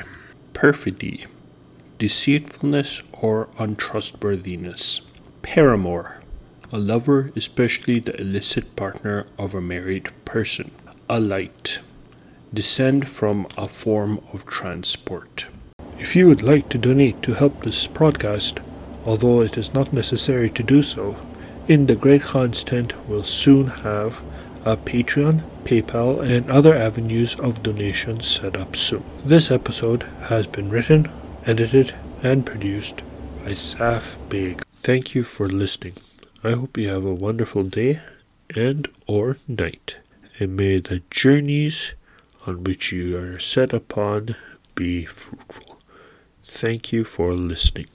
Perfidy, 0.53 1.25
deceitfulness 1.97 3.01
or 3.13 3.49
untrustworthiness. 3.57 5.01
Paramour, 5.41 6.21
a 6.71 6.77
lover, 6.77 7.31
especially 7.35 7.99
the 7.99 8.19
illicit 8.19 8.75
partner 8.75 9.25
of 9.39 9.55
a 9.55 9.61
married 9.61 10.09
person. 10.25 10.69
Alight, 11.09 11.79
descend 12.53 13.07
from 13.07 13.47
a 13.57 13.67
form 13.67 14.19
of 14.33 14.45
transport. 14.45 15.47
If 15.97 16.15
you 16.15 16.27
would 16.27 16.43
like 16.43 16.69
to 16.69 16.77
donate 16.77 17.21
to 17.23 17.33
help 17.33 17.63
this 17.63 17.87
podcast, 17.87 18.59
although 19.05 19.41
it 19.41 19.57
is 19.57 19.73
not 19.73 19.93
necessary 19.93 20.49
to 20.51 20.63
do 20.63 20.83
so, 20.83 21.15
In 21.67 21.87
the 21.87 21.95
Great 21.95 22.21
Khan's 22.21 22.63
Tent 22.63 22.93
will 23.09 23.23
soon 23.23 23.67
have 23.67 24.21
a 24.67 24.75
Patreon, 24.75 25.43
PayPal, 25.63 26.19
and 26.19 26.51
other 26.51 26.75
avenues 26.75 27.35
of 27.39 27.63
donations 27.63 28.27
set 28.27 28.57
up 28.57 28.75
soon. 28.75 29.03
This 29.23 29.49
episode 29.49 30.03
has 30.23 30.45
been 30.45 30.69
written, 30.69 31.09
edited, 31.45 31.95
and 32.21 32.45
produced 32.45 33.01
by 33.45 33.51
Saf 33.51 34.17
Big. 34.27 34.61
Thank 34.73 35.15
you 35.15 35.23
for 35.23 35.47
listening. 35.47 35.93
I 36.43 36.51
hope 36.51 36.77
you 36.77 36.89
have 36.89 37.05
a 37.05 37.13
wonderful 37.13 37.63
day 37.63 38.01
and 38.53 38.89
or 39.07 39.37
night, 39.47 39.97
and 40.37 40.57
may 40.57 40.79
the 40.81 41.01
journeys 41.09 41.95
on 42.45 42.65
which 42.65 42.91
you 42.91 43.17
are 43.17 43.39
set 43.39 43.71
upon 43.71 44.35
be 44.75 45.05
fruitful. 45.05 45.77
Thank 46.43 46.91
you 46.91 47.05
for 47.05 47.33
listening. 47.33 47.87